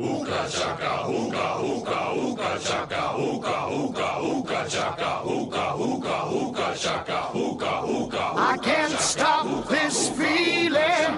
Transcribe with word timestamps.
Ooka 0.00 0.46
chaka, 0.48 1.08
ooka, 1.08 1.58
ooka, 1.58 1.98
ooka 2.14 2.50
chaka, 2.62 3.14
ooka, 3.18 3.66
ooka, 3.66 4.08
ooka 4.22 4.64
chaka, 4.70 5.22
ooka, 5.26 5.74
ooka, 5.74 6.16
ooka 6.30 6.74
chaka, 6.78 7.18
ooka, 7.34 7.82
ooka. 7.82 8.32
I 8.36 8.56
can't 8.62 8.92
stop 8.92 9.66
this 9.68 10.08
feeling 10.10 11.17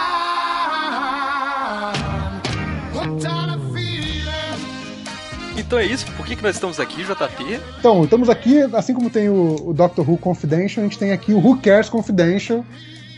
Então 5.71 5.79
é 5.79 5.85
isso, 5.85 6.05
por 6.17 6.25
que, 6.25 6.35
que 6.35 6.43
nós 6.43 6.55
estamos 6.55 6.81
aqui, 6.81 7.01
JP? 7.01 7.61
Então, 7.79 8.03
estamos 8.03 8.27
aqui, 8.27 8.59
assim 8.73 8.93
como 8.93 9.09
tem 9.09 9.29
o, 9.29 9.69
o 9.69 9.73
Doctor 9.73 10.05
Who 10.05 10.17
Confidential, 10.17 10.83
a 10.83 10.85
gente 10.85 10.99
tem 10.99 11.13
aqui 11.13 11.33
o 11.33 11.37
Who 11.37 11.61
Cares 11.61 11.87
Confidential, 11.87 12.65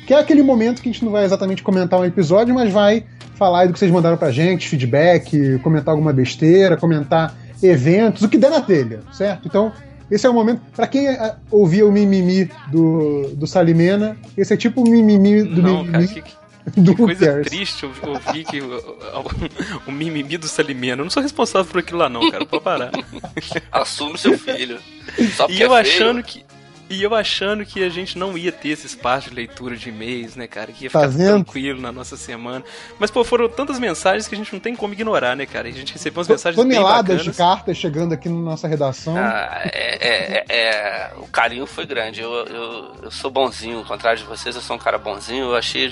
que 0.06 0.14
é 0.14 0.20
aquele 0.20 0.44
momento 0.44 0.80
que 0.80 0.88
a 0.88 0.92
gente 0.92 1.04
não 1.04 1.12
vai 1.12 1.26
exatamente 1.26 1.64
comentar 1.64 2.00
um 2.00 2.06
episódio, 2.06 2.54
mas 2.54 2.72
vai 2.72 3.06
falar 3.34 3.62
aí 3.62 3.68
do 3.68 3.74
que 3.74 3.80
vocês 3.80 3.90
mandaram 3.90 4.18
pra 4.18 4.30
gente, 4.30 4.70
feedback, 4.70 5.58
comentar 5.64 5.94
alguma 5.94 6.14
besteira, 6.14 6.78
comentar 6.78 7.36
eventos, 7.64 8.22
o 8.22 8.30
que 8.30 8.38
der 8.38 8.52
na 8.52 8.62
telha, 8.62 9.00
certo? 9.12 9.48
Então, 9.48 9.72
esse 10.12 10.28
é 10.28 10.30
o 10.30 10.34
momento. 10.36 10.62
Pra 10.76 10.86
quem 10.86 11.08
ah, 11.08 11.38
ouvia 11.50 11.88
o 11.88 11.92
mimimi 11.92 12.52
do, 12.72 13.32
do 13.34 13.48
Salimena, 13.48 14.16
esse 14.38 14.54
é 14.54 14.58
tipo 14.58 14.82
o 14.82 14.88
mimimi 14.88 15.42
do 15.42 15.60
Não, 15.60 15.84
mimimi 15.84 16.08
cara, 16.08 16.22
que, 16.22 16.36
que 16.72 16.96
coisa 16.96 17.26
Cares. 17.26 17.48
triste 17.48 17.84
eu 17.84 17.92
ouvir 18.10 18.44
que 18.46 18.62
o, 18.62 18.78
o, 18.78 19.90
o 19.90 19.92
mimimi 19.92 20.38
do 20.38 20.48
Salimena. 20.48 21.02
Eu 21.02 21.06
não 21.06 21.10
sou 21.12 21.22
responsável 21.24 21.70
por 21.72 21.80
aquilo 21.80 22.00
lá, 22.00 22.10
não, 22.10 22.30
cara. 22.32 22.46
Pode 22.46 22.64
parar. 22.64 22.92
Assume 23.72 24.18
seu 24.18 24.38
filho. 24.38 24.80
E 25.50 25.62
eu 25.62 25.76
é 25.76 25.84
feio. 25.84 25.96
achando 26.04 26.24
que. 26.24 26.46
E 26.90 27.02
eu 27.02 27.16
achando 27.16 27.66
que 27.66 27.84
a 27.84 27.90
gente 27.90 28.20
não 28.20 28.38
ia 28.38 28.52
ter 28.52 28.70
esse 28.70 28.86
espaço 28.86 29.30
de 29.30 29.36
leitura 29.36 29.76
de 29.76 29.90
e-mails, 29.90 30.36
né, 30.36 30.46
cara? 30.46 30.72
Que 30.72 30.84
ia 30.84 30.90
Tá 30.92 31.00
ficar 31.00 31.12
vendo? 31.12 31.44
tranquilo 31.44 31.82
na 31.82 31.92
nossa 31.92 32.16
semana. 32.16 32.64
Mas, 33.00 33.10
pô, 33.10 33.24
foram 33.24 33.50
tantas 33.50 33.80
mensagens 33.80 34.28
que 34.28 34.36
a 34.36 34.38
gente 34.38 34.54
não 34.54 34.60
tem 34.60 34.76
como 34.76 34.94
ignorar, 34.94 35.36
né, 35.36 35.46
cara? 35.46 35.68
A 35.70 35.72
gente 35.72 35.94
recebeu 35.94 36.20
umas 36.20 36.28
mensagens 36.28 36.62
bem 36.64 36.76
Toneladas 36.78 37.24
de 37.24 37.32
cartas 37.32 37.78
chegando 37.78 38.14
aqui 38.14 38.30
na 38.30 38.36
nossa 38.36 38.68
redação. 38.68 39.16
Ah, 39.18 39.62
é, 39.64 39.98
é- 40.08 40.46
é- 40.50 40.56
é- 40.56 41.12
o 41.18 41.26
carinho 41.28 41.66
foi 41.66 41.86
grande. 41.88 42.22
Eu, 42.22 42.32
eu, 42.32 42.92
eu 43.04 43.12
sou 43.12 43.32
bonzinho, 43.32 43.80
ao 43.80 43.86
contrário 43.86 44.20
de 44.20 44.26
vocês, 44.26 44.54
eu 44.56 44.62
sou 44.62 44.76
um 44.76 44.80
cara 44.80 44.98
bonzinho. 45.00 45.46
Eu 45.46 45.56
achei. 45.56 45.92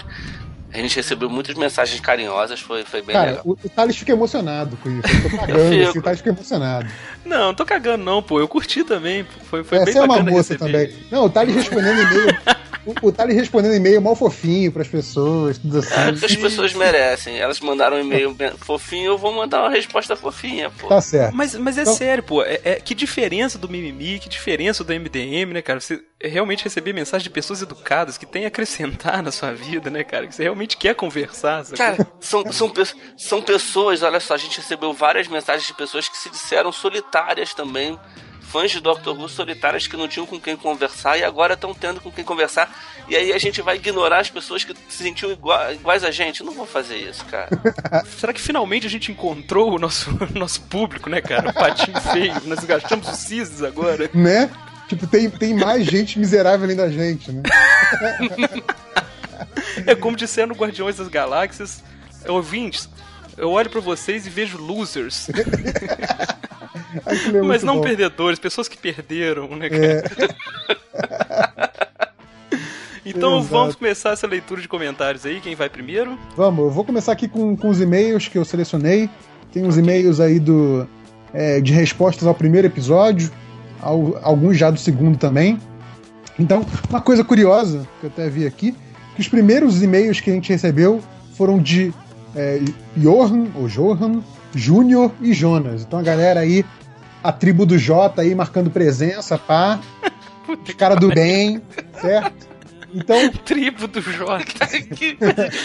A 0.74 0.78
gente 0.78 0.96
recebeu 0.96 1.30
muitas 1.30 1.56
mensagens 1.56 2.00
carinhosas, 2.00 2.60
foi, 2.60 2.84
foi 2.84 3.02
bem 3.02 3.14
Cara, 3.14 3.30
legal. 3.32 3.44
o, 3.46 3.52
o 3.52 3.70
Thales 3.70 3.98
fica 3.98 4.12
emocionado 4.14 4.78
com 4.78 4.90
isso. 4.90 5.08
Eu 5.24 5.30
tô 5.30 5.38
cagando, 5.38 5.70
fico. 5.70 5.90
assim, 5.90 6.00
o 6.00 6.02
Thales 6.02 6.20
fica 6.20 6.30
emocionado. 6.30 6.88
Não, 7.26 7.38
não 7.48 7.54
tô 7.54 7.66
cagando, 7.66 8.04
não, 8.04 8.22
pô. 8.24 8.40
Eu 8.40 8.48
curti 8.48 8.84
também. 8.84 9.24
pô. 9.24 9.32
Foi, 9.46 9.64
foi 9.64 9.80
bem 9.80 9.90
Essa 9.90 10.00
é 10.00 10.02
uma 10.02 10.08
bacana 10.08 10.32
moça 10.32 10.54
receber. 10.54 10.88
também. 10.88 11.06
Não, 11.12 11.26
o 11.26 11.30
Thales 11.30 11.56
respondendo 11.56 12.02
e-mail. 12.02 12.38
o, 12.86 13.08
o 13.08 13.12
Thales 13.12 13.36
respondendo 13.36 13.76
e-mail 13.76 14.02
mal 14.02 14.16
fofinho 14.16 14.72
pras 14.72 14.88
pessoas, 14.88 15.58
tudo 15.58 15.80
É, 15.80 15.82
porque 15.82 15.98
as 16.26 16.32
assim. 16.32 16.42
pessoas 16.42 16.74
merecem. 16.74 17.38
Elas 17.38 17.60
mandaram 17.60 17.98
um 17.98 18.00
e-mail 18.02 18.36
fofinho, 18.60 19.08
eu 19.08 19.18
vou 19.18 19.34
mandar 19.34 19.60
uma 19.62 19.70
resposta 19.70 20.16
fofinha, 20.16 20.70
pô. 20.70 20.88
Tá 20.88 21.02
certo. 21.02 21.36
Mas, 21.36 21.54
mas 21.56 21.78
é 21.78 21.82
Então- 21.82 21.94
sério, 21.94 22.24
pô. 22.24 22.44
É, 22.44 22.60
é- 22.64 22.76
que 22.76 22.96
diferença 22.96 23.58
do 23.58 23.68
mimimi, 23.68 24.20
que 24.20 24.30
diferença 24.30 24.84
do 24.84 24.94
MDM, 24.94 25.54
né, 25.54 25.62
cara? 25.62 25.80
Você 25.82 26.02
realmente 26.24 26.64
receber 26.64 26.94
mensagem 26.94 27.24
de 27.24 27.32
pessoas 27.32 27.64
educadas 27.64 28.16
que 28.16 28.28
tem 28.28 28.46
a 28.46 28.48
acrescentar 28.48 29.24
na 29.24 29.32
sua 29.32 29.54
vida, 29.54 29.90
né, 29.90 30.04
cara? 30.04 30.28
Que 30.28 30.36
você 30.36 30.44
realmente 30.44 30.61
quer 30.68 30.96
conversar. 30.96 31.64
sabe? 31.66 31.78
Cara, 31.78 32.08
são, 32.20 32.44
são, 32.52 32.72
são 33.18 33.42
pessoas, 33.42 34.02
olha 34.04 34.20
só, 34.20 34.34
a 34.34 34.38
gente 34.38 34.58
recebeu 34.60 34.94
várias 34.94 35.28
mensagens 35.28 35.66
de 35.68 35.74
pessoas 35.74 36.08
que 36.08 36.18
se 36.18 36.30
disseram 36.30 36.72
solitárias 36.72 37.54
também. 37.54 38.00
Fãs 38.42 38.70
de 38.70 38.82
Doctor 38.82 39.18
Who 39.18 39.30
solitárias 39.30 39.88
que 39.88 39.96
não 39.96 40.10
tinham 40.10 40.26
com 40.26 40.38
quem 40.38 40.58
conversar 40.58 41.18
e 41.18 41.24
agora 41.24 41.54
estão 41.54 41.74
tendo 41.74 42.02
com 42.02 42.12
quem 42.12 42.22
conversar. 42.26 42.70
E 43.08 43.16
aí 43.16 43.32
a 43.32 43.38
gente 43.38 43.62
vai 43.62 43.78
ignorar 43.78 44.20
as 44.20 44.30
pessoas 44.30 44.66
que 44.66 44.74
se 44.90 45.04
sentiam 45.04 45.32
igua- 45.32 45.72
iguais 45.72 46.04
a 46.04 46.12
gente. 46.12 46.44
Não 46.44 46.52
vou 46.52 46.66
fazer 46.66 46.98
isso, 46.98 47.24
cara. 47.28 47.48
Será 48.20 48.34
que 48.34 48.42
finalmente 48.42 48.86
a 48.86 48.90
gente 48.90 49.10
encontrou 49.10 49.72
o 49.74 49.80
nosso, 49.80 50.10
nosso 50.36 50.60
público, 50.64 51.10
né, 51.10 51.22
cara? 51.22 51.50
O 51.50 51.54
patinho 51.54 51.98
feio. 52.02 52.34
Nós 52.44 52.60
gastamos 52.66 53.08
os 53.08 53.20
cisnes 53.20 53.64
agora. 53.64 54.10
Né? 54.14 54.50
Tipo, 54.90 55.08
tem, 55.08 55.30
tem 55.30 55.54
mais 55.54 55.86
gente 55.86 56.20
miserável 56.20 56.66
além 56.66 56.76
da 56.76 56.90
gente, 56.90 57.32
né? 57.32 57.44
É 59.86 59.96
como 59.96 60.16
disseram 60.18 60.56
Guardiões 60.56 60.98
das 60.98 61.08
Galáxias. 61.08 61.84
Ouvintes, 62.28 62.90
eu 63.38 63.50
olho 63.52 63.70
pra 63.70 63.82
vocês 63.82 64.26
e 64.28 64.30
vejo 64.30 64.58
losers. 64.58 65.28
É 67.34 67.42
Mas 67.42 67.64
não 67.64 67.76
bom. 67.76 67.82
perdedores, 67.82 68.38
pessoas 68.38 68.68
que 68.68 68.78
perderam, 68.78 69.48
né, 69.56 69.70
cara? 69.70 70.04
então 73.06 73.38
Exato. 73.40 73.54
vamos 73.54 73.76
começar 73.76 74.12
essa 74.12 74.28
leitura 74.28 74.62
de 74.62 74.68
comentários 74.68 75.26
aí. 75.26 75.40
Quem 75.40 75.56
vai 75.56 75.70
primeiro? 75.70 76.18
Vamos, 76.36 76.66
eu 76.66 76.70
vou 76.72 76.84
começar 76.84 77.14
aqui 77.14 77.28
com, 77.28 77.56
com 77.56 77.70
os 77.70 77.80
e-mails 77.80 78.28
que 78.28 78.38
eu 78.38 78.44
selecionei. 78.46 79.10
Tem 79.54 79.64
uns 79.66 79.78
e-mails 79.78 80.20
aí 80.20 80.40
do, 80.40 80.88
é, 81.34 81.60
de 81.62 81.72
respostas 81.74 82.28
ao 82.28 82.36
primeiro 82.36 82.68
episódio, 82.68 83.32
ao- 83.82 84.20
alguns 84.22 84.58
já 84.58 84.70
do 84.70 84.80
segundo 84.80 85.18
também. 85.18 85.60
Então, 86.38 86.66
uma 86.90 87.02
coisa 87.02 87.24
curiosa 87.24 87.88
que 88.00 88.06
eu 88.08 88.10
até 88.10 88.30
vi 88.30 88.46
aqui, 88.46 88.76
que 89.16 89.22
os 89.22 89.28
primeiros 89.28 89.82
e-mails 89.84 90.20
que 90.20 90.30
a 90.30 90.34
gente 90.34 90.52
recebeu 90.52 91.02
foram 91.38 91.60
de 91.60 91.94
é, 92.36 92.60
Johan, 92.96 93.48
ou 93.56 93.68
Johan, 93.68 94.22
Júnior 94.56 95.12
e 95.22 95.34
Jonas. 95.34 95.82
Então 95.84 96.00
a 96.00 96.04
galera 96.04 96.40
aí, 96.42 96.66
a 97.24 97.32
tribo 97.32 97.66
do 97.66 97.78
J 97.78 98.22
aí 98.22 98.34
marcando 98.36 98.70
presença, 98.70 99.38
pá. 99.38 99.80
Os 100.68 100.74
caras 100.74 101.00
do 101.00 101.10
bem, 101.10 101.62
certo? 102.02 102.48
Então, 102.94 103.30
Tribo 103.46 103.88
do 103.88 104.02
Jota. 104.02 104.44
Que- 104.96 105.18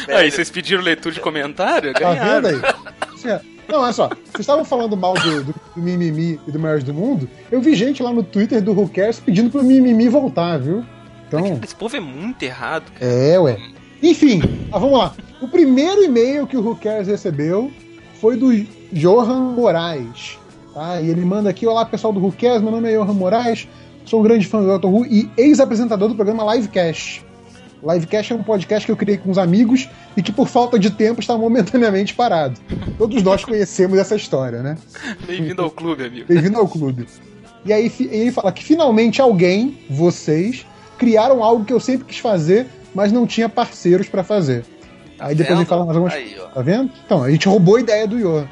Aí, 0.09 0.31
vocês 0.31 0.49
pediram 0.49 0.81
leitura 0.83 1.13
de 1.15 1.21
comentário? 1.21 1.93
Tá 1.93 1.99
Ganharam. 2.01 2.43
vendo 2.51 2.65
aí? 2.65 3.19
Certo. 3.19 3.47
Não, 3.69 3.81
olha 3.81 3.93
só. 3.93 4.07
Vocês 4.09 4.41
estavam 4.41 4.65
falando 4.65 4.97
mal 4.97 5.15
do, 5.15 5.43
do, 5.43 5.53
do 5.75 5.83
Mimimi 5.83 6.39
e 6.47 6.53
do 6.53 6.59
Maiores 6.61 6.85
do 6.85 6.95
Mundo. 6.95 7.29
Eu 7.51 7.61
vi 7.61 7.75
gente 7.75 8.01
lá 8.01 8.13
no 8.13 8.23
Twitter 8.23 8.63
do 8.63 8.71
Who 8.73 8.89
Cares 8.89 9.19
pedindo 9.19 9.51
pro 9.51 9.65
Mimimi 9.65 10.09
voltar, 10.09 10.57
viu? 10.59 10.85
Então, 11.41 11.61
Esse 11.63 11.75
povo 11.75 11.97
é 11.97 12.01
muito 12.01 12.43
errado. 12.43 12.91
cara. 12.93 13.05
é, 13.11 13.39
ué. 13.39 13.59
Enfim, 14.03 14.41
ah, 14.73 14.79
vamos 14.79 14.99
lá. 14.99 15.15
O 15.41 15.49
primeiro 15.49 16.05
e-mail 16.05 16.47
que 16.47 16.57
o 16.57 16.61
Who 16.61 16.77
Cares 16.77 17.09
recebeu 17.09 17.71
foi 18.21 18.37
do 18.37 18.53
Johan 18.93 19.55
Moraes. 19.55 20.39
Tá? 20.75 21.01
E 21.01 21.11
ele 21.11 21.25
manda 21.25 21.51
aqui: 21.51 21.67
Olá 21.67 21.85
pessoal 21.85 22.13
do 22.13 22.21
Who 22.21 22.33
Cares, 22.33 22.63
meu 22.63 22.71
nome 22.71 22.93
é 22.93 22.97
Johan 22.97 23.13
Moraes, 23.15 23.67
sou 24.05 24.21
um 24.21 24.23
grande 24.23 24.47
fã 24.47 24.61
do 24.61 24.67
Doctor 24.67 24.93
Who 24.93 25.07
e 25.07 25.31
ex-apresentador 25.37 26.09
do 26.09 26.15
programa 26.15 26.55
Livecast. 26.55 27.25
Livecast 27.83 28.33
é 28.33 28.37
um 28.37 28.43
podcast 28.43 28.85
que 28.87 28.91
eu 28.93 28.97
criei 28.97 29.19
com 29.19 29.31
uns 29.31 29.39
amigos 29.39 29.89
e 30.17 30.23
que 30.23 30.33
por 30.33 30.49
falta 30.49 30.79
de 30.79 30.91
tempo 30.91 31.21
está 31.21 31.37
momentaneamente 31.37 32.15
parado. 32.15 32.59
Todos 32.99 33.23
nós 33.23 33.45
conhecemos 33.45 33.99
essa 33.99 34.17
história, 34.17 34.63
né? 34.63 34.77
Bem-vindo 35.27 35.63
ao 35.63 35.71
clube, 35.71 36.05
amigo. 36.05 36.27
Bem-vindo 36.27 36.59
ao 36.59 36.67
clube. 36.67 37.07
E 37.65 37.73
aí 37.73 37.93
ele 38.01 38.33
fala 38.33 38.51
que 38.51 38.65
finalmente 38.65 39.21
alguém, 39.21 39.79
vocês, 39.91 40.67
criaram 40.99 41.43
algo 41.43 41.65
que 41.65 41.73
eu 41.73 41.81
sempre 41.81 42.07
quis 42.07 42.19
fazer, 42.19 42.67
mas 42.95 43.13
não 43.13 43.27
tinha 43.27 43.49
parceiros 43.49 44.09
pra 44.09 44.25
fazer. 44.25 44.65
Aí 45.19 45.35
depois 45.35 45.51
ele 45.51 45.59
Vendo? 45.61 45.69
fala 45.69 45.85
mais 45.85 45.97
algumas 45.97 46.15
Aí, 46.15 46.37
ó. 46.39 46.47
Tá 46.49 46.63
vendo? 46.63 46.91
Então, 47.05 47.23
a 47.23 47.31
gente 47.31 47.49
roubou 47.49 47.77
a 47.77 47.81
ideia 47.81 48.07
do 48.07 48.19
Johan. 48.19 48.49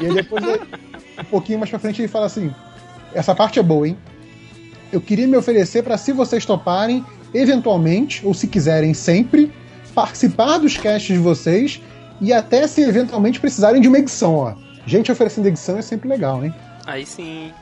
E 0.00 0.06
aí 0.06 0.14
depois, 0.14 0.44
um 1.18 1.24
pouquinho 1.30 1.58
mais 1.58 1.70
pra 1.70 1.78
frente, 1.78 2.00
ele 2.00 2.08
fala 2.08 2.26
assim: 2.26 2.52
essa 3.14 3.34
parte 3.34 3.58
é 3.58 3.62
boa, 3.62 3.86
hein? 3.86 3.96
Eu 4.92 5.00
queria 5.00 5.26
me 5.26 5.36
oferecer 5.36 5.82
pra, 5.82 5.98
se 5.98 6.12
vocês 6.12 6.44
toparem, 6.44 7.04
eventualmente, 7.32 8.26
ou 8.26 8.32
se 8.34 8.46
quiserem 8.46 8.94
sempre, 8.94 9.52
participar 9.94 10.58
dos 10.58 10.76
casts 10.76 11.14
de 11.14 11.18
vocês 11.18 11.80
e 12.20 12.32
até 12.32 12.66
se 12.66 12.80
eventualmente 12.82 13.38
precisarem 13.38 13.80
de 13.80 13.88
uma 13.88 13.98
edição, 13.98 14.34
ó. 14.34 14.54
Gente 14.86 15.12
oferecendo 15.12 15.46
edição 15.46 15.76
é 15.76 15.82
sempre 15.82 16.08
legal, 16.08 16.44
hein? 16.44 16.54
Aí 16.86 17.04
sim. 17.04 17.52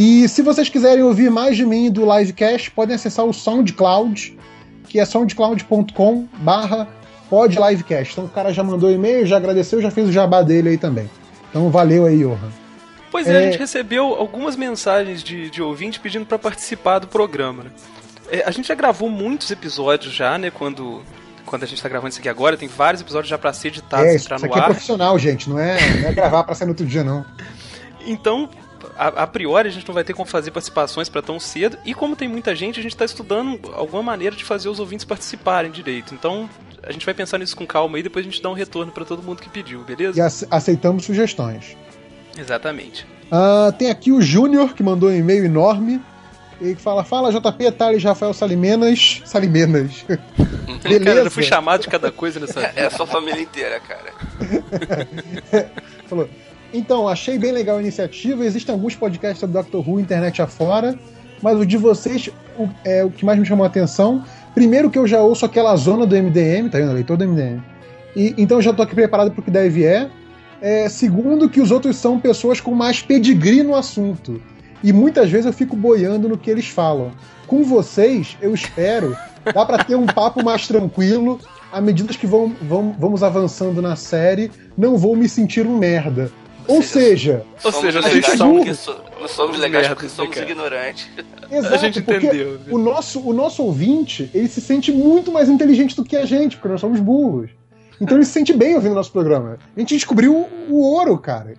E 0.00 0.28
se 0.28 0.42
vocês 0.42 0.68
quiserem 0.68 1.02
ouvir 1.02 1.28
mais 1.28 1.56
de 1.56 1.66
mim 1.66 1.90
do 1.90 2.02
Livecast, 2.16 2.70
podem 2.70 2.94
acessar 2.94 3.24
o 3.24 3.32
SoundCloud, 3.32 4.38
que 4.88 5.00
é 5.00 5.04
soundcloud.com 5.04 6.28
barra 6.38 6.86
podlivecast. 7.28 8.12
Então 8.12 8.24
o 8.26 8.28
cara 8.28 8.52
já 8.54 8.62
mandou 8.62 8.92
e-mail, 8.92 9.26
já 9.26 9.36
agradeceu, 9.36 9.82
já 9.82 9.90
fez 9.90 10.08
o 10.08 10.12
jabá 10.12 10.40
dele 10.42 10.68
aí 10.68 10.78
também. 10.78 11.10
Então 11.50 11.68
valeu 11.68 12.06
aí, 12.06 12.20
Johan. 12.20 12.38
Pois 13.10 13.26
é, 13.26 13.36
a 13.36 13.40
É. 13.40 13.42
gente 13.50 13.58
recebeu 13.58 14.04
algumas 14.14 14.54
mensagens 14.54 15.20
de, 15.20 15.50
de 15.50 15.60
ouvinte 15.60 15.98
pedindo 15.98 16.24
pra 16.24 16.38
participar 16.38 17.00
do 17.00 17.08
programa, 17.08 17.64
né? 17.64 17.70
É, 18.30 18.44
a 18.46 18.52
gente 18.52 18.68
já 18.68 18.76
gravou 18.76 19.10
muitos 19.10 19.50
episódios 19.50 20.14
já, 20.14 20.38
né? 20.38 20.50
Quando, 20.52 21.02
quando 21.44 21.64
a 21.64 21.66
gente 21.66 21.82
tá 21.82 21.88
gravando 21.88 22.10
isso 22.10 22.20
aqui 22.20 22.28
agora, 22.28 22.56
tem 22.56 22.68
vários 22.68 23.00
episódios 23.02 23.28
já 23.30 23.36
pra 23.36 23.52
ser 23.52 23.68
editados 23.68 24.06
é, 24.06 24.12
e 24.12 24.16
entrar 24.16 24.36
isso 24.36 24.46
no 24.46 24.52
aqui 24.52 24.60
é 24.60 24.62
ar. 24.62 24.68
profissional, 24.68 25.18
gente, 25.18 25.50
não 25.50 25.58
é, 25.58 25.76
não 26.02 26.08
é 26.08 26.12
gravar 26.12 26.44
pra 26.44 26.54
sair 26.54 26.66
no 26.66 26.72
outro 26.72 26.86
dia, 26.86 27.02
não. 27.02 27.24
Então, 28.06 28.48
a, 28.98 29.22
a, 29.22 29.26
priori 29.26 29.68
a 29.68 29.70
gente 29.70 29.86
não 29.86 29.94
vai 29.94 30.02
ter 30.02 30.12
como 30.12 30.28
fazer 30.28 30.50
participações 30.50 31.08
para 31.08 31.22
tão 31.22 31.38
cedo, 31.38 31.78
e 31.84 31.94
como 31.94 32.16
tem 32.16 32.28
muita 32.28 32.54
gente, 32.54 32.80
a 32.80 32.82
gente 32.82 32.92
está 32.92 33.04
estudando 33.04 33.58
alguma 33.72 34.02
maneira 34.02 34.34
de 34.34 34.44
fazer 34.44 34.68
os 34.68 34.80
ouvintes 34.80 35.04
participarem 35.04 35.70
direito. 35.70 36.14
Então 36.14 36.50
a 36.82 36.92
gente 36.92 37.06
vai 37.06 37.14
pensar 37.14 37.38
nisso 37.38 37.56
com 37.56 37.66
calma 37.66 37.98
e 37.98 38.02
depois 38.02 38.26
a 38.26 38.28
gente 38.28 38.42
dá 38.42 38.50
um 38.50 38.54
retorno 38.54 38.90
para 38.90 39.04
todo 39.04 39.22
mundo 39.22 39.40
que 39.40 39.48
pediu, 39.48 39.84
beleza? 39.84 40.20
E 40.20 40.46
aceitamos 40.50 41.04
sugestões. 41.04 41.76
Exatamente. 42.36 43.06
Uh, 43.26 43.72
tem 43.72 43.90
aqui 43.90 44.10
o 44.10 44.20
Júnior, 44.20 44.74
que 44.74 44.82
mandou 44.82 45.08
um 45.08 45.14
e-mail 45.14 45.44
enorme. 45.44 46.00
E 46.60 46.74
que 46.74 46.82
fala, 46.82 47.04
fala 47.04 47.30
JP, 47.30 47.70
Thales, 47.72 48.02
Rafael 48.02 48.34
Salimenas. 48.34 49.22
Salimenas. 49.26 50.04
Beleza. 50.82 51.04
Cara, 51.04 51.20
eu 51.20 51.30
fui 51.30 51.44
chamado 51.44 51.82
de 51.82 51.88
cada 51.88 52.10
coisa 52.10 52.40
nessa 52.40 52.60
vida. 52.60 52.72
É 52.74 52.86
a 52.86 52.90
sua 52.90 53.06
família 53.06 53.40
inteira, 53.40 53.80
cara. 53.80 54.12
Falou. 56.08 56.28
Então, 56.72 57.08
achei 57.08 57.38
bem 57.38 57.52
legal 57.52 57.78
a 57.78 57.80
iniciativa. 57.80 58.44
Existem 58.44 58.74
alguns 58.74 58.94
podcasts 58.94 59.40
sobre 59.40 59.54
Doctor 59.54 59.88
Who 59.88 60.00
internet 60.00 60.42
afora, 60.42 60.98
mas 61.42 61.58
o 61.58 61.64
de 61.64 61.76
vocês 61.76 62.30
o, 62.58 62.68
é 62.84 63.04
o 63.04 63.10
que 63.10 63.24
mais 63.24 63.38
me 63.38 63.46
chamou 63.46 63.64
a 63.64 63.68
atenção. 63.68 64.24
Primeiro 64.54 64.90
que 64.90 64.98
eu 64.98 65.06
já 65.06 65.20
ouço 65.22 65.46
aquela 65.46 65.74
zona 65.76 66.06
do 66.06 66.14
MDM, 66.14 66.68
tá 66.68 66.78
vendo? 66.78 66.92
Leitor 66.92 67.16
do 67.16 67.26
MDM. 67.26 67.62
E, 68.14 68.34
então 68.36 68.60
já 68.60 68.72
tô 68.72 68.82
aqui 68.82 68.94
preparado 68.94 69.30
pro 69.30 69.42
que 69.42 69.50
deve 69.50 69.84
é. 69.84 70.10
é. 70.60 70.88
Segundo 70.88 71.48
que 71.48 71.60
os 71.60 71.70
outros 71.70 71.96
são 71.96 72.20
pessoas 72.20 72.60
com 72.60 72.74
mais 72.74 73.00
pedigree 73.00 73.62
no 73.62 73.74
assunto. 73.74 74.42
E 74.82 74.92
muitas 74.92 75.30
vezes 75.30 75.46
eu 75.46 75.52
fico 75.52 75.74
boiando 75.74 76.28
no 76.28 76.36
que 76.36 76.50
eles 76.50 76.68
falam. 76.68 77.12
Com 77.46 77.64
vocês, 77.64 78.36
eu 78.40 78.54
espero, 78.54 79.16
dá 79.54 79.64
para 79.64 79.82
ter 79.82 79.96
um 79.96 80.06
papo 80.06 80.44
mais 80.44 80.68
tranquilo. 80.68 81.40
À 81.72 81.80
medida 81.80 82.12
que 82.14 82.26
vão, 82.26 82.54
vão, 82.62 82.94
vamos 82.98 83.22
avançando 83.22 83.82
na 83.82 83.96
série, 83.96 84.50
não 84.76 84.96
vou 84.96 85.16
me 85.16 85.28
sentir 85.28 85.66
um 85.66 85.76
merda. 85.76 86.30
Ou 86.68 86.82
seja, 86.82 87.44
ou 87.64 87.72
seja, 87.72 88.00
a 88.04 88.10
gente 88.10 88.36
somos, 88.36 88.78
so, 88.78 88.94
somos 89.26 89.58
legais 89.58 89.86
merda, 89.86 89.96
porque 89.96 90.08
somos 90.10 90.36
ignorantes. 90.36 91.08
Exato, 91.50 91.74
a 91.74 91.78
gente 91.78 91.98
entendeu. 92.00 92.60
O 92.70 92.76
nosso, 92.76 93.20
o 93.26 93.32
nosso 93.32 93.62
ouvinte, 93.62 94.30
ele 94.34 94.46
se 94.48 94.60
sente 94.60 94.92
muito 94.92 95.32
mais 95.32 95.48
inteligente 95.48 95.96
do 95.96 96.04
que 96.04 96.14
a 96.16 96.26
gente, 96.26 96.56
porque 96.56 96.68
nós 96.68 96.80
somos 96.80 97.00
burros. 97.00 97.50
Então 98.00 98.16
ele 98.16 98.24
se 98.24 98.32
sente 98.32 98.52
bem 98.52 98.74
ouvindo 98.74 98.92
o 98.92 98.96
nosso 98.96 99.10
programa. 99.10 99.58
A 99.76 99.80
gente 99.80 99.94
descobriu 99.94 100.36
o, 100.36 100.48
o 100.68 100.80
ouro, 100.80 101.18
cara. 101.18 101.54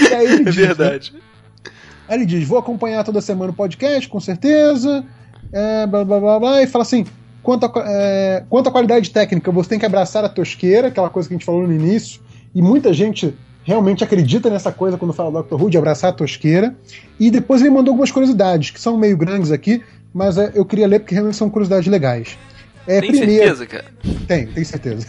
e 0.00 0.14
aí 0.14 0.26
ele 0.26 0.42
é 0.42 0.44
diz, 0.44 0.56
né? 0.56 0.66
verdade. 0.66 1.12
Né? 1.12 1.20
Aí 2.08 2.16
ele 2.16 2.26
diz: 2.26 2.48
vou 2.48 2.58
acompanhar 2.58 3.04
toda 3.04 3.20
semana 3.20 3.52
o 3.52 3.54
podcast, 3.54 4.08
com 4.08 4.18
certeza. 4.18 5.04
É, 5.52 5.86
blá, 5.86 6.04
blá, 6.04 6.18
blá, 6.20 6.40
blá, 6.40 6.62
e 6.62 6.66
fala 6.66 6.82
assim: 6.82 7.06
quanto 7.42 7.66
a, 7.66 7.72
é, 7.86 8.44
quanto 8.48 8.68
à 8.68 8.72
qualidade 8.72 9.10
técnica, 9.10 9.50
você 9.50 9.70
tem 9.70 9.78
que 9.78 9.86
abraçar 9.86 10.24
a 10.24 10.28
tosqueira, 10.28 10.88
aquela 10.88 11.10
coisa 11.10 11.28
que 11.28 11.34
a 11.34 11.36
gente 11.36 11.46
falou 11.46 11.66
no 11.66 11.72
início, 11.72 12.20
e 12.54 12.60
muita 12.60 12.92
gente 12.92 13.34
realmente 13.62 14.02
acredita 14.02 14.50
nessa 14.50 14.72
coisa 14.72 14.96
quando 14.96 15.12
fala 15.12 15.42
Dr. 15.42 15.54
Who, 15.54 15.70
de 15.70 15.78
abraçar 15.78 16.10
a 16.10 16.12
tosqueira. 16.12 16.74
E 17.18 17.30
depois 17.30 17.60
ele 17.60 17.70
mandou 17.70 17.92
algumas 17.92 18.10
curiosidades, 18.10 18.70
que 18.70 18.80
são 18.80 18.96
meio 18.96 19.16
grandes 19.16 19.52
aqui, 19.52 19.82
mas 20.12 20.38
é, 20.38 20.52
eu 20.54 20.64
queria 20.64 20.86
ler 20.86 21.00
porque 21.00 21.14
realmente 21.14 21.36
são 21.36 21.50
curiosidades 21.50 21.86
legais. 21.86 22.36
É, 22.86 23.00
tem 23.00 23.10
primeiro... 23.10 23.56
certeza, 23.56 23.66
cara? 23.66 23.84
Tem, 24.26 24.46
tem 24.46 24.64
certeza. 24.64 25.06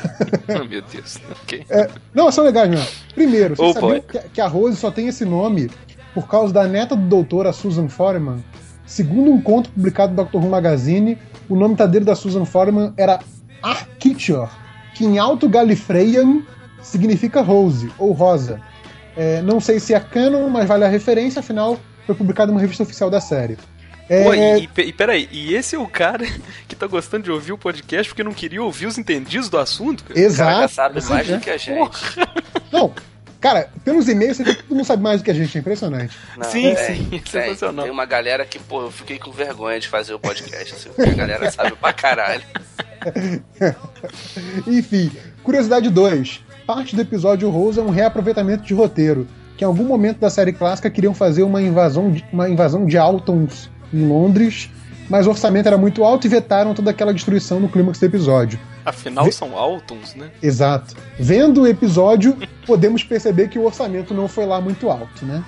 oh, 0.50 0.66
meu 0.68 0.82
Deus. 0.82 1.18
Okay. 1.44 1.66
É, 1.70 1.90
não, 2.14 2.32
são 2.32 2.44
legais 2.44 2.70
mesmo. 2.70 2.86
Primeiro, 3.16 3.56
você 3.56 3.64
oh, 3.64 3.74
sabia 3.74 4.02
que, 4.02 4.20
que, 4.34 4.42
a 4.42 4.48
Rose 4.48 4.78
só 4.78 4.92
tem 4.92 5.08
esse 5.08 5.26
nome 5.26 5.70
por 6.14 6.28
causa 6.28 6.54
da 6.54 6.68
neta 6.68 6.96
do 6.96 7.08
doutor, 7.08 7.48
a 7.48 7.54
Susan 7.54 7.88
Foreman? 7.88 8.44
Segundo 8.92 9.32
um 9.32 9.42
conto 9.42 9.70
publicado 9.70 10.14
no 10.14 10.26
Dr. 10.26 10.36
Who 10.36 10.50
Magazine, 10.50 11.18
o 11.48 11.56
nome 11.56 11.76
verdadeiro 11.76 12.06
da 12.06 12.14
Susan 12.14 12.44
Foreman 12.44 12.94
era 12.98 13.22
Architior, 13.64 14.50
que 14.94 15.06
em 15.06 15.18
Alto 15.18 15.48
Galifreyan 15.48 16.42
significa 16.82 17.40
Rose, 17.42 17.90
ou 17.98 18.12
Rosa. 18.12 18.60
É, 19.16 19.42
não 19.44 19.62
sei 19.62 19.80
se 19.80 19.94
é 19.94 20.00
canon, 20.02 20.50
mas 20.50 20.68
vale 20.68 20.84
a 20.84 20.90
referência, 20.90 21.40
afinal 21.40 21.80
foi 22.06 22.16
publicado 22.16 22.52
numa 22.52 22.60
revista 22.60 22.84
oficial 22.84 23.10
da 23.10 23.22
série. 23.22 23.58
É... 24.10 24.26
Pô, 24.26 24.34
e, 24.34 24.60
e, 24.60 24.90
e 24.90 24.92
peraí, 24.92 25.30
e 25.32 25.56
esse 25.56 25.74
é 25.74 25.80
o 25.80 25.88
cara 25.88 26.26
que 26.68 26.76
tá 26.76 26.86
gostando 26.86 27.24
de 27.24 27.32
ouvir 27.32 27.54
o 27.54 27.58
podcast 27.58 28.10
porque 28.10 28.26
não 28.26 28.34
queria 28.34 28.62
ouvir 28.62 28.88
os 28.88 28.98
entendidos 28.98 29.48
do 29.48 29.58
assunto? 29.58 30.04
Cara? 30.04 30.20
Exato. 30.20 30.52
O 30.52 30.56
cara 30.56 30.68
sabe 30.68 31.06
mais 31.06 31.28
do 31.30 31.40
que 31.40 31.50
a 31.50 31.56
gente. 31.56 31.78
Porra. 31.78 32.28
Não, 32.70 32.94
Cara, 33.42 33.70
pelos 33.84 34.08
e-mails 34.08 34.38
você 34.38 34.44
vê 34.44 34.54
que 34.54 34.62
todo 34.62 34.76
mundo 34.76 34.86
sabe 34.86 35.02
mais 35.02 35.20
do 35.20 35.24
que 35.24 35.32
a 35.32 35.34
gente, 35.34 35.58
é 35.58 35.60
impressionante. 35.60 36.16
Não, 36.38 36.44
sim, 36.44 36.68
é, 36.68 36.76
sim, 36.76 37.22
sensacional. 37.26 37.86
Tem 37.86 37.92
uma 37.92 38.06
galera 38.06 38.46
que, 38.46 38.60
pô, 38.60 38.84
eu 38.84 38.92
fiquei 38.92 39.18
com 39.18 39.32
vergonha 39.32 39.80
de 39.80 39.88
fazer 39.88 40.14
o 40.14 40.20
podcast, 40.20 40.76
assim, 40.76 40.90
porque 40.90 41.10
a 41.10 41.16
galera 41.16 41.50
sabe 41.50 41.72
pra 41.72 41.92
caralho. 41.92 42.44
Enfim, 44.68 45.12
curiosidade 45.42 45.90
2. 45.90 46.44
Parte 46.68 46.96
do 46.96 47.02
episódio 47.02 47.50
Rose 47.50 47.80
é 47.80 47.82
um 47.82 47.90
reaproveitamento 47.90 48.64
de 48.64 48.76
roteiro, 48.76 49.28
que 49.58 49.64
em 49.64 49.68
algum 49.68 49.86
momento 49.86 50.20
da 50.20 50.30
série 50.30 50.54
clássica 50.54 50.92
queriam 50.92 51.16
fazer 51.16 51.42
uma 51.42 51.64
invasão 51.64 52.12
de, 52.12 52.24
uma 52.32 52.48
invasão 52.48 52.86
de 52.86 52.96
Altons 52.96 53.72
em 53.92 54.06
Londres, 54.06 54.70
mas 55.10 55.26
o 55.26 55.32
orçamento 55.32 55.66
era 55.66 55.80
muito 55.80 56.04
alto 56.04 56.28
e 56.28 56.30
vetaram 56.30 56.76
toda 56.76 56.92
aquela 56.92 57.12
destruição 57.12 57.60
no 57.60 57.68
clímax 57.68 57.98
do 57.98 58.06
episódio. 58.06 58.60
Afinal, 58.86 59.26
Ve 59.26 59.32
são 59.32 59.58
Altons, 59.58 60.16
né? 60.16 60.32
Exato. 60.42 60.96
Vendo 61.20 61.62
o 61.62 61.68
episódio, 61.68 62.38
podemos 62.66 63.04
perceber 63.04 63.50
que 63.50 63.60
o 63.60 63.66
orçamento 63.66 64.14
não 64.14 64.28
foi 64.28 64.46
lá 64.46 64.60
muito 64.60 64.90
alto, 64.90 65.26
né? 65.26 65.44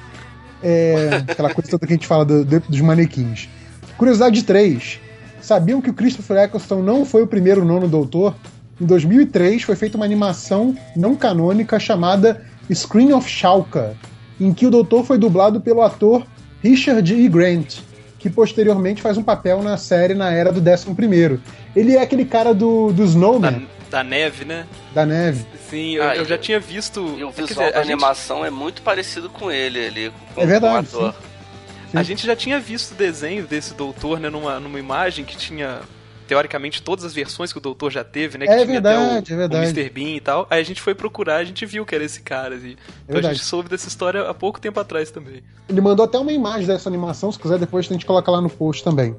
É, 0.62 1.24
aquela 1.28 1.54
coisa 1.54 1.70
toda 1.70 1.86
que 1.86 1.94
a 1.94 1.96
gente 1.96 2.08
fala 2.08 2.24
do, 2.24 2.46
do, 2.46 2.60
dos 2.62 2.82
manequins. 2.82 3.50
Curiosidade 3.98 4.44
3. 4.44 5.00
Sabiam 5.42 5.82
que 5.82 5.90
o 5.90 5.94
Christopher 5.94 6.44
Eccleston 6.44 6.82
não 6.82 7.06
foi 7.06 7.22
o 7.22 7.28
primeiro 7.28 7.66
nono 7.66 7.88
doutor? 7.88 8.36
Em 8.80 8.86
2003 8.86 9.64
foi 9.64 9.76
feita 9.76 9.98
uma 9.98 10.06
animação 10.06 10.76
não 10.96 11.16
canônica 11.16 11.78
chamada 11.80 12.46
Screen 12.74 13.14
of 13.14 13.30
Shalka, 13.30 13.96
em 14.40 14.54
que 14.54 14.66
o 14.66 14.72
doutor 14.72 15.06
foi 15.06 15.18
dublado 15.18 15.60
pelo 15.60 15.82
ator 15.82 16.26
Richard 16.62 17.14
E. 17.14 17.28
Grant 17.28 17.82
que 18.24 18.30
posteriormente 18.30 19.02
faz 19.02 19.18
um 19.18 19.22
papel 19.22 19.62
na 19.62 19.76
série 19.76 20.14
na 20.14 20.32
era 20.32 20.50
do 20.50 20.62
11. 20.62 21.42
Ele 21.76 21.98
é 21.98 22.02
aquele 22.02 22.24
cara 22.24 22.54
do, 22.54 22.94
do 22.94 23.04
Snowman. 23.04 23.68
Da, 23.90 23.98
da 23.98 24.04
neve, 24.04 24.46
né? 24.46 24.66
Da 24.94 25.06
neve. 25.06 25.46
Sim, 25.70 25.96
eu, 25.98 26.04
ah, 26.04 26.16
eu 26.16 26.24
já 26.24 26.38
tinha 26.38 26.58
visto. 26.58 27.02
E 27.18 27.24
o 27.26 27.32
visual 27.32 27.66
dizer, 27.68 27.74
da 27.74 27.82
animação 27.82 28.38
gente... 28.38 28.48
é 28.48 28.50
muito 28.50 28.82
parecido 28.82 29.30
com 29.30 29.52
ele, 29.52 29.78
ele 29.78 30.14
com, 30.34 30.42
é 30.42 30.46
verdade, 30.46 30.88
com 30.88 30.98
o 31.00 31.06
ator. 31.06 31.14
Sim. 31.14 31.20
Sim. 31.92 31.98
A 31.98 32.04
gente 32.04 32.26
já 32.26 32.34
tinha 32.34 32.62
visto 32.62 32.94
o 32.94 32.96
desenho 32.96 33.46
desse 33.46 33.74
doutor, 33.74 34.22
né, 34.22 34.30
numa, 34.30 34.58
numa 34.58 34.80
imagem 34.80 35.26
que 35.26 35.36
tinha 35.36 35.82
teoricamente 36.34 36.82
todas 36.82 37.06
as 37.06 37.14
versões 37.14 37.52
que 37.52 37.60
o 37.60 37.62
doutor 37.62 37.92
já 37.92 38.04
teve, 38.04 38.40
né? 38.40 38.48
Que 38.48 38.52
é 38.52 38.56
tinha 38.56 38.66
verdade, 38.66 38.98
até 38.98 39.34
o, 39.34 39.36
é 39.36 39.38
verdade. 39.38 39.66
o 39.66 39.70
Mr. 39.70 39.90
Bean 39.92 40.16
e 40.16 40.20
tal. 40.20 40.48
Aí 40.50 40.60
a 40.60 40.64
gente 40.64 40.82
foi 40.82 40.96
procurar, 40.96 41.36
a 41.36 41.44
gente 41.44 41.64
viu 41.64 41.86
que 41.86 41.94
era 41.94 42.04
esse 42.04 42.22
cara. 42.24 42.56
Assim. 42.56 42.76
Então 43.08 43.22
é 43.22 43.28
a 43.28 43.34
gente 43.34 43.46
soube 43.46 43.70
dessa 43.70 43.88
história 43.88 44.28
há 44.28 44.34
pouco 44.34 44.60
tempo 44.60 44.80
atrás 44.80 45.12
também. 45.12 45.44
Ele 45.70 45.80
mandou 45.80 46.04
até 46.04 46.18
uma 46.18 46.32
imagem 46.32 46.66
dessa 46.66 46.90
animação, 46.90 47.32
se 47.32 47.38
quiser 47.38 47.60
depois 47.60 47.86
a 47.86 47.94
gente 47.94 48.04
coloca 48.04 48.32
lá 48.32 48.42
no 48.42 48.50
post 48.50 48.84
também. 48.84 49.16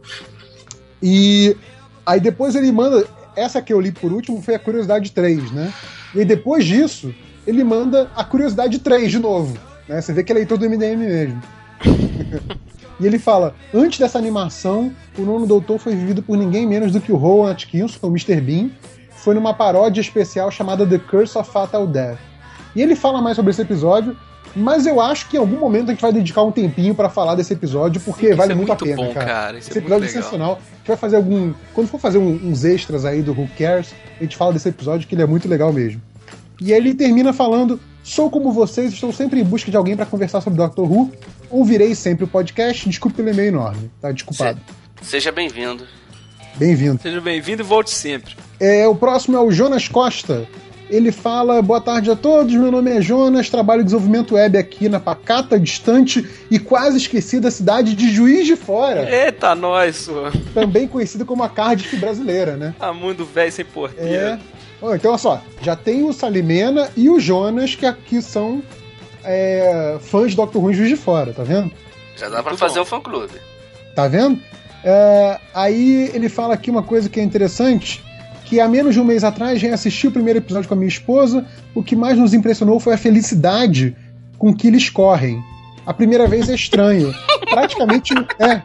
E 1.00 1.56
aí 2.04 2.18
depois 2.18 2.56
ele 2.56 2.72
manda. 2.72 3.06
Essa 3.36 3.62
que 3.62 3.72
eu 3.72 3.80
li 3.80 3.92
por 3.92 4.12
último 4.12 4.42
foi 4.42 4.56
a 4.56 4.58
Curiosidade 4.58 5.12
3, 5.12 5.52
né? 5.52 5.72
E 6.16 6.18
aí 6.18 6.24
depois 6.24 6.64
disso, 6.64 7.14
ele 7.46 7.62
manda 7.62 8.10
a 8.16 8.24
Curiosidade 8.24 8.80
3 8.80 9.08
de 9.08 9.20
novo. 9.20 9.56
Né? 9.88 10.00
Você 10.00 10.12
vê 10.12 10.24
que 10.24 10.32
é 10.32 10.34
leitor 10.34 10.58
do 10.58 10.68
MDM 10.68 10.96
mesmo. 10.96 11.42
E 13.00 13.06
ele 13.06 13.18
fala: 13.18 13.54
antes 13.72 13.98
dessa 13.98 14.18
animação, 14.18 14.92
o 15.18 15.22
nono 15.22 15.46
doutor 15.46 15.78
foi 15.78 15.94
vivido 15.94 16.22
por 16.22 16.36
ninguém 16.36 16.66
menos 16.66 16.92
do 16.92 17.00
que 17.00 17.12
o 17.12 17.16
Rowan 17.16 17.50
Atkinson, 17.50 17.98
o 18.02 18.08
Mr. 18.08 18.40
Bean. 18.40 18.70
Foi 19.10 19.34
numa 19.34 19.54
paródia 19.54 20.00
especial 20.00 20.50
chamada 20.50 20.86
The 20.86 20.98
Curse 20.98 21.38
of 21.38 21.50
Fatal 21.50 21.86
Death. 21.86 22.18
E 22.76 22.82
ele 22.82 22.94
fala 22.94 23.22
mais 23.22 23.36
sobre 23.36 23.52
esse 23.52 23.62
episódio, 23.62 24.16
mas 24.54 24.86
eu 24.86 25.00
acho 25.00 25.28
que 25.28 25.36
em 25.36 25.40
algum 25.40 25.58
momento 25.58 25.88
a 25.88 25.92
gente 25.92 26.02
vai 26.02 26.12
dedicar 26.12 26.42
um 26.42 26.52
tempinho 26.52 26.94
para 26.94 27.08
falar 27.08 27.34
desse 27.34 27.52
episódio, 27.52 28.00
porque 28.00 28.28
Sim, 28.28 28.34
vale 28.34 28.52
é 28.52 28.54
muito, 28.54 28.68
muito, 28.68 28.84
a 28.84 28.86
pena, 28.86 29.02
bom, 29.02 29.14
cara. 29.14 29.26
cara. 29.26 29.58
Esse 29.58 29.72
é 29.72 29.78
episódio 29.78 30.04
é 30.04 30.08
sensacional. 30.08 30.52
A 30.52 30.76
gente 30.76 30.88
vai 30.88 30.96
fazer 30.96 31.16
algum. 31.16 31.52
Quando 31.72 31.88
for 31.88 31.98
fazer 31.98 32.18
um, 32.18 32.34
uns 32.44 32.64
extras 32.64 33.04
aí 33.04 33.22
do 33.22 33.32
Who 33.32 33.48
Cares, 33.56 33.94
a 34.18 34.22
gente 34.22 34.36
fala 34.36 34.52
desse 34.52 34.68
episódio 34.68 35.08
que 35.08 35.14
ele 35.14 35.22
é 35.22 35.26
muito 35.26 35.48
legal 35.48 35.72
mesmo. 35.72 36.00
E 36.60 36.72
aí 36.72 36.78
ele 36.78 36.94
termina 36.94 37.32
falando: 37.32 37.80
Sou 38.02 38.30
como 38.30 38.52
vocês, 38.52 38.92
estou 38.92 39.12
sempre 39.12 39.40
em 39.40 39.44
busca 39.44 39.70
de 39.70 39.76
alguém 39.76 39.96
para 39.96 40.04
conversar 40.04 40.40
sobre 40.40 40.58
Doctor 40.58 40.90
Who. 40.90 41.10
Ouvirei 41.54 41.94
sempre 41.94 42.24
o 42.24 42.26
podcast. 42.26 42.88
Desculpe 42.88 43.18
pelo 43.18 43.30
e-mail 43.30 43.50
enorme, 43.50 43.88
tá? 44.00 44.10
Desculpado. 44.10 44.60
Seja 45.00 45.30
bem-vindo. 45.30 45.86
Bem-vindo. 46.56 47.00
Seja 47.00 47.20
bem-vindo 47.20 47.62
e 47.62 47.64
volte 47.64 47.90
sempre. 47.90 48.34
É, 48.58 48.88
o 48.88 48.94
próximo 48.96 49.36
é 49.36 49.40
o 49.40 49.52
Jonas 49.52 49.86
Costa. 49.86 50.48
Ele 50.90 51.12
fala: 51.12 51.62
Boa 51.62 51.80
tarde 51.80 52.10
a 52.10 52.16
todos, 52.16 52.52
meu 52.52 52.72
nome 52.72 52.90
é 52.90 53.00
Jonas, 53.00 53.48
trabalho 53.48 53.82
em 53.82 53.84
desenvolvimento 53.84 54.34
web 54.34 54.58
aqui 54.58 54.88
na 54.88 54.98
pacata, 54.98 55.56
distante 55.56 56.28
e 56.50 56.58
quase 56.58 56.96
esquecida 56.96 57.52
cidade 57.52 57.94
de 57.94 58.10
Juiz 58.10 58.46
de 58.46 58.56
Fora. 58.56 59.08
Eita, 59.08 59.54
nós, 59.54 59.94
sua. 59.94 60.32
Também 60.52 60.88
conhecida 60.88 61.24
como 61.24 61.44
a 61.44 61.48
Cardiff 61.48 61.96
brasileira, 61.98 62.56
né? 62.56 62.74
A 62.80 62.92
mundo 62.92 63.24
velho 63.24 63.52
sem 63.52 63.64
porteira. 63.64 64.40
É. 64.82 64.94
Então, 64.96 65.12
olha 65.12 65.18
só, 65.18 65.40
já 65.62 65.76
tem 65.76 66.02
o 66.02 66.12
Salimena 66.12 66.90
e 66.96 67.08
o 67.08 67.20
Jonas, 67.20 67.76
que 67.76 67.86
aqui 67.86 68.20
são 68.20 68.60
é, 69.24 69.98
fãs 70.00 70.30
de 70.30 70.36
Doctor 70.36 70.62
Who 70.62 70.70
em 70.70 70.74
Juiz 70.74 70.88
de 70.88 70.96
Fora, 70.96 71.32
tá 71.32 71.42
vendo? 71.42 71.72
Já 72.16 72.28
dá 72.28 72.36
Muito 72.36 72.44
pra 72.44 72.56
fazer 72.56 72.78
o 72.78 72.82
um 72.82 72.86
fã-clube. 72.86 73.34
Tá 73.94 74.08
vendo? 74.08 74.40
É, 74.84 75.40
aí 75.54 76.10
ele 76.12 76.28
fala 76.28 76.54
aqui 76.54 76.70
uma 76.70 76.82
coisa 76.82 77.08
que 77.08 77.18
é 77.18 77.22
interessante, 77.22 78.04
que 78.44 78.60
há 78.60 78.68
menos 78.68 78.94
de 78.94 79.00
um 79.00 79.04
mês 79.04 79.24
atrás 79.24 79.60
já 79.60 79.72
assisti 79.72 80.06
o 80.06 80.12
primeiro 80.12 80.38
episódio 80.38 80.68
com 80.68 80.74
a 80.74 80.76
minha 80.76 80.88
esposa. 80.88 81.46
O 81.74 81.82
que 81.82 81.96
mais 81.96 82.18
nos 82.18 82.34
impressionou 82.34 82.78
foi 82.78 82.94
a 82.94 82.98
felicidade 82.98 83.96
com 84.38 84.54
que 84.54 84.68
eles 84.68 84.90
correm. 84.90 85.42
A 85.86 85.94
primeira 85.94 86.26
vez 86.26 86.48
é 86.48 86.54
estranho. 86.54 87.14
Praticamente 87.50 88.14
é. 88.38 88.62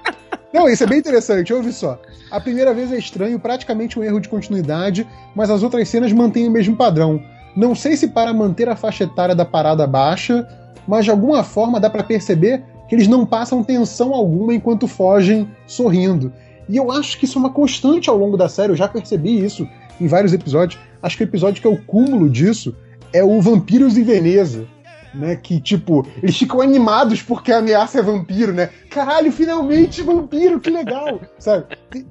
Não, 0.53 0.67
isso 0.67 0.83
é 0.83 0.87
bem 0.87 0.99
interessante, 0.99 1.53
ouve 1.53 1.71
só. 1.71 1.99
A 2.31 2.39
primeira 2.39 2.73
vez 2.73 2.91
é 2.91 2.97
estranho, 2.97 3.39
praticamente 3.39 3.97
um 3.97 4.03
erro 4.03 4.19
de 4.19 4.27
continuidade, 4.27 5.07
mas 5.35 5.49
as 5.49 5.63
outras 5.63 5.87
cenas 5.87 6.11
mantêm 6.11 6.47
o 6.47 6.51
mesmo 6.51 6.75
padrão. 6.75 7.21
Não 7.55 7.75
sei 7.75 7.95
se 7.97 8.07
para 8.07 8.33
manter 8.33 8.69
a 8.69 8.75
faixa 8.75 9.03
etária 9.03 9.35
da 9.35 9.45
parada 9.45 9.85
baixa, 9.87 10.47
mas 10.87 11.05
de 11.05 11.11
alguma 11.11 11.43
forma 11.43 11.79
dá 11.79 11.89
para 11.89 12.03
perceber 12.03 12.63
que 12.87 12.95
eles 12.95 13.07
não 13.07 13.25
passam 13.25 13.63
tensão 13.63 14.13
alguma 14.13 14.53
enquanto 14.53 14.87
fogem 14.87 15.47
sorrindo. 15.67 16.33
E 16.67 16.77
eu 16.77 16.91
acho 16.91 17.17
que 17.17 17.25
isso 17.25 17.37
é 17.37 17.41
uma 17.41 17.51
constante 17.51 18.09
ao 18.09 18.17
longo 18.17 18.35
da 18.35 18.49
série, 18.49 18.71
eu 18.71 18.75
já 18.75 18.87
percebi 18.87 19.43
isso 19.43 19.67
em 20.01 20.07
vários 20.07 20.33
episódios. 20.33 20.79
Acho 21.01 21.17
que 21.17 21.23
o 21.23 21.25
episódio 21.25 21.61
que 21.61 21.67
é 21.67 21.71
o 21.71 21.81
cúmulo 21.83 22.29
disso 22.29 22.75
é 23.13 23.23
o 23.23 23.39
Vampiros 23.41 23.97
em 23.97 24.03
Veneza. 24.03 24.65
Né, 25.11 25.35
que 25.35 25.59
tipo, 25.59 26.05
eles 26.21 26.37
ficam 26.37 26.61
animados 26.61 27.19
porque 27.19 27.51
a 27.51 27.57
ameaça 27.57 27.97
é 27.97 28.01
vampiro, 28.03 28.53
né? 28.53 28.69
Caralho, 28.91 29.31
finalmente 29.31 30.03
vampiro, 30.03 30.59
que 30.59 30.69
legal! 30.69 31.19
Sabe? 31.39 31.65
Tem, 31.89 32.05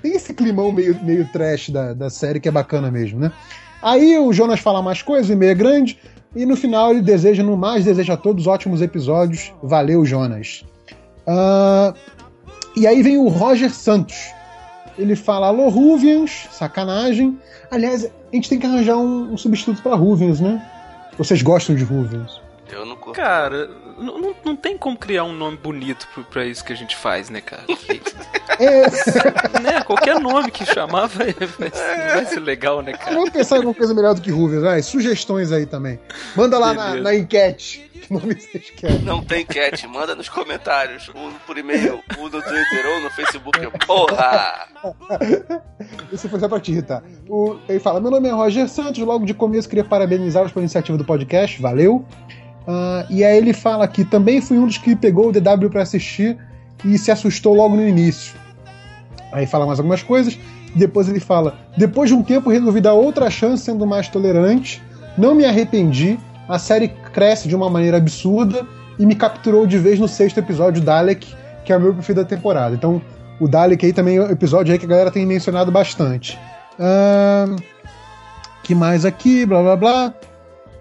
tem, 0.00 0.14
esse 0.14 0.32
climão 0.32 0.70
meio, 0.70 0.96
meio 1.02 1.28
trash 1.32 1.70
da, 1.70 1.92
da 1.92 2.08
série 2.08 2.38
que 2.38 2.48
é 2.48 2.52
bacana 2.52 2.88
mesmo, 2.88 3.18
né? 3.18 3.32
Aí 3.82 4.18
o 4.18 4.32
Jonas 4.32 4.60
fala 4.60 4.82
mais 4.82 5.02
coisas, 5.02 5.30
o 5.30 5.32
e-mail 5.32 5.52
é 5.52 5.54
grande, 5.54 5.98
e 6.34 6.46
no 6.46 6.56
final 6.56 6.90
ele 6.90 7.02
deseja, 7.02 7.42
no 7.42 7.56
mais, 7.56 7.84
deseja 7.84 8.14
a 8.14 8.16
todos 8.16 8.46
ótimos 8.46 8.80
episódios. 8.80 9.52
Valeu, 9.62 10.04
Jonas. 10.04 10.64
Uh, 11.26 11.94
e 12.76 12.86
aí 12.86 13.02
vem 13.02 13.18
o 13.18 13.28
Roger 13.28 13.72
Santos. 13.72 14.32
Ele 14.98 15.16
fala: 15.16 15.48
Alô, 15.48 15.68
Ruvians, 15.68 16.48
sacanagem. 16.50 17.38
Aliás, 17.70 18.04
a 18.04 18.34
gente 18.34 18.48
tem 18.48 18.58
que 18.58 18.66
arranjar 18.66 18.96
um, 18.96 19.32
um 19.32 19.36
substituto 19.36 19.82
para 19.82 19.96
Ruvians, 19.96 20.40
né? 20.40 20.64
Vocês 21.16 21.42
gostam 21.42 21.74
de 21.74 21.84
Ruvians? 21.84 22.40
Eu 22.70 22.86
não 22.86 22.96
curto. 22.96 23.16
Cara, 23.16 23.68
não, 24.00 24.34
não 24.44 24.56
tem 24.56 24.76
como 24.76 24.96
criar 24.96 25.24
um 25.24 25.32
nome 25.32 25.56
bonito 25.56 26.08
pra 26.30 26.44
isso 26.44 26.64
que 26.64 26.72
a 26.72 26.76
gente 26.76 26.96
faz, 26.96 27.28
né, 27.28 27.40
cara? 27.40 27.64
é. 28.58 29.60
né? 29.60 29.82
Qualquer 29.84 30.18
nome 30.18 30.50
que 30.50 30.64
chamar 30.64 31.06
vai, 31.08 31.32
vai, 31.32 31.70
vai, 31.70 32.26
ser 32.26 32.40
legal, 32.40 32.82
né, 32.82 32.92
cara? 32.92 33.14
Vamos 33.14 33.30
pensar 33.30 33.58
em 33.58 33.60
uma 33.60 33.74
coisa 33.74 33.94
melhor 33.94 34.14
do 34.14 34.20
que 34.20 34.30
Ruvians, 34.30 34.62
vai. 34.62 34.82
Sugestões 34.82 35.52
aí 35.52 35.66
também. 35.66 35.98
Manda 36.34 36.58
lá 36.58 36.72
na, 36.72 36.94
na, 36.96 37.14
enquete. 37.14 37.88
Que 38.00 38.12
nome 38.12 38.34
vocês 38.34 38.70
querem? 38.70 39.00
Não 39.00 39.22
tem 39.22 39.42
enquete, 39.42 39.86
manda 39.86 40.14
nos 40.14 40.28
comentários. 40.28 41.10
Um 41.14 41.32
por 41.46 41.58
e-mail, 41.58 42.02
um 42.18 42.22
no 42.22 42.42
Twitter 42.42 42.86
ou 42.94 43.00
no 43.02 43.10
Facebook. 43.10 43.58
Porra! 43.86 44.66
Isso 46.10 46.28
foi 46.28 46.40
só 46.40 46.48
pra 46.48 46.60
te 46.60 46.72
irritar. 46.72 47.02
O, 47.28 47.58
ele 47.68 47.78
fala: 47.78 48.00
Meu 48.00 48.10
nome 48.10 48.28
é 48.28 48.32
Roger 48.32 48.68
Santos, 48.68 48.98
logo 49.00 49.26
de 49.26 49.34
começo 49.34 49.68
queria 49.68 49.84
parabenizá-los 49.84 50.52
pela 50.52 50.62
iniciativa 50.62 50.96
do 50.96 51.04
podcast, 51.04 51.60
valeu. 51.60 52.06
Uh, 52.70 53.04
e 53.10 53.24
aí 53.24 53.36
ele 53.36 53.52
fala 53.52 53.88
que 53.88 54.04
também 54.04 54.40
fui 54.40 54.56
um 54.56 54.64
dos 54.64 54.78
que 54.78 54.94
pegou 54.94 55.30
o 55.30 55.32
DW 55.32 55.68
para 55.68 55.82
assistir 55.82 56.38
e 56.84 56.96
se 56.96 57.10
assustou 57.10 57.52
logo 57.52 57.74
no 57.74 57.86
início. 57.86 58.32
Aí 59.32 59.44
fala 59.44 59.66
mais 59.66 59.80
algumas 59.80 60.04
coisas. 60.04 60.38
Depois 60.76 61.08
ele 61.08 61.18
fala: 61.18 61.58
depois 61.76 62.08
de 62.08 62.14
um 62.14 62.22
tempo 62.22 62.48
resolvi 62.48 62.80
dar 62.80 62.92
outra 62.92 63.28
chance 63.28 63.64
sendo 63.64 63.84
mais 63.84 64.06
tolerante. 64.06 64.80
Não 65.18 65.34
me 65.34 65.44
arrependi. 65.44 66.16
A 66.48 66.60
série 66.60 66.88
cresce 67.12 67.48
de 67.48 67.56
uma 67.56 67.68
maneira 67.68 67.96
absurda 67.96 68.64
e 68.98 69.04
me 69.04 69.16
capturou 69.16 69.66
de 69.66 69.76
vez 69.76 69.98
no 69.98 70.06
sexto 70.06 70.38
episódio 70.38 70.80
Dalek, 70.80 71.34
que 71.64 71.72
é 71.72 71.76
o 71.76 71.80
meu 71.80 71.92
preferido 71.92 72.22
da 72.22 72.28
temporada. 72.28 72.74
Então, 72.74 73.02
o 73.40 73.48
Dalek 73.48 73.84
aí 73.84 73.92
também 73.92 74.16
é 74.16 74.22
um 74.22 74.30
episódio 74.30 74.72
aí 74.72 74.78
que 74.78 74.84
a 74.84 74.88
galera 74.88 75.10
tem 75.10 75.26
mencionado 75.26 75.72
bastante. 75.72 76.38
Uh, 76.78 77.56
que 78.62 78.74
mais 78.76 79.04
aqui? 79.04 79.44
Blá 79.44 79.60
blá 79.60 79.76
blá. 79.76 80.14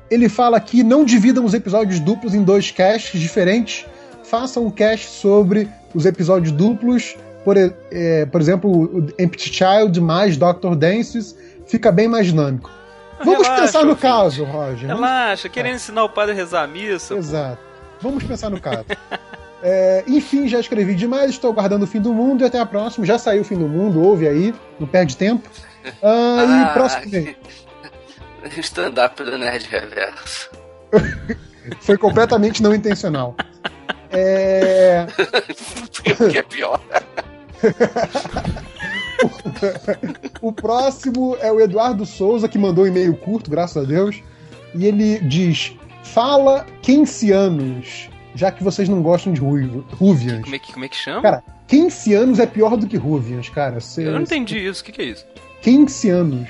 Ele 0.09 0.27
fala 0.27 0.59
que 0.59 0.83
não 0.83 1.05
dividam 1.05 1.45
os 1.45 1.53
episódios 1.53 1.99
duplos 1.99 2.33
em 2.33 2.43
dois 2.43 2.71
casts 2.71 3.19
diferentes. 3.19 3.85
Façam 4.23 4.65
um 4.65 4.71
cast 4.71 5.07
sobre 5.07 5.69
os 5.93 6.05
episódios 6.05 6.51
duplos. 6.51 7.15
Por, 7.43 7.55
é, 7.57 8.25
por 8.25 8.41
exemplo, 8.41 8.69
o 8.69 9.07
Empty 9.21 9.53
Child 9.53 10.01
mais 10.01 10.37
Dr. 10.37 10.75
Dances. 10.75 11.35
Fica 11.67 11.91
bem 11.91 12.07
mais 12.07 12.27
dinâmico. 12.27 12.71
Vamos 13.23 13.43
Relaxa, 13.43 13.61
pensar 13.61 13.85
no 13.85 13.95
caso, 13.95 14.43
Roger. 14.45 14.87
Relaxa, 14.87 15.43
Vamos... 15.43 15.53
querendo 15.53 15.75
ensinar 15.75 16.03
o 16.03 16.09
padre 16.09 16.31
a 16.33 16.35
rezar 16.35 16.63
a 16.63 16.67
missa. 16.67 17.15
Exato. 17.15 17.57
Pô. 18.01 18.09
Vamos 18.09 18.23
pensar 18.23 18.49
no 18.49 18.59
caso. 18.61 18.85
é, 19.61 20.03
enfim, 20.07 20.47
já 20.47 20.59
escrevi 20.59 20.95
demais, 20.95 21.31
estou 21.31 21.51
aguardando 21.51 21.83
o 21.83 21.87
fim 21.87 21.99
do 21.99 22.13
mundo 22.13 22.43
e 22.43 22.47
até 22.47 22.59
a 22.59 22.65
próxima. 22.65 23.05
Já 23.05 23.19
saiu 23.19 23.41
o 23.41 23.45
fim 23.45 23.57
do 23.57 23.67
mundo, 23.67 24.01
ouve 24.01 24.27
aí, 24.27 24.55
não 24.79 24.87
perde 24.87 25.17
tempo. 25.17 25.49
Ah, 26.01 26.45
ah, 26.47 26.71
e 26.71 26.73
próximo. 26.73 27.35
Stand-up 28.57 29.23
do 29.23 29.37
Nerd 29.37 29.67
Reverso. 29.69 30.49
Foi 31.81 31.97
completamente 31.97 32.63
não 32.63 32.73
intencional. 32.73 33.35
É. 34.11 35.05
O 36.19 36.27
que 36.29 36.37
é 36.37 36.41
pior. 36.41 36.81
o 40.41 40.51
próximo 40.51 41.37
é 41.41 41.51
o 41.51 41.59
Eduardo 41.59 42.05
Souza, 42.05 42.47
que 42.47 42.57
mandou 42.57 42.85
um 42.85 42.87
e-mail 42.87 43.15
curto, 43.15 43.51
graças 43.51 43.83
a 43.83 43.85
Deus. 43.85 44.23
E 44.73 44.85
ele 44.85 45.19
diz: 45.19 45.75
Fala 46.03 46.65
Keynesianos, 46.81 48.09
já 48.33 48.51
que 48.51 48.63
vocês 48.63 48.89
não 48.89 49.01
gostam 49.03 49.31
de 49.31 49.41
Ruvians. 49.41 50.43
Como 50.43 50.55
é 50.55 50.59
que, 50.59 50.73
como 50.73 50.85
é 50.85 50.89
que 50.89 50.95
chama? 50.95 51.21
Cara, 51.21 51.43
Keynesianos 51.67 52.39
é 52.39 52.47
pior 52.47 52.77
do 52.77 52.87
que 52.87 52.97
Ruvians, 52.97 53.49
cara. 53.49 53.79
Cê, 53.79 54.07
Eu 54.07 54.13
não 54.13 54.21
entendi 54.21 54.57
isso, 54.57 54.81
o 54.81 54.85
que, 54.85 54.91
que 54.91 55.01
é 55.01 55.05
isso? 55.05 55.25
Keynesianos. 55.61 56.49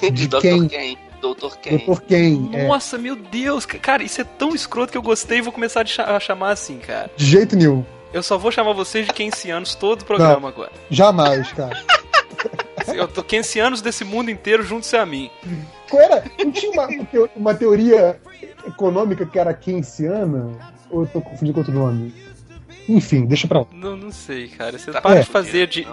De, 0.00 0.10
de 0.10 0.28
quem? 0.40 0.68
Ken. 0.68 0.96
Doutor 1.20 1.56
Ken. 1.58 1.76
Doutor 1.76 2.02
Ken. 2.02 2.50
É. 2.52 2.66
Nossa, 2.66 2.96
é. 2.96 2.98
meu 2.98 3.16
Deus. 3.16 3.66
Cara, 3.66 4.02
isso 4.02 4.20
é 4.20 4.24
tão 4.24 4.54
escroto 4.54 4.92
que 4.92 4.98
eu 4.98 5.02
gostei 5.02 5.38
e 5.38 5.42
vou 5.42 5.52
começar 5.52 5.82
a 5.82 6.20
chamar 6.20 6.50
assim, 6.50 6.78
cara. 6.78 7.10
De 7.16 7.26
jeito 7.26 7.56
nenhum. 7.56 7.84
Eu 8.12 8.22
só 8.22 8.36
vou 8.36 8.50
chamar 8.50 8.72
vocês 8.72 9.06
de 9.06 9.12
Kensianos 9.12 9.74
todo 9.74 10.02
o 10.02 10.04
programa 10.04 10.40
Não, 10.40 10.48
agora. 10.48 10.72
Jamais, 10.90 11.52
cara. 11.52 11.80
Eu 12.92 13.06
tô 13.06 13.22
Kensianos 13.22 13.80
desse 13.80 14.04
mundo 14.04 14.30
inteiro 14.30 14.62
junto-se 14.62 14.96
a 14.96 15.06
mim. 15.06 15.30
Qual 15.88 16.02
era? 16.02 16.24
Não 16.38 16.50
tinha 16.50 16.72
uma, 16.72 16.88
uma 17.36 17.54
teoria 17.54 18.18
econômica 18.66 19.24
que 19.24 19.38
era 19.38 19.54
Keynesiana? 19.54 20.50
Ou 20.90 21.02
eu 21.02 21.06
tô 21.06 21.20
confundindo 21.20 21.54
com 21.54 21.60
outro 21.60 21.74
nome? 21.74 22.12
Enfim, 22.88 23.26
deixa 23.26 23.46
pra 23.46 23.60
lá. 23.60 23.66
Não, 23.72 23.96
não 23.96 24.10
sei, 24.10 24.48
cara. 24.48 24.76
Você 24.76 24.90
tá 24.90 25.00
para 25.00 25.18
é. 25.18 25.20
de 25.20 25.26
fazer 25.28 25.68
di 25.68 25.86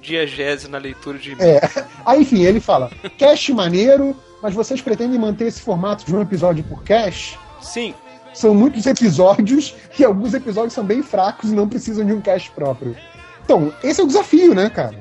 diegese 0.00 0.68
na 0.68 0.78
leitura 0.78 1.18
de. 1.18 1.32
É. 1.42 1.60
Aí, 2.04 2.22
enfim, 2.22 2.44
ele 2.44 2.60
fala: 2.60 2.90
cache 3.18 3.52
maneiro, 3.52 4.14
mas 4.46 4.54
vocês 4.54 4.80
pretendem 4.80 5.18
manter 5.18 5.48
esse 5.48 5.60
formato 5.60 6.06
de 6.06 6.14
um 6.14 6.22
episódio 6.22 6.62
por 6.62 6.84
cache? 6.84 7.36
Sim. 7.60 7.92
São 8.32 8.54
muitos 8.54 8.86
episódios 8.86 9.74
e 9.98 10.04
alguns 10.04 10.34
episódios 10.34 10.72
são 10.72 10.84
bem 10.84 11.02
fracos 11.02 11.50
e 11.50 11.54
não 11.54 11.68
precisam 11.68 12.06
de 12.06 12.12
um 12.12 12.20
cache 12.20 12.48
próprio. 12.50 12.96
Então, 13.44 13.74
esse 13.82 14.00
é 14.00 14.04
o 14.04 14.06
desafio, 14.06 14.54
né, 14.54 14.70
cara? 14.70 14.94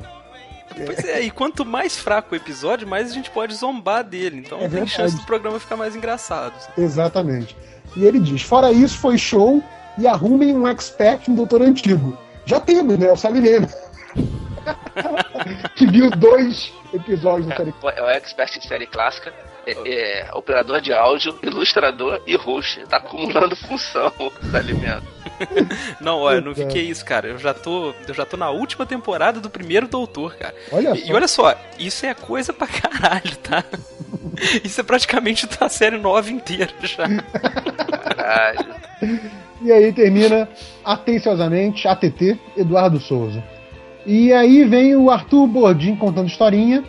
Pois 0.83 1.05
é, 1.05 1.21
e 1.21 1.29
quanto 1.29 1.63
mais 1.63 1.95
fraco 1.95 2.33
o 2.33 2.35
episódio, 2.35 2.87
mais 2.87 3.11
a 3.11 3.13
gente 3.13 3.29
pode 3.29 3.53
zombar 3.53 4.03
dele. 4.03 4.37
Então 4.43 4.59
é 4.61 4.67
tem 4.67 4.87
chance 4.87 5.15
do 5.15 5.23
programa 5.27 5.59
ficar 5.59 5.77
mais 5.77 5.95
engraçado. 5.95 6.55
Exatamente. 6.75 7.55
E 7.95 8.03
ele 8.03 8.19
diz: 8.19 8.41
fora 8.41 8.71
isso, 8.71 8.97
foi 8.97 9.15
show 9.15 9.63
e 9.95 10.07
arrumem 10.07 10.57
um 10.57 10.67
expert 10.67 11.29
no 11.29 11.35
Doutor 11.35 11.61
Antigo. 11.61 12.17
Já 12.47 12.59
temos, 12.59 12.97
né? 12.97 13.11
O 13.11 13.15
Sabilena. 13.15 13.69
que 15.75 15.85
viu 15.87 16.09
dois 16.11 16.73
episódios 16.93 17.47
da 17.47 17.55
série 17.55 17.73
É 17.95 18.01
o 18.01 18.09
expert 18.09 18.59
de 18.59 18.67
série 18.67 18.87
clássica, 18.87 19.33
é, 19.65 19.71
é, 19.71 20.29
operador 20.33 20.79
de 20.81 20.93
áudio, 20.93 21.37
ilustrador 21.41 22.21
e 22.25 22.35
host. 22.35 22.85
Tá 22.87 22.97
acumulando 22.97 23.55
função 23.55 24.11
do 24.41 24.57
alimento. 24.57 25.03
Não, 25.99 26.19
olha, 26.19 26.39
não 26.39 26.55
fiquei 26.55 26.83
isso, 26.83 27.03
cara. 27.03 27.27
Eu 27.27 27.37
já 27.37 27.53
tô, 27.53 27.93
eu 28.07 28.13
já 28.13 28.25
tô 28.25 28.37
na 28.37 28.49
última 28.49 28.85
temporada 28.85 29.39
do 29.39 29.49
primeiro 29.49 29.87
Doutor, 29.87 30.35
cara. 30.35 30.55
Olha 30.71 30.95
e, 30.95 31.09
e 31.09 31.13
olha 31.13 31.27
só, 31.27 31.55
isso 31.77 32.05
é 32.05 32.13
coisa 32.13 32.53
pra 32.53 32.67
caralho, 32.67 33.35
tá? 33.37 33.63
Isso 34.65 34.81
é 34.81 34.83
praticamente 34.83 35.47
a 35.61 35.69
série 35.69 35.97
nova 35.97 36.29
inteira 36.29 36.73
já. 36.83 37.05
Caralho. 38.15 38.75
E 39.61 39.71
aí 39.71 39.93
termina 39.93 40.49
atenciosamente 40.83 41.87
ATT 41.87 42.37
Eduardo 42.57 42.99
Souza. 42.99 43.41
E 44.05 44.31
aí 44.31 44.63
vem 44.63 44.95
o 44.95 45.09
Arthur 45.09 45.47
Bordim 45.47 45.95
contando 45.95 46.27
historinha 46.27 46.83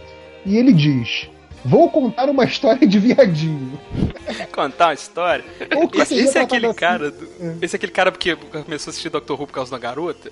e 0.44 0.56
ele 0.56 0.73
diz: 0.73 1.28
Vou 1.64 1.90
contar 1.90 2.28
uma 2.28 2.44
história 2.46 2.87
de 2.87 2.99
viadinho. 2.99 3.78
Contar 4.52 4.88
uma 4.88 4.94
história? 4.94 5.44
Esse, 5.94 6.14
esse 6.14 6.38
é 6.38 6.42
aquele 6.42 6.66
assim. 6.66 6.78
cara. 6.78 7.11
Do, 7.11 7.28
é. 7.40 7.56
Esse 7.62 7.75
é 7.75 7.76
aquele 7.76 7.92
cara 7.92 8.12
porque 8.12 8.37
começou 8.37 8.90
a 8.90 8.92
assistir 8.92 9.11
Dr. 9.11 9.32
Who 9.32 9.46
por 9.46 9.52
causa 9.52 9.70
da 9.70 9.78
garota? 9.78 10.30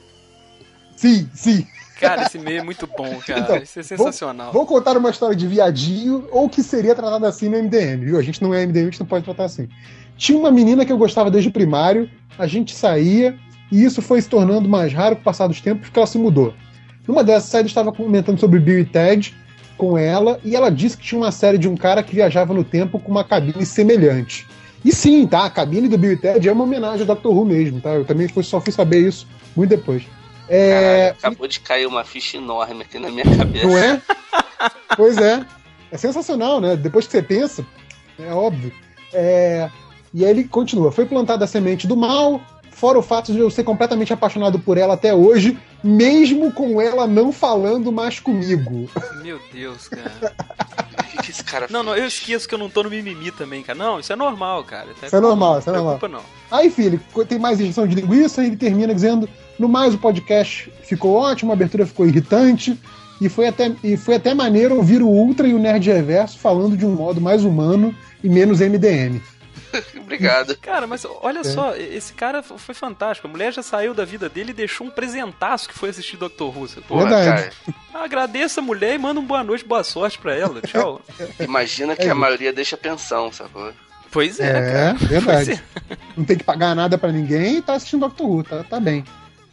Sim, 0.97 1.29
sim. 1.35 1.67
Cara, 1.99 2.23
esse 2.23 2.39
meio 2.39 2.61
é 2.61 2.63
muito 2.63 2.87
bom, 2.87 3.19
cara. 3.27 3.41
Então, 3.41 3.57
Isso 3.57 3.79
é 3.79 3.83
sensacional. 3.83 4.53
Vou, 4.53 4.65
vou, 4.65 4.77
contar 4.77 4.97
uma 4.97 5.11
história 5.11 5.35
de 5.35 5.47
viadinho, 5.47 6.29
ou 6.31 6.49
que 6.49 6.63
seria 6.63 6.95
tratado 6.95 7.25
assim 7.27 7.49
no 7.49 7.61
MDM, 7.63 8.05
viu? 8.05 8.19
A 8.19 8.23
gente 8.23 8.43
não 8.43 8.53
é 8.53 8.65
MDM, 8.67 8.83
a 8.83 8.91
gente 8.91 9.01
não 9.01 9.07
pode 9.07 9.25
tratar 9.25 9.45
assim. 9.45 9.69
Tinha 10.17 10.39
uma 10.39 10.51
menina 10.51 10.85
que 10.85 10.93
eu 10.93 10.99
gostava 10.99 11.31
desde 11.31 11.49
o 11.49 11.53
primário, 11.53 12.11
a 12.39 12.47
gente 12.47 12.75
saía, 12.75 13.37
e 13.71 13.85
isso 13.85 14.03
foi 14.03 14.21
se 14.21 14.29
tornando 14.29 14.69
mais 14.69 14.93
raro 14.93 15.17
com 15.17 15.23
o 15.23 15.25
passar 15.25 15.47
dos 15.47 15.61
tempos, 15.61 15.87
porque 15.87 15.99
ela 15.99 16.07
se 16.07 16.19
mudou. 16.19 16.55
Numa 17.07 17.23
dessas 17.23 17.51
saídas, 17.51 17.71
estava 17.71 17.93
comentando 17.93 18.39
sobre 18.39 18.59
Bill 18.59 18.81
e 18.81 18.85
Ted 18.85 19.35
com 19.77 19.99
ela, 19.99 20.41
e 20.45 20.55
ela 20.55 20.71
disse 20.71 20.97
que 20.97 21.05
tinha 21.05 21.21
uma 21.21 21.33
série 21.33 21.59
de 21.59 21.69
um 21.69 21.77
cara 21.77 22.03
que 22.03 22.15
viajava 22.15 22.55
no 22.55 22.65
tempo 22.65 22.99
com 22.99 23.11
uma 23.11 23.25
cabine 23.25 23.67
semelhante. 23.67 24.47
E 24.85 24.93
sim, 24.93 25.27
tá? 25.27 25.45
A 25.45 25.51
cabine 25.51 25.89
do 25.89 25.99
Bill 25.99 26.13
e 26.13 26.17
Ted 26.17 26.49
é 26.49 26.53
uma 26.53 26.65
homenagem 26.65 27.01
ao 27.01 27.07
Doctor 27.07 27.35
Who 27.37 27.45
mesmo, 27.45 27.81
tá? 27.81 27.91
Eu 27.91 28.05
também 28.05 28.29
só 28.43 28.61
fui 28.61 28.73
saber 28.73 29.09
isso 29.09 29.27
muito 29.57 29.71
depois. 29.71 30.05
É... 30.49 30.71
Caralho, 30.71 31.17
acabou 31.19 31.49
de 31.49 31.61
cair 31.61 31.87
uma 31.87 32.05
ficha 32.05 32.37
enorme 32.37 32.83
aqui 32.83 32.99
na 32.99 33.11
minha 33.11 33.25
cabeça. 33.37 33.67
Não 33.67 33.79
é? 33.79 34.01
pois 34.97 35.17
é. 35.17 35.45
É 35.91 35.97
sensacional, 35.97 36.61
né? 36.61 36.77
Depois 36.77 37.07
que 37.07 37.13
você 37.13 37.23
pensa, 37.23 37.65
é 38.19 38.33
óbvio. 38.33 38.73
É... 39.13 39.71
E 40.13 40.25
aí 40.25 40.31
ele 40.31 40.45
continua. 40.45 40.93
Foi 40.93 41.07
plantada 41.07 41.45
a 41.45 41.49
semente 41.49 41.87
do 41.87 41.97
mal, 41.97 42.41
fora 42.75 42.99
o 42.99 43.03
fato 43.03 43.33
de 43.33 43.39
eu 43.39 43.51
ser 43.51 43.65
completamente 43.65 44.13
apaixonado 44.13 44.59
por 44.59 44.77
ela 44.77 44.95
até 44.95 45.15
hoje, 45.15 45.57
mesmo 45.83 46.53
com 46.53 46.81
ela 46.81 47.07
não 47.07 47.33
falando 47.33 47.93
mais 47.93 48.21
comigo. 48.21 48.89
Meu 49.23 49.41
Deus, 49.53 49.89
cara. 49.89 50.35
Que 51.23 51.31
esse 51.31 51.45
cara 51.45 51.69
Não, 51.71 51.83
não, 51.83 51.97
eu 51.97 52.07
esqueço 52.07 52.47
que 52.47 52.55
eu 52.55 52.59
não 52.59 52.69
tô 52.69 52.83
no 52.83 52.91
mimimi 52.91 53.31
também, 53.31 53.63
cara. 53.63 53.79
Não, 53.79 54.01
isso 54.01 54.13
é 54.13 54.17
normal, 54.17 54.65
cara. 54.65 54.89
Isso 54.91 55.05
é, 55.05 55.07
isso 55.07 55.17
é 55.17 55.21
normal, 55.21 55.59
isso 55.59 55.71
é 55.71 55.73
normal. 55.73 55.99
Não. 56.11 56.21
Aí, 56.51 56.69
filho, 56.69 57.01
tem 57.29 57.39
mais 57.39 57.61
injeção 57.61 57.87
de 57.87 57.95
linguiça 57.95 58.43
e 58.43 58.49
ele 58.49 58.57
termina 58.57 58.93
dizendo: 58.93 59.29
no 59.59 59.69
mais, 59.69 59.95
o 59.95 59.99
podcast 59.99 60.71
ficou 60.83 61.15
ótimo, 61.15 61.53
a 61.53 61.55
abertura 61.55 61.87
ficou 61.87 62.07
irritante. 62.07 62.79
E 63.21 63.29
foi, 63.29 63.47
até, 63.47 63.73
e 63.83 63.97
foi 63.97 64.17
até 64.17 64.35
maneiro 64.35 64.75
ouvir 64.75 65.01
o 65.01 65.07
Ultra 65.07 65.47
e 65.47 65.55
o 65.55 65.59
Nerd 65.59 65.89
Reverso 65.89 66.37
falando 66.39 66.77
de 66.77 66.85
um 66.85 66.91
modo 66.91 67.21
mais 67.21 67.45
humano 67.45 67.95
e 68.23 68.29
menos 68.29 68.59
MDM. 68.61 69.23
Obrigado. 69.97 70.57
Cara, 70.59 70.87
mas 70.87 71.05
olha 71.05 71.41
é. 71.41 71.45
só, 71.45 71.75
esse 71.77 72.13
cara 72.13 72.43
foi 72.43 72.75
fantástico. 72.75 73.27
A 73.27 73.31
mulher 73.31 73.53
já 73.53 73.63
saiu 73.63 73.95
da 73.95 74.05
vida 74.05 74.29
dele 74.29 74.51
e 74.51 74.55
deixou 74.55 74.87
um 74.87 74.91
presentaço 74.91 75.69
que 75.69 75.79
foi 75.79 75.91
assistir 75.91 76.17
Dr. 76.17 76.45
Who. 76.45 76.69
Porra, 76.87 77.07
Verdade. 77.07 77.57
Cara. 77.67 78.05
Agradeça 78.05 78.61
a 78.61 78.63
mulher 78.63 78.95
e 78.95 78.99
manda 78.99 79.21
um 79.21 79.25
boa 79.25 79.45
noite, 79.45 79.65
boa 79.65 79.85
sorte 79.85 80.19
pra 80.19 80.35
ela. 80.35 80.61
Tchau. 80.61 81.01
Imagina 81.41 81.97
que 81.97 82.03
é 82.03 82.11
a 82.11 82.15
maioria 82.15 82.53
deixa 82.53 82.77
pensão, 82.77 83.33
sacou? 83.33 83.73
Pois 84.11 84.39
é, 84.39 84.49
é 84.49 84.73
cara. 84.73 84.95
verdade. 84.95 85.63
É. 85.91 85.97
Não 86.17 86.25
tem 86.25 86.37
que 86.37 86.45
pagar 86.45 86.75
nada 86.75 86.97
para 86.97 87.11
ninguém 87.11 87.57
e 87.57 87.63
tá 87.63 87.75
assistindo 87.75 88.09
Dr. 88.09 88.23
Who, 88.23 88.45
tá, 88.45 88.63
tá 88.63 88.79
bem. 88.81 89.05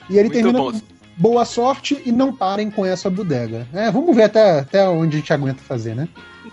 E 0.10 0.14
ele 0.14 0.24
Muito 0.24 0.34
termina 0.34 0.60
bom. 0.60 0.72
com 0.72 0.82
boa 1.18 1.46
sorte 1.46 2.02
e 2.06 2.12
não 2.12 2.36
parem 2.36 2.70
com 2.70 2.86
essa 2.86 3.10
bodega. 3.10 3.68
É, 3.74 3.90
vamos 3.92 4.16
ver 4.16 4.24
até, 4.24 4.60
até 4.60 4.88
onde 4.88 5.18
a 5.18 5.20
gente 5.20 5.34
aguenta 5.34 5.62
fazer, 5.62 5.96
né? 5.96 6.08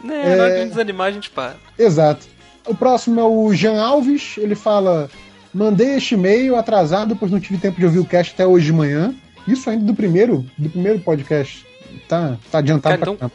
É, 0.05 0.33
é... 0.33 0.37
na 0.37 0.45
hora 0.45 0.59
de 0.61 0.69
desanimar 0.71 1.09
a 1.09 1.11
gente 1.11 1.31
para. 1.31 1.57
Exato. 1.79 2.27
O 2.69 2.75
próximo 2.75 3.19
é 3.19 3.25
o 3.25 3.53
Jean 3.55 3.81
Alves. 3.81 4.37
Ele 4.37 4.55
fala: 4.55 5.11
Mandei 5.53 5.97
este 5.97 6.15
e-mail 6.15 6.57
atrasado, 6.57 7.17
pois 7.17 7.33
não 7.33 7.41
tive 7.41 7.59
tempo 7.59 7.81
de 7.81 7.87
ouvir 7.87 7.99
o 7.99 8.05
cast 8.05 8.35
até 8.35 8.47
hoje 8.47 8.67
de 8.67 8.73
manhã. 8.73 9.15
Isso 9.47 9.69
ainda 9.71 9.85
do 9.85 9.95
primeiro, 9.95 10.45
do 10.59 10.69
primeiro 10.69 11.01
podcast. 11.01 11.67
Tá, 12.07 12.37
tá 12.51 12.59
adiantado 12.59 12.99
cara, 12.99 13.13
então, 13.13 13.31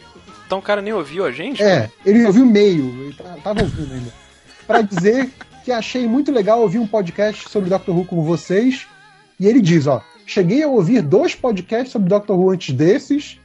então 0.46 0.60
o 0.60 0.62
cara 0.62 0.82
nem 0.82 0.94
ouviu 0.94 1.26
a 1.26 1.32
gente? 1.32 1.62
É, 1.62 1.90
ele 2.06 2.26
ouviu 2.26 2.46
meio. 2.46 2.86
Ele 3.02 3.14
tá, 3.14 3.36
tava 3.44 3.62
ouvindo 3.64 3.94
ainda. 3.94 4.14
Pra 4.68 4.82
dizer 4.82 5.30
que 5.66 5.72
achei 5.72 6.08
muito 6.08 6.32
legal 6.32 6.62
ouvir 6.62 6.78
um 6.78 6.88
podcast 6.88 7.50
sobre 7.50 7.70
Doctor 7.70 7.98
Who 7.98 8.06
com 8.06 8.24
vocês. 8.24 8.86
E 9.40 9.48
ele 9.48 9.60
diz, 9.60 9.88
ó, 9.88 10.04
cheguei 10.28 10.62
a 10.62 10.68
ouvir 10.68 11.02
dois 11.02 11.34
podcasts 11.34 11.92
sobre 11.92 12.10
Doctor 12.10 12.40
Who 12.40 12.52
antes 12.52 12.76
desses, 12.76 13.40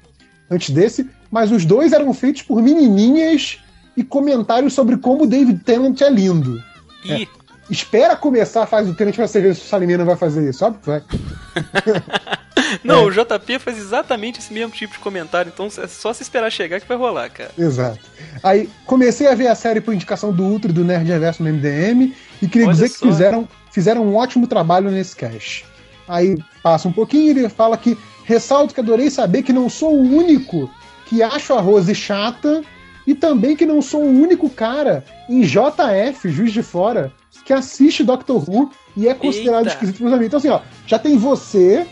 antes 0.50 0.71
desse, 0.71 1.09
mas 1.30 1.50
os 1.50 1.64
dois 1.64 1.92
eram 1.92 2.12
feitos 2.12 2.42
por 2.42 2.62
menininhas 2.62 3.59
e 3.98 4.04
comentários 4.04 4.72
sobre 4.74 4.96
como 4.96 5.26
David 5.26 5.58
Tennant 5.64 6.00
é 6.00 6.08
lindo. 6.08 6.62
E... 7.04 7.24
É. 7.24 7.26
Espera 7.68 8.16
começar 8.16 8.62
a 8.62 8.66
fase 8.66 8.90
do 8.90 8.96
Tennant 8.96 9.14
pra 9.14 9.26
você 9.26 9.42
ver 9.42 9.54
se 9.54 9.60
o 9.60 9.64
Salimena 9.64 10.02
vai 10.02 10.16
fazer 10.16 10.48
isso, 10.48 10.64
óbvio 10.64 10.80
que 10.80 10.86
vai. 10.88 11.02
Não, 12.82 13.00
é. 13.00 13.02
o 13.02 13.10
JP 13.10 13.58
faz 13.58 13.76
exatamente 13.76 14.38
esse 14.38 14.52
mesmo 14.54 14.72
tipo 14.72 14.94
de 14.94 14.98
comentário, 15.00 15.52
então 15.52 15.66
é 15.66 15.86
só 15.86 16.12
se 16.14 16.22
esperar 16.22 16.50
chegar 16.50 16.80
que 16.80 16.88
vai 16.88 16.96
rolar, 16.96 17.28
cara. 17.28 17.50
Exato. 17.58 17.98
Aí 18.42 18.70
comecei 18.86 19.26
a 19.26 19.34
ver 19.34 19.48
a 19.48 19.54
série 19.54 19.82
por 19.82 19.92
indicação 19.92 20.32
do 20.32 20.44
Ultra 20.44 20.70
e 20.70 20.74
do 20.74 20.84
Nerd 20.84 21.06
Reverso 21.06 21.42
no 21.42 21.52
MDM 21.52 22.14
e 22.40 22.48
queria 22.48 22.68
Olha 22.68 22.74
dizer 22.74 22.88
só. 22.88 23.00
que 23.00 23.12
fizeram, 23.12 23.48
fizeram 23.70 24.06
um 24.06 24.16
ótimo 24.16 24.46
trabalho 24.46 24.90
nesse 24.90 25.14
cast. 25.14 25.66
Aí 26.06 26.38
passa 26.62 26.88
um 26.88 26.92
pouquinho 26.92 27.26
e 27.26 27.30
ele 27.30 27.48
fala 27.50 27.76
que 27.76 27.98
ressalto 28.24 28.72
que 28.72 28.80
adorei 28.80 29.10
saber 29.10 29.42
que 29.42 29.52
não 29.52 29.68
sou 29.68 29.94
o 29.94 30.16
único 30.16 30.70
que 31.06 31.22
acho 31.22 31.52
a 31.52 31.60
Rose 31.60 31.94
chata 31.94 32.62
e 33.09 33.14
também 33.14 33.57
que 33.57 33.64
não 33.64 33.81
sou 33.81 34.03
o 34.03 34.21
único 34.21 34.51
cara 34.51 35.03
em 35.31 35.40
JF, 35.40 36.29
Juiz 36.29 36.53
de 36.53 36.62
Fora, 36.62 37.11
que 37.42 37.55
assiste 37.55 38.05
Doctor 38.05 38.44
Who 38.47 38.71
e 38.94 39.09
é 39.09 39.14
considerado 39.14 39.64
Eita. 39.64 39.71
esquisito 39.71 39.97
pelos 39.97 40.12
amigos. 40.12 40.27
Então, 40.27 40.38
assim, 40.38 40.51
ó, 40.51 40.61
já 40.87 40.99
tem 40.99 41.16
você, 41.16 41.87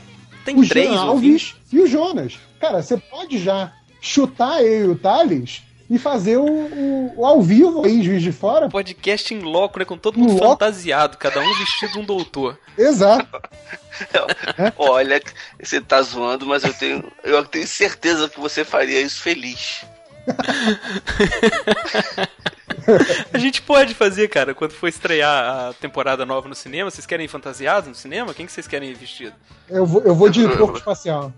tem 0.45 0.59
o 0.59 0.63
Jean 0.63 0.95
Alves 0.95 1.55
e 1.73 1.81
o 1.81 1.87
Jonas. 1.87 2.39
Cara, 2.61 2.83
você 2.83 2.99
pode 2.99 3.39
já 3.39 3.73
chutar 3.99 4.63
eu 4.63 4.89
e 4.89 4.91
o 4.91 4.95
Thales 4.95 5.63
e 5.89 5.99
fazer 5.99 6.37
o, 6.37 6.45
o, 6.45 7.15
o, 7.17 7.25
ao 7.25 7.41
vivo 7.41 7.87
aí, 7.87 8.03
Juiz 8.03 8.23
de 8.23 8.31
Fora. 8.31 8.69
Podcast 8.69 9.33
em 9.33 9.39
loco, 9.39 9.79
né? 9.79 9.87
Com 9.87 9.97
todo 9.97 10.19
mundo 10.19 10.37
fantasiado, 10.37 11.17
cada 11.17 11.41
um 11.41 11.55
vestido 11.55 11.93
de 11.93 11.99
um 12.01 12.05
doutor. 12.05 12.59
Exato. 12.77 13.41
é? 14.59 14.71
Olha, 14.77 15.23
você 15.59 15.81
tá 15.81 16.03
zoando, 16.03 16.45
mas 16.45 16.63
eu 16.63 16.75
tenho, 16.75 17.11
eu 17.25 17.43
tenho 17.43 17.67
certeza 17.67 18.29
que 18.29 18.39
você 18.39 18.67
faria 18.67 19.01
isso 19.01 19.23
feliz. 19.23 19.87
a 23.33 23.39
gente 23.39 23.63
pode 23.63 23.95
fazer, 23.95 24.29
cara, 24.29 24.55
quando 24.55 24.73
for 24.73 24.89
estrear 24.89 25.69
a 25.69 25.73
temporada 25.75 26.27
nova 26.27 26.49
no 26.49 26.55
cinema. 26.55 26.91
Vocês 26.91 27.07
querem 27.07 27.27
ir 27.27 27.29
fantasiados 27.29 27.89
no 27.89 27.95
cinema? 27.95 28.35
Quem 28.35 28.47
que 28.47 28.53
vocês 28.53 28.67
querem 28.67 28.91
ir 28.91 28.95
vestido? 28.95 29.35
Eu 29.69 29.87
vou, 29.87 30.03
eu 30.03 30.15
vou 30.15 30.29
de 30.29 30.49
corpo 30.57 30.79
espacial. 30.79 31.33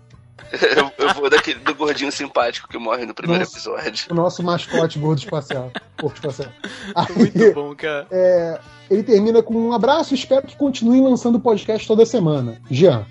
eu, 0.77 1.05
eu, 1.05 1.13
vou 1.13 1.29
daquele 1.29 1.59
do 1.59 1.75
gordinho 1.75 2.11
simpático 2.11 2.67
que 2.67 2.77
morre 2.77 3.05
no 3.05 3.13
primeiro 3.13 3.43
nosso, 3.43 3.55
episódio. 3.55 4.07
O 4.09 4.13
nosso 4.13 4.41
mascote 4.41 4.97
gordo 4.97 5.19
espacial. 5.19 5.71
Corpo 5.99 6.15
espacial. 6.15 6.51
Aí, 6.95 7.15
Muito 7.15 7.53
bom, 7.53 7.75
cara. 7.75 8.07
É, 8.09 8.59
ele 8.89 9.03
termina 9.03 9.43
com 9.43 9.53
um 9.53 9.73
abraço. 9.73 10.15
Espero 10.15 10.47
que 10.47 10.55
continuem 10.55 11.03
lançando 11.03 11.39
podcast 11.39 11.87
toda 11.87 12.05
semana. 12.05 12.61
Jean. 12.69 13.05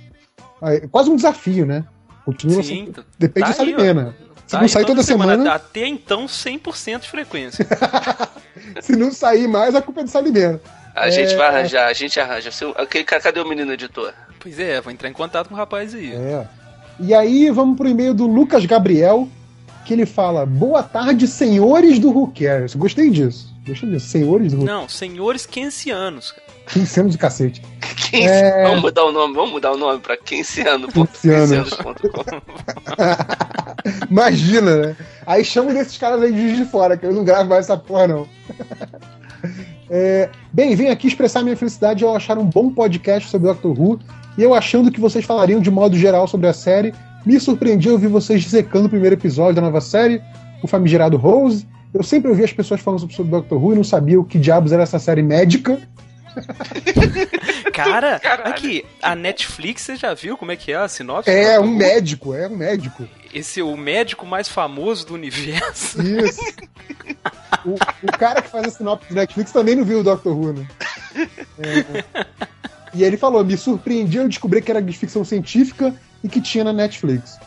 Aí, 0.60 0.88
quase 0.88 1.10
um 1.10 1.16
desafio, 1.16 1.64
né? 1.64 1.84
Continua 2.24 2.62
Sim, 2.62 2.86
lançando, 2.86 3.06
Depende 3.18 3.46
tá 3.46 3.52
da 3.52 3.56
Salimena. 3.56 4.16
Se 4.48 4.52
tá, 4.52 4.62
não 4.62 4.68
sair 4.68 4.86
toda 4.86 5.02
semana, 5.02 5.32
semana. 5.32 5.54
Até 5.54 5.86
então, 5.86 6.24
100% 6.24 7.00
de 7.00 7.08
frequência. 7.08 7.66
Se 8.80 8.96
não 8.96 9.12
sair 9.12 9.46
mais, 9.46 9.74
a 9.74 9.82
culpa 9.82 10.00
é 10.00 10.04
do 10.04 10.10
Salimena. 10.10 10.58
A 10.96 11.08
é... 11.08 11.10
gente 11.10 11.36
vai 11.36 11.48
arranjar, 11.48 11.86
a 11.86 11.92
gente 11.92 12.18
arranja. 12.18 12.50
Cadê 13.20 13.40
o 13.40 13.46
menino 13.46 13.70
editor? 13.74 14.14
Pois 14.40 14.58
é, 14.58 14.80
vou 14.80 14.90
entrar 14.90 15.10
em 15.10 15.12
contato 15.12 15.48
com 15.48 15.54
o 15.54 15.56
rapaz 15.56 15.94
aí. 15.94 16.14
É. 16.14 16.46
E 16.98 17.12
aí, 17.12 17.50
vamos 17.50 17.76
pro 17.76 17.88
e-mail 17.88 18.14
do 18.14 18.26
Lucas 18.26 18.64
Gabriel, 18.64 19.28
que 19.84 19.92
ele 19.92 20.06
fala: 20.06 20.46
Boa 20.46 20.82
tarde, 20.82 21.28
senhores 21.28 21.98
do 21.98 22.08
Who 22.08 22.32
Cares. 22.34 22.74
Gostei 22.74 23.10
disso. 23.10 23.54
Gostei 23.68 23.90
disso. 23.90 24.08
Senhores 24.08 24.52
do 24.52 24.60
Who 24.60 24.64
Não, 24.64 24.88
senhores 24.88 25.46
quinceanos. 25.46 26.32
Cara. 26.32 26.48
Quinceanos 26.66 27.12
de 27.12 27.18
cacete. 27.18 27.62
É... 28.12 28.64
Vamos 28.64 28.82
mudar 28.82 29.04
o 29.04 29.12
nome, 29.12 29.34
vamos 29.34 29.50
mudar 29.52 29.72
o 29.72 29.76
nome 29.76 30.00
pra 30.00 30.16
quinceano. 30.16 30.88
Quinceanos. 30.88 31.70
Imagina, 34.10 34.76
né? 34.76 34.96
Aí 35.26 35.44
chamo 35.44 35.72
desses 35.72 35.96
caras 35.98 36.22
aí 36.22 36.32
de, 36.32 36.56
de 36.56 36.64
fora, 36.64 36.96
que 36.96 37.06
eu 37.06 37.12
não 37.12 37.24
gravo 37.24 37.48
mais 37.48 37.66
essa 37.66 37.76
porra, 37.76 38.08
não. 38.08 38.28
É, 39.90 40.28
bem, 40.52 40.74
venho 40.74 40.92
aqui 40.92 41.06
expressar 41.06 41.42
minha 41.42 41.56
felicidade 41.56 42.04
ao 42.04 42.14
achar 42.14 42.36
um 42.36 42.44
bom 42.44 42.70
podcast 42.70 43.30
sobre 43.30 43.48
Doctor 43.48 43.78
Who 43.78 43.98
e 44.36 44.42
eu 44.42 44.54
achando 44.54 44.90
que 44.90 45.00
vocês 45.00 45.24
falariam 45.24 45.60
de 45.60 45.70
modo 45.70 45.96
geral 45.96 46.28
sobre 46.28 46.46
a 46.46 46.52
série. 46.52 46.92
Me 47.24 47.40
surpreendi 47.40 47.90
ouvir 47.90 48.08
vocês 48.08 48.42
dissecando 48.42 48.86
o 48.86 48.90
primeiro 48.90 49.16
episódio 49.16 49.56
da 49.56 49.62
nova 49.62 49.80
série, 49.80 50.22
o 50.62 50.66
famigerado 50.66 51.16
Rose. 51.16 51.66
Eu 51.92 52.02
sempre 52.02 52.30
ouvi 52.30 52.44
as 52.44 52.52
pessoas 52.52 52.80
falando 52.80 53.10
sobre 53.10 53.30
Doctor 53.30 53.62
Who 53.62 53.72
e 53.72 53.76
não 53.76 53.84
sabia 53.84 54.20
o 54.20 54.24
que 54.24 54.38
diabos 54.38 54.72
era 54.72 54.82
essa 54.82 54.98
série 54.98 55.22
médica. 55.22 55.80
Cara, 57.72 58.20
Caralho. 58.20 58.50
aqui, 58.50 58.84
a 59.02 59.14
Netflix, 59.14 59.82
você 59.82 59.96
já 59.96 60.14
viu 60.14 60.36
como 60.36 60.52
é 60.52 60.56
que 60.56 60.72
é 60.72 60.76
a 60.76 60.88
sinopse? 60.88 61.30
É, 61.30 61.58
um 61.58 61.74
médico, 61.74 62.34
é 62.34 62.46
um 62.46 62.56
médico. 62.56 63.08
Esse 63.32 63.60
é 63.60 63.64
o 63.64 63.76
médico 63.76 64.26
mais 64.26 64.48
famoso 64.48 65.06
do 65.06 65.14
universo. 65.14 66.00
Isso. 66.02 66.40
o, 67.64 67.74
o, 67.74 68.18
cara 68.18 68.42
que 68.42 68.48
faz 68.48 68.66
a 68.66 68.70
sinopse 68.70 69.08
do 69.08 69.14
Netflix 69.14 69.52
também 69.52 69.74
não 69.74 69.84
viu 69.84 70.00
o 70.00 70.04
Doctor 70.04 70.36
Who, 70.36 70.52
né? 70.52 70.66
É, 71.58 72.26
e 72.94 73.02
ele 73.02 73.16
falou: 73.16 73.44
me 73.44 73.56
surpreendi 73.56 74.18
eu 74.18 74.28
descobri 74.28 74.62
que 74.62 74.70
era 74.70 74.82
de 74.82 74.96
ficção 74.96 75.24
científica 75.24 75.94
e 76.22 76.28
que 76.28 76.40
tinha 76.40 76.64
na 76.64 76.72
Netflix. 76.72 77.38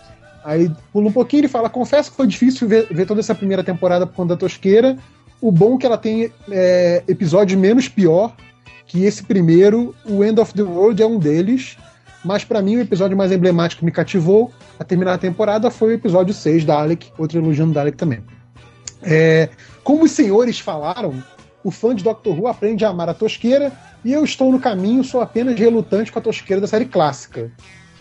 Aí 0.44 0.72
pula 0.92 1.10
um 1.10 1.12
pouquinho 1.12 1.46
e 1.46 1.48
fala: 1.48 1.70
confesso 1.70 2.12
que 2.12 2.18
foi 2.18 2.28
difícil 2.28 2.68
ver, 2.68 2.88
ver 2.92 3.06
toda 3.06 3.20
essa 3.20 3.36
primeira 3.36 3.64
temporada 3.64 4.06
por 4.08 4.16
conta 4.16 4.36
da 4.36 4.40
tosqueira. 4.40 4.98
O 5.40 5.52
bom 5.52 5.76
é 5.76 5.78
que 5.80 5.86
ela 5.86 5.98
tem 5.98 6.32
é, 6.50 7.04
episódio 7.08 7.58
menos 7.58 7.88
pior 7.88 8.36
que 8.86 9.06
esse 9.06 9.24
primeiro, 9.24 9.96
o 10.06 10.24
End 10.24 10.40
of 10.40 10.54
the 10.54 10.62
World 10.62 11.02
é 11.02 11.06
um 11.06 11.18
deles, 11.18 11.78
mas 12.26 12.44
para 12.44 12.62
mim 12.62 12.76
o 12.76 12.82
episódio 12.82 13.16
mais 13.16 13.32
emblemático 13.32 13.80
que 13.80 13.86
me 13.86 13.92
cativou 13.92 14.52
a 14.78 14.84
terminar 14.84 15.14
a 15.14 15.18
temporada 15.18 15.72
foi 15.72 15.90
o 15.90 15.94
episódio 15.94 16.34
6 16.34 16.66
da 16.66 16.80
Alec, 16.80 17.10
outro 17.18 17.40
elogiando 17.40 17.74
Dalek 17.74 17.98
também. 17.98 18.22
É, 19.02 19.50
como 19.84 20.04
os 20.04 20.12
senhores 20.12 20.60
falaram, 20.60 21.24
o 21.64 21.72
fã 21.72 21.96
de 21.96 22.04
Doctor 22.04 22.38
Who 22.38 22.48
aprende 22.48 22.84
a 22.84 22.90
amar 22.90 23.08
a 23.08 23.14
tosqueira 23.14 23.72
e 24.04 24.12
eu 24.12 24.24
estou 24.24 24.52
no 24.52 24.60
caminho, 24.60 25.04
sou 25.04 25.22
apenas 25.22 25.58
relutante 25.58 26.12
com 26.12 26.20
a 26.20 26.22
tosqueira 26.22 26.60
da 26.60 26.68
série 26.68 26.86
clássica. 26.86 27.52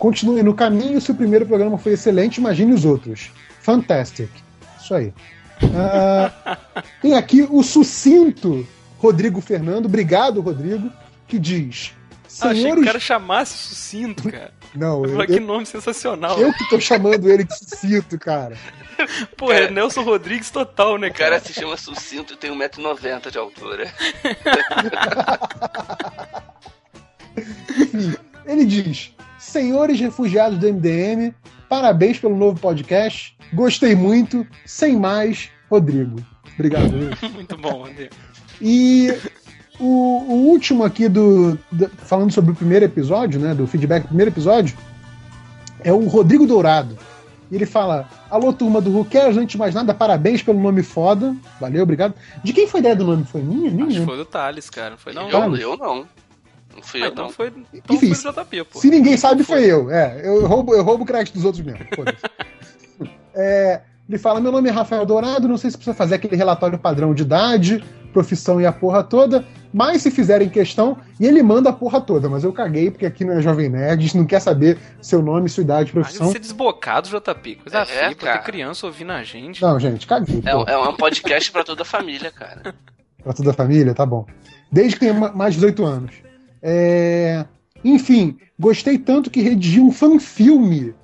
Continue 0.00 0.42
no 0.42 0.54
caminho, 0.54 0.98
se 0.98 1.10
o 1.12 1.14
primeiro 1.14 1.44
programa 1.44 1.76
foi 1.76 1.92
excelente, 1.92 2.38
imagine 2.38 2.72
os 2.72 2.86
outros. 2.86 3.30
Fantastic. 3.60 4.30
Isso 4.80 4.94
aí. 4.94 5.12
Uh, 5.62 6.56
tem 7.02 7.14
aqui 7.14 7.46
o 7.48 7.62
sucinto 7.62 8.66
Rodrigo 8.98 9.42
Fernando, 9.42 9.84
obrigado, 9.86 10.40
Rodrigo, 10.40 10.90
que 11.28 11.38
diz. 11.38 11.92
Ah, 12.40 12.48
achei 12.48 12.54
que 12.54 12.58
o 12.58 12.62
Senhores. 12.62 12.84
cara 12.84 12.98
chamasse 12.98 13.52
sucinto, 13.58 14.30
cara. 14.30 14.52
Não, 14.74 15.04
eu, 15.04 15.18
Olha 15.18 15.26
que 15.26 15.34
eu, 15.34 15.40
nome 15.42 15.66
sensacional. 15.66 16.40
eu 16.40 16.50
que 16.54 16.68
tô 16.70 16.80
chamando 16.80 17.30
ele 17.30 17.44
de 17.44 17.54
sucinto, 17.58 18.18
cara. 18.18 18.56
Pô, 19.36 19.52
é 19.52 19.70
Nelson 19.70 20.02
Rodrigues 20.02 20.50
total, 20.50 20.96
né, 20.96 21.08
O 21.08 21.12
cara 21.12 21.38
cara? 21.38 21.40
se 21.40 21.52
chama 21.52 21.76
Sucinto 21.76 22.32
e 22.32 22.36
tem 22.36 22.50
1,90m 22.50 23.30
de 23.30 23.36
altura. 23.38 23.92
Ele 28.46 28.64
diz: 28.64 29.12
Senhores 29.50 29.98
refugiados 30.00 30.58
do 30.58 30.66
MDM, 30.72 31.34
parabéns 31.68 32.18
pelo 32.18 32.36
novo 32.36 32.58
podcast. 32.60 33.36
Gostei 33.52 33.94
muito. 33.94 34.46
Sem 34.64 34.96
mais, 34.96 35.50
Rodrigo. 35.70 36.24
Obrigado. 36.54 36.84
Rodrigo. 36.84 37.16
Muito 37.34 37.56
bom, 37.56 37.86
André. 37.86 38.10
E 38.60 39.12
o, 39.78 39.84
o 39.84 40.34
último 40.48 40.84
aqui 40.84 41.08
do, 41.08 41.58
do- 41.72 41.88
falando 41.88 42.32
sobre 42.32 42.52
o 42.52 42.54
primeiro 42.54 42.84
episódio, 42.84 43.40
né, 43.40 43.54
do 43.54 43.66
feedback 43.66 44.02
do 44.02 44.08
primeiro 44.08 44.30
episódio, 44.30 44.76
é 45.82 45.92
o 45.92 46.06
Rodrigo 46.06 46.46
Dourado. 46.46 46.96
E 47.50 47.56
ele 47.56 47.66
fala: 47.66 48.08
Alô, 48.30 48.52
turma 48.52 48.80
do 48.80 48.90
Who 48.96 49.04
Cares, 49.06 49.36
antes 49.36 49.52
de 49.52 49.58
mais 49.58 49.74
nada, 49.74 49.92
parabéns 49.94 50.42
pelo 50.42 50.60
nome 50.60 50.82
foda. 50.82 51.34
Valeu, 51.60 51.82
obrigado. 51.82 52.14
De 52.44 52.52
quem 52.52 52.68
foi 52.68 52.78
a 52.78 52.82
ideia 52.82 52.96
do 52.96 53.04
nome? 53.04 53.24
Foi 53.24 53.40
minha? 53.42 53.70
Nem 53.70 53.86
Acho 53.86 54.00
que 54.00 54.04
foi 54.06 54.16
do 54.16 54.24
Thales, 54.24 54.70
cara. 54.70 54.90
Não 54.90 54.98
foi 54.98 55.12
não? 55.12 55.28
eu, 55.30 55.56
eu 55.56 55.76
não. 55.76 56.06
Não 56.80 56.86
fui 56.86 57.02
Ah, 57.02 57.06
eu, 57.06 57.10
então 57.12 57.24
não. 57.24 57.32
foi, 57.32 57.52
então 57.72 57.96
Enfim, 57.96 58.14
foi 58.14 58.32
do 58.32 58.42
JP, 58.44 58.64
pô. 58.64 58.78
Se 58.80 58.90
ninguém 58.90 59.16
sabe, 59.16 59.44
foi 59.44 59.64
eu. 59.64 59.90
É, 59.90 60.20
eu 60.24 60.46
roubo, 60.46 60.74
eu 60.74 60.82
roubo 60.82 61.04
o 61.04 61.06
crédito 61.06 61.34
dos 61.34 61.44
outros 61.44 61.64
mesmo. 61.64 61.84
foda-se. 61.94 62.18
É, 63.34 63.80
ele 64.08 64.18
fala: 64.18 64.40
Meu 64.40 64.50
nome 64.52 64.68
é 64.68 64.72
Rafael 64.72 65.06
Dourado, 65.06 65.46
não 65.48 65.56
sei 65.56 65.70
se 65.70 65.76
precisa 65.76 65.94
fazer 65.96 66.16
aquele 66.16 66.36
relatório 66.36 66.78
padrão 66.78 67.14
de 67.14 67.22
idade, 67.22 67.82
profissão 68.12 68.60
e 68.60 68.66
a 68.66 68.72
porra 68.72 69.04
toda, 69.04 69.44
mas 69.72 70.02
se 70.02 70.10
fizerem 70.10 70.48
questão, 70.48 70.98
e 71.18 71.26
ele 71.26 71.42
manda 71.42 71.70
a 71.70 71.72
porra 71.72 72.00
toda, 72.00 72.28
mas 72.28 72.42
eu 72.42 72.52
caguei 72.52 72.90
porque 72.90 73.06
aqui 73.06 73.24
não 73.24 73.34
é 73.34 73.40
Jovem 73.40 73.68
Nerd, 73.68 74.00
a 74.00 74.02
gente 74.06 74.16
não 74.16 74.26
quer 74.26 74.40
saber 74.40 74.78
seu 75.00 75.22
nome, 75.22 75.48
sua 75.48 75.62
idade, 75.62 75.92
profissão. 75.92 76.26
de 76.26 76.32
ser 76.32 76.38
desbocado, 76.40 77.08
JP. 77.08 77.54
Coisa 77.62 77.78
É, 77.78 77.84
feia, 77.86 78.16
pra 78.16 78.26
cara. 78.26 78.38
ter 78.38 78.44
criança 78.44 78.86
ouvindo 78.86 79.12
a 79.12 79.22
gente. 79.22 79.62
Não, 79.62 79.78
gente, 79.78 80.06
caguei. 80.08 80.42
É, 80.44 80.50
é 80.72 80.76
um 80.78 80.96
podcast 80.96 81.52
pra 81.52 81.62
toda 81.62 81.82
a 81.82 81.86
família, 81.86 82.30
cara. 82.32 82.74
Pra 83.22 83.34
toda 83.34 83.50
a 83.50 83.52
família, 83.52 83.92
tá 83.94 84.06
bom. 84.06 84.24
Desde 84.72 84.94
que 84.94 85.00
tenha 85.00 85.12
ma- 85.12 85.30
mais 85.30 85.52
de 85.52 85.60
18 85.60 85.84
anos. 85.84 86.10
É, 86.62 87.44
Enfim, 87.84 88.36
gostei 88.58 88.98
tanto 88.98 89.30
que 89.30 89.40
redigi 89.40 89.80
um 89.80 89.90
fanfilme 89.90 90.94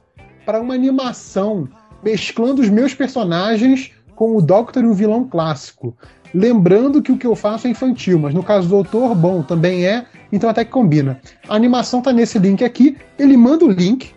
para 0.45 0.61
uma 0.61 0.75
animação, 0.75 1.69
mesclando 2.03 2.63
os 2.63 2.69
meus 2.69 2.95
personagens 2.95 3.93
com 4.15 4.37
o 4.37 4.43
Doctor 4.43 4.85
e 4.85 4.87
o 4.87 4.95
vilão 4.95 5.25
clássico. 5.25 5.97
Lembrando 6.35 7.03
que 7.03 7.13
o 7.13 7.17
que 7.17 7.27
eu 7.27 7.35
faço 7.35 7.67
é 7.67 7.71
infantil, 7.71 8.19
mas 8.19 8.35
no 8.35 8.43
caso 8.43 8.69
do 8.69 8.75
Doutor, 8.83 9.15
bom, 9.15 9.43
também 9.43 9.87
é, 9.87 10.07
então 10.31 10.51
até 10.51 10.65
que 10.65 10.71
combina. 10.71 11.21
A 11.49 11.55
animação 11.55 12.03
tá 12.03 12.13
nesse 12.13 12.39
link 12.39 12.65
aqui, 12.65 12.97
ele 13.19 13.37
manda 13.37 13.65
o 13.65 13.71
link. 13.71 14.13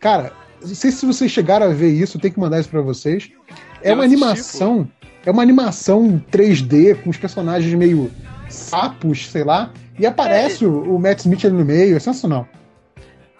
Cara, 0.00 0.32
não 0.60 0.74
sei 0.74 0.90
se 0.90 1.06
vocês 1.06 1.30
chegaram 1.30 1.66
a 1.66 1.72
ver 1.72 1.90
isso, 1.90 2.18
tem 2.18 2.30
que 2.30 2.40
mandar 2.40 2.60
isso 2.60 2.68
para 2.68 2.80
vocês. 2.80 3.30
É 3.82 3.94
uma 3.94 4.04
animação, 4.04 4.88
é 5.24 5.30
uma 5.30 5.42
animação 5.42 6.22
3D 6.30 7.00
com 7.02 7.10
os 7.10 7.16
personagens 7.16 7.72
meio 7.74 8.10
sapos, 8.48 9.30
sei 9.30 9.44
lá, 9.44 9.72
e 9.98 10.06
aparece 10.06 10.64
o, 10.64 10.94
o 10.94 10.98
Matt 10.98 11.20
Smith 11.20 11.44
ali 11.44 11.54
no 11.54 11.64
meio, 11.64 11.96
é 11.96 12.00
sensacional. 12.00 12.46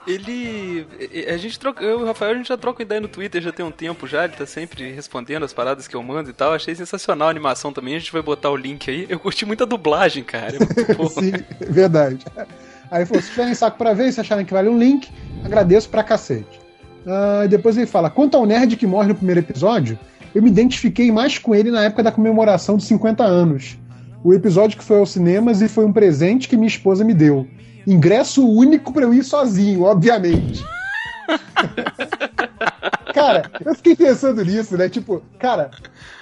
Ele. 0.08 0.86
A 1.28 1.36
gente 1.36 1.58
troca. 1.58 1.84
Eu 1.84 2.00
e 2.00 2.02
o 2.02 2.06
Rafael, 2.06 2.32
a 2.32 2.34
gente 2.34 2.48
já 2.48 2.56
troca 2.56 2.82
ideia 2.82 2.98
no 2.98 3.08
Twitter 3.08 3.42
já 3.42 3.52
tem 3.52 3.64
um 3.64 3.70
tempo 3.70 4.06
já. 4.06 4.24
Ele 4.24 4.32
tá 4.32 4.46
sempre 4.46 4.90
respondendo 4.90 5.44
as 5.44 5.52
paradas 5.52 5.86
que 5.86 5.94
eu 5.94 6.02
mando 6.02 6.30
e 6.30 6.32
tal. 6.32 6.54
Achei 6.54 6.74
sensacional 6.74 7.28
a 7.28 7.30
animação 7.30 7.74
também. 7.74 7.94
A 7.94 7.98
gente 7.98 8.12
vai 8.12 8.22
botar 8.22 8.50
o 8.50 8.56
link 8.56 8.90
aí. 8.90 9.04
Eu 9.06 9.20
curti 9.20 9.44
muito 9.44 9.64
a 9.64 9.66
dublagem, 9.66 10.24
cara. 10.24 10.56
É. 10.56 11.08
Sim, 11.08 11.32
verdade. 11.60 12.24
Aí 12.90 13.04
falou: 13.04 13.22
se 13.22 13.28
tiverem 13.28 13.54
saco 13.54 13.76
pra 13.76 13.92
ver, 13.92 14.10
se 14.10 14.18
acharem 14.18 14.46
que 14.46 14.52
vale 14.54 14.70
um 14.70 14.78
link, 14.78 15.10
agradeço 15.44 15.90
pra 15.90 16.02
cacete. 16.02 16.58
E 17.44 17.48
depois 17.48 17.76
ele 17.76 17.86
fala: 17.86 18.08
quanto 18.08 18.34
ao 18.34 18.46
nerd 18.46 18.76
que 18.76 18.86
morre 18.86 19.08
no 19.08 19.14
primeiro 19.14 19.40
episódio, 19.40 19.98
eu 20.34 20.42
me 20.42 20.48
identifiquei 20.48 21.12
mais 21.12 21.36
com 21.36 21.54
ele 21.54 21.70
na 21.70 21.84
época 21.84 22.02
da 22.02 22.12
comemoração 22.12 22.76
dos 22.76 22.86
50 22.86 23.24
anos. 23.24 23.76
O 24.24 24.34
episódio 24.34 24.76
que 24.76 24.84
foi 24.84 24.98
aos 24.98 25.10
cinemas 25.10 25.62
e 25.62 25.68
foi 25.68 25.84
um 25.84 25.92
presente 25.92 26.48
que 26.48 26.56
minha 26.56 26.66
esposa 26.66 27.04
me 27.04 27.14
deu. 27.14 27.46
Ingresso 27.86 28.46
único 28.46 28.92
pra 28.92 29.04
eu 29.04 29.14
ir 29.14 29.24
sozinho, 29.24 29.82
obviamente. 29.82 30.64
cara, 33.14 33.50
eu 33.64 33.74
fiquei 33.74 33.94
pensando 33.94 34.44
nisso, 34.44 34.76
né? 34.76 34.88
Tipo, 34.88 35.22
cara, 35.38 35.70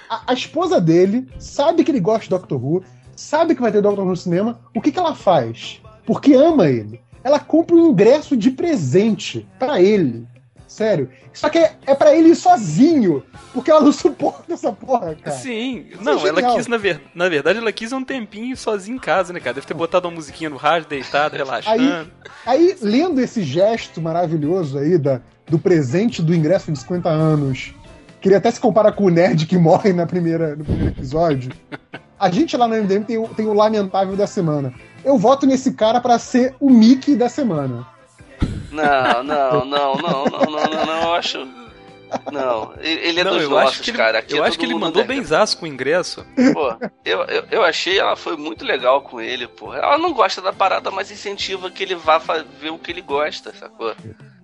a, 0.09 0.31
a 0.31 0.33
esposa 0.33 0.79
dele 0.79 1.27
sabe 1.39 1.83
que 1.83 1.91
ele 1.91 1.99
gosta 1.99 2.23
de 2.23 2.29
Doctor 2.29 2.63
Who, 2.63 2.83
sabe 3.15 3.55
que 3.55 3.61
vai 3.61 3.71
ter 3.71 3.81
Doctor 3.81 4.03
Who 4.03 4.11
no 4.11 4.15
cinema. 4.15 4.59
O 4.75 4.81
que, 4.81 4.91
que 4.91 4.99
ela 4.99 5.15
faz? 5.15 5.81
Porque 6.05 6.33
ama 6.33 6.69
ele. 6.69 7.01
Ela 7.23 7.39
compra 7.39 7.75
um 7.75 7.89
ingresso 7.89 8.37
de 8.37 8.51
presente 8.51 9.47
pra 9.59 9.81
ele. 9.81 10.25
Sério. 10.77 11.09
Só 11.33 11.49
que 11.49 11.57
é, 11.57 11.75
é 11.87 11.95
para 11.95 12.15
ele 12.15 12.29
ir 12.29 12.35
sozinho. 12.35 13.23
Porque 13.51 13.71
ela 13.71 13.81
não 13.81 13.91
suporta 13.91 14.53
essa 14.53 14.71
porra, 14.71 15.15
cara. 15.15 15.35
Sim, 15.35 15.87
Isso 15.91 16.03
não, 16.03 16.23
é 16.23 16.29
ela 16.29 16.55
quis, 16.55 16.67
na, 16.67 16.77
ver... 16.77 17.01
na 17.15 17.27
verdade, 17.27 17.57
ela 17.57 17.71
quis 17.71 17.91
um 17.91 18.03
tempinho 18.03 18.55
sozinha 18.55 18.95
em 18.95 18.99
casa, 18.99 19.33
né, 19.33 19.39
cara? 19.39 19.55
Deve 19.55 19.65
ter 19.65 19.73
botado 19.73 20.07
uma 20.07 20.13
musiquinha 20.13 20.51
no 20.51 20.55
rádio, 20.55 20.87
deitado, 20.87 21.35
relaxando. 21.35 22.07
Aí, 22.45 22.77
lendo 22.79 23.19
esse 23.19 23.41
gesto 23.41 23.99
maravilhoso 23.99 24.77
aí 24.77 24.99
da, 24.99 25.19
do 25.47 25.57
presente 25.57 26.21
do 26.21 26.31
ingresso 26.31 26.71
de 26.71 26.77
50 26.77 27.09
anos, 27.09 27.73
que 28.21 28.27
ele 28.29 28.35
até 28.35 28.51
se 28.51 28.59
compara 28.59 28.91
com 28.91 29.05
o 29.05 29.09
nerd 29.09 29.47
que 29.47 29.57
morre 29.57 29.91
na 29.93 30.05
primeira, 30.05 30.55
no 30.55 30.63
primeiro 30.63 30.89
episódio. 30.89 31.51
A 32.19 32.29
gente 32.29 32.55
lá 32.55 32.67
no 32.67 32.75
MDM 32.75 33.03
tem, 33.03 33.17
o- 33.17 33.27
tem 33.29 33.47
o 33.47 33.53
lamentável 33.53 34.15
da 34.15 34.27
semana. 34.27 34.71
Eu 35.03 35.17
voto 35.17 35.47
nesse 35.47 35.73
cara 35.73 35.99
pra 35.99 36.19
ser 36.19 36.53
o 36.59 36.69
Mickey 36.69 37.15
da 37.15 37.29
semana. 37.29 37.87
Não, 38.77 39.23
não, 39.23 39.65
não, 39.65 39.95
não, 39.95 39.95
não, 39.95 40.25
não, 40.25 40.69
não, 40.69 40.85
não, 40.85 41.01
eu 41.01 41.13
acho. 41.15 41.47
Não, 42.31 42.73
ele 42.79 43.19
é 43.19 43.23
não, 43.23 43.33
dos 43.33 43.43
eu 43.43 43.49
nossos, 43.49 43.71
acho 43.71 43.83
que 43.83 43.91
ele, 43.91 43.97
cara. 43.97 44.19
Aqui 44.19 44.35
eu 44.35 44.43
é 44.43 44.47
acho 44.47 44.57
que 44.57 44.65
ele 44.65 44.73
mandou 44.73 45.03
nerd. 45.03 45.07
benzaço 45.07 45.57
com 45.57 45.65
o 45.65 45.67
ingresso. 45.67 46.25
Pô, 46.53 46.75
eu, 47.03 47.21
eu, 47.23 47.47
eu 47.51 47.63
achei 47.63 47.99
ela 47.99 48.15
foi 48.15 48.37
muito 48.37 48.63
legal 48.63 49.01
com 49.01 49.19
ele, 49.19 49.47
pô. 49.47 49.73
Ela 49.73 49.97
não 49.97 50.13
gosta 50.13 50.41
da 50.41 50.53
parada, 50.53 50.91
mas 50.91 51.11
incentiva 51.11 51.69
que 51.71 51.83
ele 51.83 51.95
vá 51.95 52.17
ver 52.17 52.71
o 52.71 52.79
que 52.79 52.91
ele 52.91 53.01
gosta, 53.01 53.53
sacou? 53.53 53.95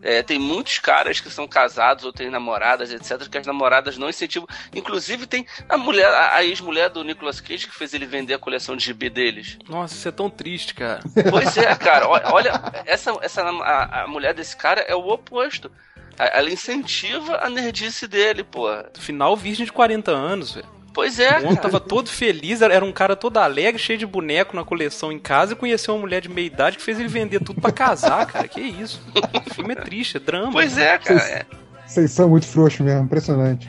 É, 0.04 0.21
tem 0.21 0.38
muitos 0.38 0.80
caras 0.80 1.21
que 1.21 1.30
são 1.30 1.47
casados 1.47 2.04
ou 2.04 2.12
têm 2.12 2.30
namoradas, 2.30 2.91
etc., 2.91 3.30
que 3.30 3.38
as 3.38 3.47
namoradas 3.47 3.97
não 3.97 4.10
incentivam. 4.10 4.47
Inclusive, 4.76 5.26
tem 5.26 5.47
a 5.69 5.78
mulher, 5.78 6.13
a, 6.13 6.43
ex-mulher 6.43 6.89
do 6.89 7.06
Nicolas 7.06 7.39
Cage 7.39 7.67
que 7.67 7.73
fez 7.73 7.93
ele 7.93 8.06
vender 8.06 8.34
a 8.34 8.39
coleção 8.39 8.76
de 8.76 8.84
GB 8.84 9.10
deles. 9.10 9.58
Nossa, 9.67 9.95
isso 9.95 10.08
é 10.10 10.12
tão 10.12 10.30
triste, 10.30 10.76
cara. 10.76 10.99
Pois 11.30 11.56
é, 11.56 11.73
cara. 11.76 12.10
Olha, 12.10 12.34
olha, 12.34 12.52
essa, 12.86 13.17
essa 13.21 13.41
a, 13.43 14.04
a 14.04 14.08
mulher 14.08 14.34
desse 14.34 14.58
cara 14.58 14.82
é 14.82 14.93
o 14.93 15.08
oposto. 15.08 15.71
Ela 16.17 16.52
incentiva 16.52 17.38
a 17.38 17.49
nerdice 17.49 18.08
dele, 18.08 18.43
pô. 18.43 18.67
Final 18.93 19.36
virgem 19.36 19.65
de 19.65 19.71
40 19.71 20.12
anos, 20.12 20.54
velho. 20.54 20.67
Pois 20.93 21.19
é, 21.19 21.39
O 21.39 21.58
tava 21.58 21.80
todo 21.80 22.08
feliz, 22.08 22.62
era 22.62 22.71
era 22.71 22.86
um 22.86 22.91
cara 22.91 23.15
todo 23.15 23.38
alegre, 23.38 23.82
cheio 23.82 23.97
de 23.97 24.06
boneco 24.06 24.56
na 24.56 24.63
coleção 24.63 25.12
em 25.12 25.17
casa 25.17 25.54
e 25.54 25.56
conheceu 25.56 25.95
uma 25.95 26.02
mulher 26.02 26.21
de 26.21 26.30
meia 26.30 26.45
idade 26.45 26.78
que 26.78 26.84
fez 26.84 26.99
ele 26.99 27.08
vender 27.08 27.39
tudo 27.39 27.60
pra 27.60 27.71
casar, 27.71 28.26
cara. 28.28 28.47
Que 28.47 28.62
isso? 28.62 29.02
O 29.49 29.54
filme 29.56 29.73
é 29.73 29.76
triste, 29.78 30.17
é 30.17 30.19
drama. 30.19 30.52
Pois 30.52 30.78
é, 30.78 30.97
cara. 30.99 31.19
É. 31.19 31.45
Vocês 31.86 32.12
são 32.12 32.30
muito 32.30 32.45
frouxos 32.45 32.82
mesmo, 32.82 33.06
impressionante. 33.06 33.67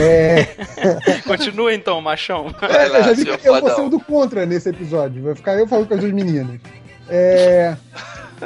É, 0.00 0.48
Continua 1.24 1.72
então, 1.72 2.00
machão. 2.00 2.52
Vai 2.60 2.88
lá, 2.88 2.98
eu 2.98 3.04
já 3.04 3.12
vi 3.12 3.38
que 3.38 3.48
eu 3.48 3.60
vou 3.60 3.74
ser 3.74 3.80
o 3.82 3.88
do 3.88 4.00
contra 4.00 4.44
nesse 4.44 4.68
episódio. 4.68 5.22
Vai 5.22 5.34
ficar 5.36 5.54
eu 5.54 5.68
falando 5.68 5.86
com 5.86 5.94
as 5.94 6.00
duas 6.00 6.12
meninas. 6.12 6.60
É, 7.08 7.76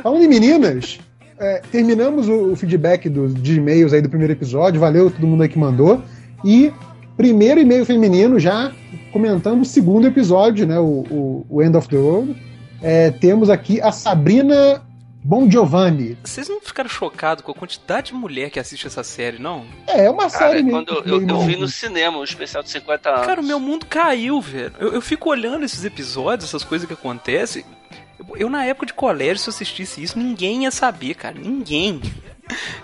falando 0.02 0.22
em 0.22 0.28
meninas, 0.28 1.00
é, 1.42 1.60
terminamos 1.70 2.28
o, 2.28 2.52
o 2.52 2.56
feedback 2.56 3.08
dos, 3.08 3.34
de 3.34 3.56
e-mails 3.56 3.92
aí 3.92 4.00
do 4.00 4.08
primeiro 4.08 4.32
episódio. 4.32 4.80
Valeu 4.80 5.10
todo 5.10 5.26
mundo 5.26 5.42
aí 5.42 5.48
que 5.48 5.58
mandou. 5.58 6.02
E 6.44 6.72
primeiro 7.16 7.60
e-mail 7.60 7.84
feminino 7.84 8.38
já 8.38 8.72
comentando 9.12 9.60
o 9.60 9.64
segundo 9.64 10.06
episódio, 10.06 10.66
né? 10.66 10.78
O, 10.78 11.04
o- 11.10 11.46
o 11.50 11.62
End 11.62 11.76
of 11.76 11.88
the 11.88 11.96
World. 11.96 12.34
É, 12.80 13.10
temos 13.10 13.50
aqui 13.50 13.80
a 13.80 13.92
Sabrina 13.92 14.82
Bon 15.24 15.48
Giovanni. 15.48 16.18
Vocês 16.24 16.48
não 16.48 16.60
ficaram 16.60 16.88
chocados 16.90 17.44
com 17.44 17.52
a 17.52 17.54
quantidade 17.54 18.08
de 18.08 18.14
mulher 18.14 18.50
que 18.50 18.58
assiste 18.58 18.88
essa 18.88 19.04
série, 19.04 19.38
não? 19.38 19.64
É, 19.86 20.06
é 20.06 20.10
uma 20.10 20.28
Cara, 20.28 20.52
série 20.52 20.68
quando 20.68 20.88
eu, 20.92 21.04
eu, 21.04 21.20
meio 21.20 21.30
eu 21.38 21.40
vi 21.42 21.56
no 21.56 21.68
cinema 21.68 22.18
o 22.18 22.24
especial 22.24 22.60
de 22.62 22.70
50 22.70 23.08
anos. 23.08 23.26
Cara, 23.26 23.40
o 23.40 23.44
meu 23.44 23.60
mundo 23.60 23.86
caiu, 23.86 24.40
velho. 24.40 24.72
Eu, 24.80 24.94
eu 24.94 25.00
fico 25.00 25.30
olhando 25.30 25.64
esses 25.64 25.84
episódios, 25.84 26.48
essas 26.48 26.64
coisas 26.64 26.88
que 26.88 26.94
acontecem. 26.94 27.64
Eu, 28.36 28.48
na 28.50 28.64
época 28.64 28.86
de 28.86 28.92
colégio, 28.94 29.38
se 29.38 29.48
eu 29.48 29.52
assistisse 29.54 30.02
isso, 30.02 30.18
ninguém 30.18 30.64
ia 30.64 30.70
saber, 30.70 31.14
cara. 31.14 31.36
Ninguém. 31.38 32.00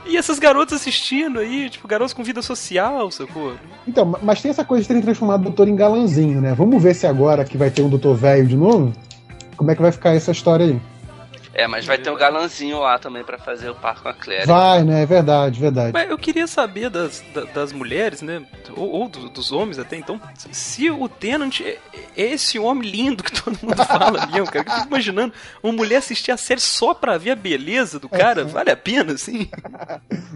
E 0.07 0.17
essas 0.17 0.39
garotas 0.39 0.81
assistindo 0.81 1.39
aí, 1.41 1.69
tipo, 1.69 1.87
garotas 1.87 2.13
com 2.15 2.23
vida 2.23 2.41
social, 2.43 3.11
sacou? 3.11 3.55
Então, 3.87 4.05
ma- 4.05 4.19
mas 4.23 4.41
tem 4.41 4.51
essa 4.51 4.65
coisa 4.65 4.83
de 4.83 4.89
terem 4.89 5.03
transformado 5.03 5.41
o 5.41 5.45
doutor 5.45 5.69
em 5.69 5.77
galanzinho, 5.77 6.41
né? 6.41 6.55
Vamos 6.55 6.83
ver 6.83 6.95
se 6.95 7.07
agora 7.07 7.45
que 7.45 7.57
vai 7.59 7.71
ter 7.71 7.83
um 7.83 7.89
doutor 7.89 8.15
velho 8.17 8.47
de 8.47 8.57
novo, 8.57 8.93
como 9.57 9.71
é 9.71 9.75
que 9.75 9.83
vai 9.83 9.93
ficar 9.93 10.11
essa 10.15 10.31
história 10.31 10.65
aí. 10.67 10.81
É, 11.55 11.67
mas 11.67 11.85
vai 11.87 11.99
ter 11.99 12.11
um 12.11 12.15
galanzinho 12.17 12.79
lá 12.79 12.99
também 12.99 13.25
pra 13.25 13.39
fazer 13.39 13.71
o 13.71 13.75
par 13.75 14.01
com 14.03 14.09
a 14.09 14.13
Claire. 14.15 14.47
Vai, 14.47 14.85
né? 14.85 15.03
É 15.03 15.07
verdade, 15.07 15.59
verdade. 15.59 15.93
Mas 15.93 16.09
eu 16.09 16.19
queria 16.19 16.47
saber 16.47 16.89
das, 16.91 17.25
da- 17.35 17.45
das 17.45 17.73
mulheres, 17.73 18.23
né? 18.23 18.43
Ou, 18.77 18.89
ou 18.91 19.09
do- 19.09 19.29
dos 19.31 19.51
homens 19.51 19.79
até, 19.79 19.97
então, 19.97 20.21
se 20.53 20.91
o 20.91 21.09
Tenant 21.09 21.61
é, 21.61 21.79
é 22.17 22.33
esse 22.33 22.59
homem 22.59 22.89
lindo 22.89 23.25
que 23.25 23.33
todo 23.33 23.59
mundo 23.63 23.77
fala 23.85 24.27
mesmo, 24.27 24.47
cara. 24.47 24.65
Eu 24.69 24.75
fico 24.75 24.87
imaginando 24.89 25.33
uma 25.63 25.73
mulher 25.73 25.97
assistir 25.97 26.31
a 26.31 26.37
série 26.37 26.61
só 26.61 26.93
pra 26.95 27.19
ver 27.19 27.31
a 27.33 27.37
beleza 27.37 27.99
do 27.99 28.09
cara, 28.09 28.45
vale 28.47 28.71
a 28.71 28.77
pena, 28.77 29.15
assim? 29.15 29.49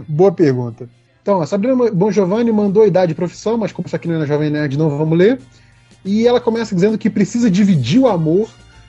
Boa 0.08 0.32
pergunta. 0.32 0.88
Então, 1.20 1.40
a 1.40 1.46
Sabrina 1.46 1.76
Bon 1.92 2.10
Giovanni 2.10 2.50
mandou 2.50 2.86
idade 2.86 3.12
e 3.12 3.14
profissão, 3.14 3.56
mas 3.56 3.70
como 3.70 3.86
isso 3.86 3.94
aqui 3.94 4.08
não 4.08 4.16
é 4.16 4.18
na 4.18 4.26
Jovem 4.26 4.50
Nerd, 4.50 4.76
não 4.76 4.90
vamos 4.98 5.16
ler. 5.16 5.40
E 6.04 6.26
ela 6.26 6.40
começa 6.40 6.74
dizendo 6.74 6.98
que 6.98 7.08
precisa 7.08 7.48
dividir 7.50 8.00
o 8.00 8.08
amor 8.08 8.48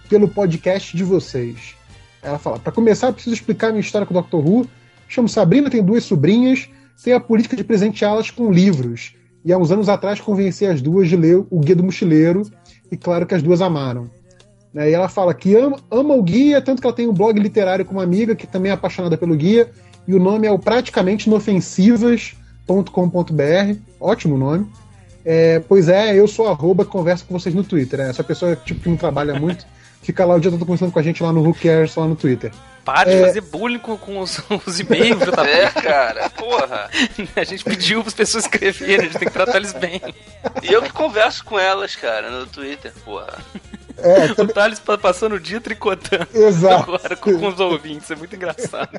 pelo 0.10 0.28
podcast 0.28 0.98
de 0.98 1.04
vocês. 1.04 1.76
Ela 2.24 2.40
fala: 2.40 2.58
para 2.58 2.72
começar, 2.72 3.12
preciso 3.12 3.36
explicar 3.36 3.70
minha 3.70 3.82
história 3.82 4.08
com 4.08 4.18
o 4.18 4.22
Dr. 4.22 4.36
Who. 4.36 4.68
Chamo 5.08 5.30
Sabrina, 5.30 5.70
tenho 5.70 5.84
duas 5.84 6.04
sobrinhas, 6.04 6.70
tenho 7.04 7.18
a 7.18 7.20
política 7.20 7.56
de 7.56 7.64
presenteá-las 7.64 8.32
com 8.32 8.52
livros. 8.52 9.14
E 9.46 9.52
há 9.52 9.58
uns 9.58 9.72
anos 9.72 9.90
atrás 9.90 10.22
convenci 10.22 10.66
as 10.66 10.82
duas 10.82 11.10
de 11.10 11.18
ler 11.18 11.44
o 11.50 11.60
Guia 11.60 11.76
do 11.76 11.84
Mochileiro, 11.84 12.44
e 12.92 12.98
claro 12.98 13.26
que 13.26 13.36
as 13.36 13.44
duas 13.44 13.62
amaram. 13.62 14.10
Né, 14.74 14.90
E 14.90 14.94
ela 14.94 15.10
fala 15.10 15.34
que 15.34 15.56
ama, 15.56 15.78
ama 15.92 16.16
o 16.16 16.24
guia, 16.24 16.62
tanto 16.62 16.82
que 16.82 16.88
ela 16.88 16.96
tem 16.96 17.08
um 17.08 17.14
blog 17.14 17.40
literário 17.40 17.86
com 17.86 17.94
uma 17.94 18.04
amiga 18.04 18.36
que 18.36 18.48
também 18.48 18.72
é 18.72 18.74
apaixonada 18.74 19.18
pelo 19.18 19.36
guia, 19.36 19.70
e 20.08 20.16
o 20.16 20.20
nome 20.20 20.48
é 20.48 20.52
o 20.52 20.58
praticamente 20.58 21.28
inofensivas.com.br. 21.28 23.78
Ótimo 24.00 24.38
nome. 24.38 24.66
É, 25.26 25.60
pois 25.60 25.88
é, 25.88 26.18
eu 26.18 26.28
sou 26.28 26.48
arroba, 26.48 26.84
converso 26.84 27.26
com 27.26 27.38
vocês 27.38 27.56
no 27.56 27.64
Twitter. 27.64 28.00
né? 28.00 28.10
Essa 28.10 28.24
pessoa 28.24 28.56
tipo, 28.56 28.82
que 28.82 28.90
não 28.90 28.98
trabalha 28.98 29.40
muito, 29.40 29.66
fica 30.04 30.24
lá 30.26 30.36
o 30.36 30.40
dia 30.40 30.52
todo 30.52 30.60
conversando 30.66 30.92
com 30.92 31.00
a 31.00 31.04
gente 31.04 31.24
lá 31.24 31.32
no 31.34 31.42
Who 31.42 31.56
Cares, 31.56 31.96
lá 31.96 32.06
no 32.08 32.16
Twitter. 32.16 32.52
Para 32.86 33.10
É. 33.10 33.16
de 33.18 33.22
fazer 33.28 33.42
bullying 33.42 33.80
com, 33.80 33.98
com 33.98 34.20
os, 34.20 34.42
os 34.66 34.80
e-mails, 34.80 35.20
JP. 35.22 35.40
É, 35.48 35.68
cara, 35.70 36.30
porra. 36.32 36.90
A 37.36 37.44
gente 37.46 37.64
pediu 37.64 38.02
para 38.02 38.10
as 38.10 38.14
pessoas 38.14 38.44
escreverem, 38.44 38.98
a 38.98 39.04
gente 39.04 39.18
tem 39.18 39.28
que 39.30 39.34
tratar 39.34 39.56
eles 39.58 39.72
bem. 39.74 40.02
E 40.62 40.72
eu 40.74 40.82
que 40.82 40.92
converso 40.92 41.46
com 41.46 41.58
elas, 41.58 41.96
cara, 41.96 42.30
no 42.30 42.46
Twitter, 42.46 42.92
porra. 43.06 43.38
É, 43.98 44.26
O 44.26 44.36
também, 44.36 44.54
Thales 44.54 44.80
pa- 44.80 44.98
passando 44.98 45.36
o 45.36 45.40
dia 45.40 45.62
tricotando 45.62 46.28
exato. 46.36 46.84
agora 46.94 47.16
com, 47.16 47.40
com 47.40 47.48
os 47.48 47.60
ouvintes, 47.60 48.12
é 48.12 48.16
muito 48.18 48.36
engraçado. 48.36 48.90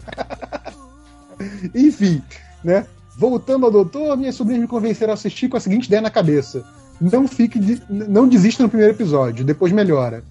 Enfim, 1.75 2.23
né? 2.63 2.87
Voltando 3.17 3.67
ao 3.67 3.71
doutor, 3.73 4.17
minhas 4.17 4.35
sobrinhas 4.35 4.63
me 4.63 4.69
convenceram 4.69 5.13
a 5.13 5.15
assistir 5.15 5.49
com 5.49 5.57
a 5.57 5.61
seguinte 5.61 5.87
ideia 5.87 6.01
na 6.03 6.11
cabeça. 6.11 6.65
Não 7.01 7.29
fique 7.29 7.59
de- 7.59 7.83
não 7.89 8.27
desista 8.29 8.63
no 8.63 8.69
primeiro 8.69 8.95
episódio, 8.95 9.45
depois 9.45 9.73
melhora. 9.73 10.25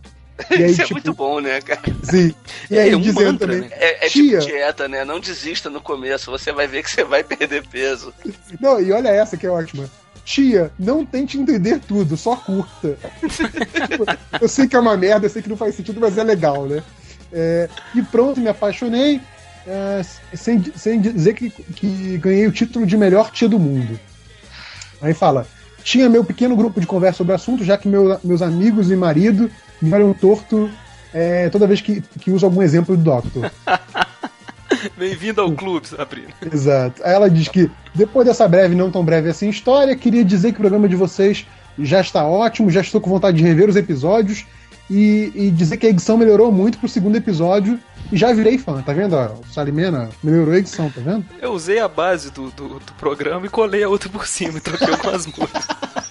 Aí, 0.50 0.66
Isso 0.66 0.82
é 0.82 0.86
tipo, 0.86 0.96
muito 0.96 1.14
bom, 1.14 1.40
né, 1.40 1.62
cara? 1.62 1.82
sim. 2.04 2.34
E 2.70 2.78
aí 2.80 2.90
É 2.92 2.98
um 2.98 3.02
dizendo 3.02 3.26
mantra, 3.26 3.48
também. 3.48 3.70
né? 3.70 3.76
É, 3.80 4.06
é 4.06 4.10
Tia. 4.10 4.40
tipo 4.40 4.52
dieta, 4.52 4.88
né? 4.88 5.06
Não 5.06 5.20
desista 5.20 5.70
no 5.70 5.80
começo, 5.80 6.32
você 6.32 6.52
vai 6.52 6.68
ver 6.68 6.84
que 6.84 6.90
você 6.90 7.04
vai 7.04 7.24
perder 7.24 7.66
peso. 7.68 8.14
Não, 8.60 8.82
e 8.82 8.92
olha 8.92 9.10
essa 9.10 9.38
que 9.38 9.46
é 9.46 9.50
ótima. 9.50 9.90
Tia, 10.26 10.72
não 10.80 11.06
tente 11.06 11.38
entender 11.38 11.80
tudo, 11.80 12.16
só 12.18 12.36
curta. 12.36 12.98
Tipo, 13.22 14.06
eu 14.42 14.48
sei 14.48 14.68
que 14.68 14.76
é 14.76 14.80
uma 14.80 14.96
merda, 14.98 15.26
eu 15.26 15.30
sei 15.30 15.42
que 15.42 15.50
não 15.50 15.58
faz 15.58 15.76
sentido, 15.76 16.00
mas 16.00 16.18
é 16.18 16.24
legal, 16.24 16.66
né? 16.66 16.82
É, 17.32 17.70
e 17.94 18.02
pronto, 18.02 18.40
me 18.40 18.48
apaixonei, 18.48 19.20
é, 19.68 20.02
sem, 20.36 20.64
sem 20.76 21.02
dizer 21.02 21.34
que, 21.34 21.50
que 21.50 22.18
ganhei 22.20 22.48
o 22.48 22.52
título 22.52 22.86
de 22.86 22.96
melhor 22.98 23.32
tia 23.32 23.50
do 23.50 23.60
mundo. 23.60 24.00
Aí 25.02 25.14
fala: 25.14 25.46
tinha 25.84 26.10
meu 26.10 26.24
pequeno 26.24 26.56
grupo 26.56 26.80
de 26.80 26.88
conversa 26.88 27.18
sobre 27.18 27.34
o 27.34 27.36
assunto, 27.36 27.64
já 27.64 27.78
que 27.78 27.88
meu- 27.88 28.20
meus 28.24 28.42
amigos 28.42 28.90
e 28.90 28.96
marido 28.96 29.50
me 29.82 29.94
olham 29.94 30.14
torto 30.14 30.70
é, 31.14 31.50
toda 31.50 31.68
vez 31.68 31.82
que, 31.82 32.02
que 32.20 32.32
uso 32.32 32.46
algum 32.46 32.62
exemplo 32.62 32.98
do 32.98 33.04
Doctor. 33.04 33.52
Bem-vindo 34.98 35.40
ao 35.42 35.52
clube, 35.52 35.88
Sabrina. 35.88 36.30
Exato. 36.52 37.02
Aí 37.04 37.14
ela 37.14 37.30
diz 37.30 37.48
que, 37.48 37.70
depois 37.94 38.28
dessa 38.28 38.48
breve, 38.48 38.76
não 38.76 38.92
tão 38.92 39.04
breve 39.06 39.30
assim 39.30 39.50
história, 39.50 39.96
queria 39.96 40.26
dizer 40.26 40.52
que 40.52 40.58
o 40.58 40.62
programa 40.62 40.90
de 40.90 40.96
vocês 40.96 41.46
já 41.80 42.02
está 42.02 42.26
ótimo, 42.26 42.70
já 42.70 42.82
estou 42.82 43.00
com 43.00 43.10
vontade 43.10 43.38
de 43.38 43.44
rever 43.44 43.70
os 43.70 43.76
episódios 43.76 44.46
e, 44.90 45.32
e 45.34 45.52
dizer 45.52 45.78
que 45.78 45.88
a 45.88 45.90
edição 45.90 46.18
melhorou 46.18 46.52
muito 46.52 46.78
pro 46.78 46.88
segundo 46.88 47.16
episódio 47.16 47.80
e 48.12 48.18
já 48.18 48.34
virei 48.34 48.58
fã, 48.58 48.82
tá 48.82 48.94
vendo? 48.94 49.16
O 49.16 49.42
Salimena 49.52 50.10
melhorou 50.24 50.54
a 50.54 50.58
edição, 50.58 50.90
tá 50.90 51.02
vendo? 51.02 51.26
Eu 51.42 51.52
usei 51.52 51.80
a 51.80 51.88
base 51.88 52.32
do, 52.32 52.52
do, 52.52 52.80
do 52.80 52.94
programa 53.00 53.46
e 53.46 53.50
colei 53.50 53.84
a 53.84 53.90
outra 53.90 54.10
por 54.10 54.28
cima 54.28 54.58
e 54.58 54.62
troquei 54.62 54.90
algumas 54.90 55.26
músicas. 55.26 55.68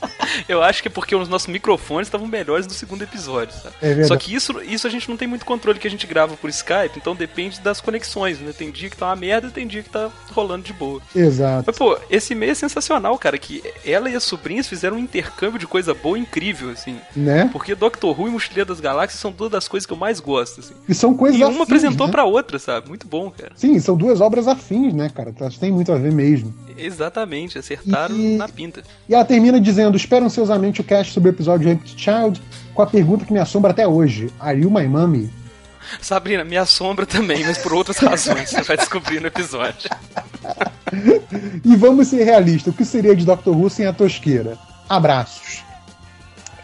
Eu 0.48 0.62
acho 0.62 0.82
que 0.82 0.88
é 0.88 0.90
porque 0.90 1.14
os 1.14 1.28
nossos 1.28 1.48
microfones 1.48 2.08
estavam 2.08 2.26
melhores 2.26 2.66
no 2.66 2.72
segundo 2.72 3.02
episódio, 3.02 3.54
sabe? 3.54 3.74
É 3.80 3.88
verdade. 3.88 4.08
Só 4.08 4.16
que 4.16 4.34
isso, 4.34 4.60
isso 4.62 4.86
a 4.86 4.90
gente 4.90 5.08
não 5.08 5.16
tem 5.16 5.28
muito 5.28 5.44
controle 5.44 5.78
que 5.78 5.86
a 5.86 5.90
gente 5.90 6.06
grava 6.06 6.36
por 6.36 6.50
Skype, 6.50 6.96
então 6.96 7.14
depende 7.14 7.60
das 7.60 7.80
conexões, 7.80 8.38
né? 8.40 8.52
Tem 8.56 8.70
dia 8.70 8.90
que 8.90 8.96
tá 8.96 9.06
uma 9.06 9.16
merda 9.16 9.48
e 9.48 9.50
tem 9.50 9.66
dia 9.66 9.82
que 9.82 9.90
tá 9.90 10.10
rolando 10.32 10.64
de 10.64 10.72
boa. 10.72 11.00
Exato. 11.14 11.64
Mas, 11.66 11.76
pô, 11.76 11.98
esse 12.10 12.32
e-mail 12.32 12.52
é 12.52 12.54
sensacional, 12.54 13.16
cara, 13.18 13.38
que 13.38 13.62
ela 13.84 14.10
e 14.10 14.16
as 14.16 14.24
sobrinhas 14.24 14.66
fizeram 14.68 14.96
um 14.96 15.00
intercâmbio 15.00 15.58
de 15.58 15.66
coisa 15.66 15.94
boa 15.94 16.18
incrível, 16.18 16.70
assim. 16.70 16.96
Né? 17.14 17.48
Porque 17.52 17.74
Doctor 17.74 18.18
Who 18.18 18.28
e 18.28 18.30
Mochileiro 18.30 18.68
das 18.68 18.80
Galáxias 18.80 19.20
são 19.20 19.30
duas 19.32 19.50
das 19.50 19.68
coisas 19.68 19.86
que 19.86 19.92
eu 19.92 19.96
mais 19.96 20.20
gosto, 20.20 20.60
assim. 20.60 20.74
E 20.88 20.94
são 20.94 21.14
coisas 21.14 21.38
E 21.38 21.42
uma 21.42 21.50
afins, 21.50 21.62
apresentou 21.62 22.06
né? 22.06 22.12
pra 22.12 22.24
outra, 22.24 22.58
sabe? 22.58 22.88
Muito 22.88 23.06
bom, 23.06 23.30
cara. 23.30 23.52
Sim, 23.54 23.78
são 23.78 23.96
duas 23.96 24.20
obras 24.20 24.48
afins, 24.48 24.92
né, 24.94 25.10
cara? 25.14 25.34
Elas 25.38 25.58
têm 25.58 25.72
muito 25.72 25.92
a 25.92 25.96
ver 25.96 26.12
mesmo. 26.12 26.52
Exatamente, 26.86 27.58
acertaram 27.58 28.16
E- 28.16 28.36
na 28.36 28.48
pinta. 28.48 28.82
E 29.08 29.14
ela 29.14 29.24
termina 29.24 29.60
dizendo: 29.60 29.96
Espero 29.96 30.24
ansiosamente 30.24 30.80
o 30.80 30.84
cast 30.84 31.12
sobre 31.12 31.30
o 31.30 31.32
episódio 31.32 31.66
de 31.66 31.72
Empty 31.74 31.94
Child 31.96 32.42
com 32.74 32.82
a 32.82 32.86
pergunta 32.86 33.24
que 33.24 33.32
me 33.32 33.38
assombra 33.38 33.70
até 33.70 33.86
hoje: 33.86 34.30
Are 34.40 34.58
you 34.60 34.70
my 34.70 34.86
mommy? 34.86 35.30
Sabrina, 36.00 36.44
me 36.44 36.56
assombra 36.56 37.04
também, 37.04 37.44
mas 37.44 37.58
por 37.58 37.72
outras 37.74 37.98
razões. 38.02 38.50
Você 38.50 38.62
vai 38.62 38.76
descobrir 38.76 39.20
no 39.20 39.26
episódio. 39.28 39.90
E 41.64 41.74
vamos 41.76 42.08
ser 42.08 42.22
realistas: 42.24 42.72
o 42.72 42.76
que 42.76 42.84
seria 42.84 43.16
de 43.16 43.24
Doctor 43.24 43.56
Who 43.56 43.70
sem 43.70 43.86
a 43.86 43.92
tosqueira? 43.94 44.58
Abraços. 44.88 45.62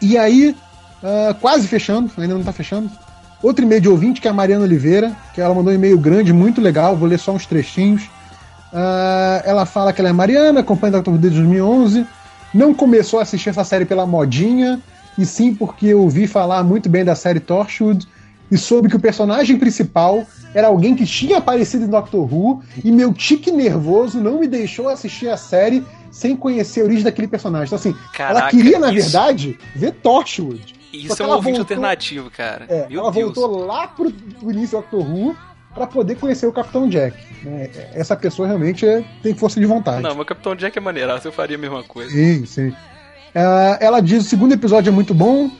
E 0.02 0.18
aí, 0.18 0.54
ah, 1.02 1.34
quase 1.40 1.66
fechando, 1.66 2.10
ainda 2.18 2.34
não 2.34 2.44
tá 2.44 2.52
fechando. 2.52 2.90
Outro 3.42 3.64
e-mail 3.64 3.80
de 3.80 3.88
ouvinte, 3.88 4.20
que 4.20 4.28
é 4.28 4.30
a 4.30 4.34
Mariana 4.34 4.64
Oliveira, 4.64 5.16
que 5.34 5.40
ela 5.40 5.54
mandou 5.54 5.72
um 5.72 5.76
e-mail 5.76 5.96
grande, 5.98 6.32
muito 6.32 6.60
legal, 6.60 6.94
vou 6.96 7.08
ler 7.08 7.18
só 7.18 7.32
uns 7.32 7.46
trechinhos. 7.46 8.02
Ah, 8.72 9.42
ela 9.44 9.64
fala 9.66 9.92
que 9.92 10.00
ela 10.00 10.10
é 10.10 10.12
Mariana, 10.12 10.60
acompanha 10.60 10.92
Doctor 10.92 11.14
Who 11.14 11.18
desde 11.20 11.38
2011, 11.40 12.06
não 12.52 12.74
começou 12.74 13.18
a 13.18 13.22
assistir 13.22 13.48
essa 13.50 13.64
série 13.64 13.84
pela 13.84 14.06
modinha, 14.06 14.80
e 15.16 15.24
sim 15.26 15.54
porque 15.54 15.86
eu 15.86 16.00
ouvi 16.02 16.26
falar 16.26 16.62
muito 16.62 16.88
bem 16.88 17.04
da 17.04 17.14
série 17.14 17.40
Torchwood 17.40 18.06
e 18.50 18.56
soube 18.56 18.88
que 18.88 18.96
o 18.96 19.00
personagem 19.00 19.58
principal 19.58 20.24
era 20.54 20.68
alguém 20.68 20.94
que 20.94 21.04
tinha 21.04 21.38
aparecido 21.38 21.84
em 21.84 21.88
Doctor 21.88 22.32
Who 22.32 22.62
e 22.82 22.90
meu 22.90 23.12
tique 23.12 23.50
nervoso 23.50 24.18
não 24.20 24.40
me 24.40 24.46
deixou 24.46 24.88
assistir 24.88 25.28
a 25.28 25.36
série 25.36 25.84
sem 26.10 26.34
conhecer 26.34 26.80
a 26.80 26.84
origem 26.84 27.04
daquele 27.04 27.28
personagem. 27.28 27.66
Então, 27.66 27.76
assim, 27.76 27.90
ela 28.18 28.40
Caraca, 28.40 28.48
queria, 28.50 28.78
na 28.78 28.90
isso- 28.92 29.10
verdade, 29.10 29.58
ver 29.76 29.92
Torchwood. 29.92 30.74
Isso 30.90 31.20
é 31.22 31.26
um 31.26 31.28
ela 31.28 31.36
ouvinte 31.36 31.58
voltou- 31.58 31.74
alternativo, 31.76 32.30
cara. 32.30 32.64
É, 32.66 32.86
ela 32.90 33.10
Deus. 33.12 33.34
voltou 33.34 33.66
lá 33.66 33.86
pro 33.88 34.10
início 34.44 34.78
do 34.78 34.82
Doctor 34.82 35.00
Who 35.00 35.36
pra 35.78 35.86
poder 35.86 36.16
conhecer 36.16 36.46
o 36.46 36.52
Capitão 36.52 36.88
Jack. 36.88 37.16
né? 37.42 37.70
Essa 37.94 38.14
pessoa 38.16 38.46
realmente 38.48 38.86
é- 38.86 39.02
tem 39.22 39.32
força 39.34 39.58
de 39.60 39.66
vontade. 39.66 40.02
Não, 40.02 40.10
mas 40.10 40.20
o 40.20 40.24
Capitão 40.24 40.54
Jack 40.54 40.76
é 40.76 40.80
maneiraço, 40.80 41.26
eu 41.28 41.32
faria 41.32 41.56
a 41.56 41.60
mesma 41.60 41.82
coisa. 41.82 42.10
Sim, 42.10 42.44
sim. 42.44 42.72
Ah, 43.34 43.78
ela 43.80 44.00
diz: 44.00 44.24
o 44.26 44.28
segundo 44.28 44.52
episódio 44.52 44.90
é 44.90 44.92
muito 44.92 45.14
bom, 45.14 45.50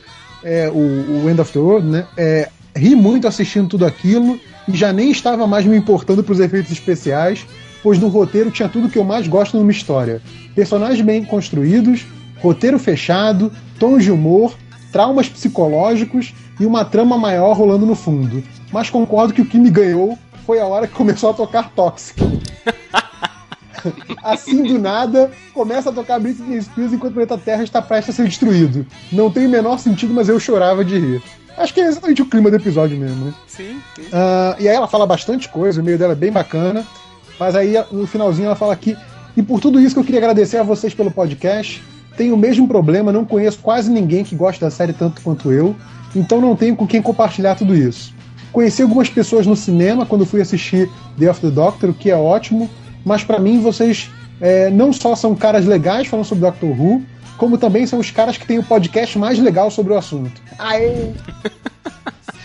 é, 0.43 0.69
o, 0.69 1.23
o 1.23 1.29
End 1.29 1.39
of 1.39 1.51
the 1.53 1.59
World, 1.59 1.87
né? 1.87 2.05
É, 2.17 2.49
ri 2.75 2.95
muito 2.95 3.27
assistindo 3.27 3.67
tudo 3.69 3.85
aquilo 3.85 4.39
e 4.67 4.75
já 4.75 4.91
nem 4.93 5.11
estava 5.11 5.47
mais 5.47 5.65
me 5.65 5.75
importando 5.77 6.23
pros 6.23 6.39
efeitos 6.39 6.71
especiais, 6.71 7.45
pois 7.81 7.97
no 7.99 8.07
roteiro 8.07 8.51
tinha 8.51 8.67
tudo 8.69 8.89
que 8.89 8.97
eu 8.97 9.03
mais 9.03 9.27
gosto 9.27 9.57
numa 9.57 9.71
história: 9.71 10.21
personagens 10.55 11.01
bem 11.01 11.23
construídos, 11.23 12.05
roteiro 12.39 12.77
fechado, 12.79 13.51
tons 13.79 14.03
de 14.03 14.11
humor, 14.11 14.53
traumas 14.91 15.29
psicológicos 15.29 16.33
e 16.59 16.65
uma 16.65 16.83
trama 16.83 17.17
maior 17.17 17.53
rolando 17.53 17.85
no 17.85 17.95
fundo. 17.95 18.43
Mas 18.71 18.89
concordo 18.89 19.33
que 19.33 19.41
o 19.41 19.45
que 19.45 19.57
me 19.57 19.69
ganhou 19.69 20.17
foi 20.45 20.59
a 20.59 20.65
hora 20.65 20.87
que 20.87 20.93
começou 20.93 21.29
a 21.29 21.33
tocar 21.33 21.71
Toxic. 21.71 22.19
Assim 24.23 24.63
do 24.63 24.77
nada, 24.77 25.31
começa 25.53 25.89
a 25.89 25.93
tocar 25.93 26.19
Britney 26.19 26.61
Spears 26.61 26.91
enquanto 26.91 27.11
o 27.11 27.13
planeta 27.13 27.37
Terra 27.37 27.63
está 27.63 27.81
prestes 27.81 28.15
a 28.15 28.17
ser 28.17 28.27
destruído. 28.27 28.85
Não 29.11 29.31
tem 29.31 29.45
o 29.45 29.49
menor 29.49 29.79
sentido, 29.79 30.13
mas 30.13 30.27
eu 30.27 30.39
chorava 30.39 30.83
de 30.83 30.99
rir. 30.99 31.23
Acho 31.57 31.73
que 31.73 31.81
é 31.81 31.85
exatamente 31.85 32.21
o 32.21 32.25
clima 32.25 32.49
do 32.49 32.55
episódio 32.55 32.97
mesmo, 32.97 33.25
né? 33.25 33.33
Sim, 33.47 33.79
sim. 33.95 34.07
Ah, 34.11 34.55
e 34.59 34.67
aí 34.67 34.75
ela 34.75 34.87
fala 34.87 35.05
bastante 35.05 35.49
coisa, 35.49 35.81
o 35.81 35.83
meio 35.83 35.97
dela 35.97 36.13
é 36.13 36.15
bem 36.15 36.31
bacana. 36.31 36.85
Mas 37.39 37.55
aí 37.55 37.75
no 37.91 38.05
finalzinho 38.05 38.47
ela 38.47 38.55
fala 38.55 38.73
aqui. 38.73 38.97
E 39.35 39.41
por 39.41 39.61
tudo 39.61 39.79
isso 39.79 39.95
que 39.95 39.99
eu 39.99 40.03
queria 40.03 40.19
agradecer 40.19 40.57
a 40.57 40.63
vocês 40.63 40.93
pelo 40.93 41.11
podcast. 41.11 41.81
Tenho 42.19 42.35
o 42.35 42.37
mesmo 42.37 42.67
problema, 42.67 43.13
não 43.13 43.23
conheço 43.23 43.59
quase 43.59 43.89
ninguém 43.89 44.25
que 44.25 44.35
gosta 44.35 44.65
da 44.65 44.69
série 44.69 44.91
tanto 44.91 45.21
quanto 45.21 45.53
eu, 45.53 45.73
então 46.13 46.41
não 46.41 46.53
tenho 46.53 46.75
com 46.75 46.85
quem 46.85 47.01
compartilhar 47.01 47.55
tudo 47.55 47.73
isso. 47.73 48.13
Conheci 48.51 48.81
algumas 48.81 49.07
pessoas 49.07 49.47
no 49.47 49.55
cinema 49.55 50.05
quando 50.05 50.25
fui 50.25 50.41
assistir 50.41 50.89
The 51.17 51.31
of 51.31 51.39
the 51.39 51.49
Doctor, 51.49 51.91
o 51.91 51.93
que 51.93 52.11
é 52.11 52.17
ótimo, 52.17 52.69
mas 53.05 53.23
pra 53.23 53.39
mim 53.39 53.61
vocês 53.61 54.09
é, 54.41 54.69
não 54.69 54.91
só 54.91 55.15
são 55.15 55.33
caras 55.33 55.65
legais 55.65 56.07
falando 56.07 56.25
sobre 56.25 56.43
Doctor 56.43 56.69
Who, 56.69 57.03
como 57.37 57.57
também 57.57 57.87
são 57.87 57.99
os 57.99 58.11
caras 58.11 58.37
que 58.37 58.45
têm 58.45 58.59
o 58.59 58.63
podcast 58.63 59.17
mais 59.17 59.39
legal 59.39 59.71
sobre 59.71 59.93
o 59.93 59.97
assunto. 59.97 60.41
Aê! 60.57 61.13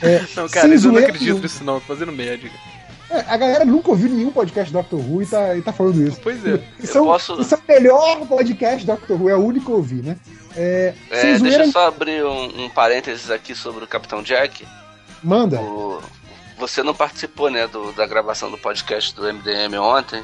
É, 0.00 0.22
Não, 0.36 0.48
cara, 0.48 0.68
eu 0.68 0.92
não 0.92 0.98
acredito 0.98 1.40
nisso 1.40 1.64
não, 1.64 1.80
tô 1.80 1.86
fazendo 1.86 2.12
média. 2.12 2.48
É, 3.16 3.24
a 3.28 3.36
galera 3.36 3.64
nunca 3.64 3.90
ouviu 3.90 4.08
nenhum 4.10 4.30
podcast 4.30 4.72
do 4.72 4.78
Doctor 4.78 4.98
Who 5.00 5.22
e 5.22 5.26
tá, 5.26 5.56
e 5.56 5.62
tá 5.62 5.72
falando 5.72 6.02
isso. 6.06 6.18
Pois 6.22 6.44
é. 6.46 6.60
Isso 6.80 6.98
é, 6.98 7.00
o- 7.00 7.04
posso- 7.04 7.40
isso 7.40 7.54
é 7.54 7.58
o 7.58 7.62
melhor 7.68 8.26
podcast 8.26 8.84
do 8.84 8.92
Doctor 8.92 9.20
Who, 9.22 9.28
é 9.28 9.36
o 9.36 9.44
único 9.44 9.66
que 9.66 9.72
eu 9.72 9.76
ouvi, 9.76 9.96
né? 10.02 10.16
É, 10.56 10.94
É, 11.10 11.38
deixa 11.38 11.64
eu 11.64 11.72
só 11.72 11.86
abrir 11.88 12.24
um, 12.24 12.64
um 12.64 12.68
parênteses 12.70 13.30
aqui 13.30 13.54
sobre 13.54 13.84
o 13.84 13.86
Capitão 13.86 14.22
Jack. 14.22 14.66
manda. 15.22 15.60
O- 15.60 16.02
você 16.58 16.82
não 16.82 16.94
participou, 16.94 17.50
né, 17.50 17.66
do- 17.66 17.92
da 17.92 18.06
gravação 18.06 18.50
do 18.50 18.56
podcast 18.58 19.14
do 19.14 19.26
MDM 19.26 19.76
ontem, 19.78 20.22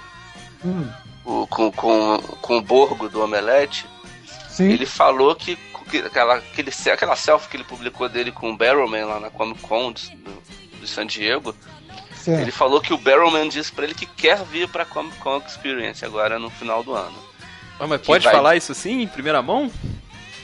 Hum, 0.65 0.87
o- 1.25 1.47
com, 1.47 1.73
com, 1.73 2.19
com 2.41 2.57
o 2.59 2.61
Borgo 2.63 3.09
do 3.09 3.23
Omelete. 3.23 3.87
sim, 4.49 4.71
Ele 4.71 4.87
falou 4.87 5.35
que, 5.35 5.57
que 5.91 5.99
aquela, 5.99 6.37
aquele, 6.37 6.71
aquela 6.93 7.17
selfie 7.17 7.49
que 7.49 7.57
ele 7.57 7.65
publicou 7.65 8.09
dele 8.09 8.31
com 8.31 8.51
o 8.51 8.57
Barrowman 8.57 9.05
lá 9.07 9.19
na 9.21 9.31
Comic 9.31 9.61
Con 9.63 9.93
de, 9.93 10.15
do- 10.17 10.43
de 10.81 10.87
San 10.87 11.07
Diego, 11.07 11.55
certo. 12.21 12.41
ele 12.43 12.51
falou 12.53 12.81
que 12.81 12.93
o 12.93 12.99
Barrowman 12.99 13.49
disse 13.49 13.73
pra 13.73 13.85
ele 13.85 13.95
que 13.95 14.07
quer 14.07 14.43
vir 14.45 14.69
pra 14.69 14.85
Comic 14.85 15.17
Con 15.19 15.43
Experience 15.47 16.05
agora 16.05 16.39
no 16.39 16.51
final 16.51 16.83
do 16.83 16.95
ano. 16.95 17.17
Ah, 17.79 17.87
mas 17.87 18.01
pode 18.03 18.25
vai- 18.25 18.35
falar 18.35 18.57
isso 18.57 18.73
assim, 18.73 19.03
em 19.03 19.07
primeira 19.09 19.41
mão? 19.43 19.71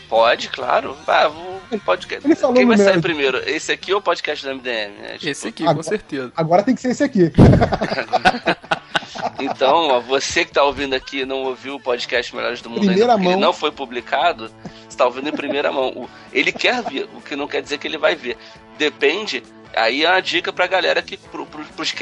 Pode, 0.08 0.48
claro. 0.48 0.96
Ah. 1.06 1.30
Ele 1.70 2.34
falou 2.36 2.54
Quem 2.54 2.64
vai 2.64 2.78
sair 2.78 3.00
primeiro? 3.00 3.38
Esse 3.48 3.72
aqui 3.72 3.92
ou 3.92 3.98
o 3.98 4.02
podcast 4.02 4.44
do 4.46 4.54
MDM? 4.54 4.92
né? 5.02 5.12
Tipo, 5.14 5.28
Esse 5.28 5.48
aqui, 5.48 5.62
Agora- 5.64 5.76
com 5.76 5.82
certeza. 5.82 6.32
Agora 6.36 6.62
tem 6.62 6.74
que 6.76 6.80
ser 6.80 6.90
esse 6.92 7.02
aqui. 7.04 7.32
Então, 9.40 9.88
ó, 9.88 10.00
você 10.00 10.44
que 10.44 10.52
tá 10.52 10.62
ouvindo 10.64 10.94
aqui 10.94 11.20
e 11.20 11.24
não 11.26 11.42
ouviu 11.44 11.74
o 11.76 11.80
podcast 11.80 12.34
Melhores 12.34 12.60
do 12.62 12.68
Mundo 12.70 12.80
Primeira 12.80 13.02
ainda, 13.02 13.14
porque 13.14 13.26
ele 13.28 13.34
mão. 13.36 13.40
não 13.46 13.52
foi 13.52 13.70
publicado, 13.70 14.50
você 14.88 14.96
tá 14.96 15.04
ouvindo 15.04 15.28
em 15.28 15.32
primeira 15.32 15.70
mão. 15.72 16.08
Ele 16.32 16.52
quer 16.52 16.82
ver, 16.82 17.08
o 17.14 17.20
que 17.20 17.36
não 17.36 17.46
quer 17.46 17.62
dizer 17.62 17.78
que 17.78 17.86
ele 17.86 17.98
vai 17.98 18.14
ver. 18.14 18.36
Depende, 18.78 19.42
aí 19.74 20.04
é 20.04 20.10
uma 20.10 20.20
dica 20.20 20.52
pra 20.52 20.66
galera 20.66 21.02
que, 21.02 21.16
pro, 21.16 21.46
pro, 21.46 21.64
pros. 21.64 21.92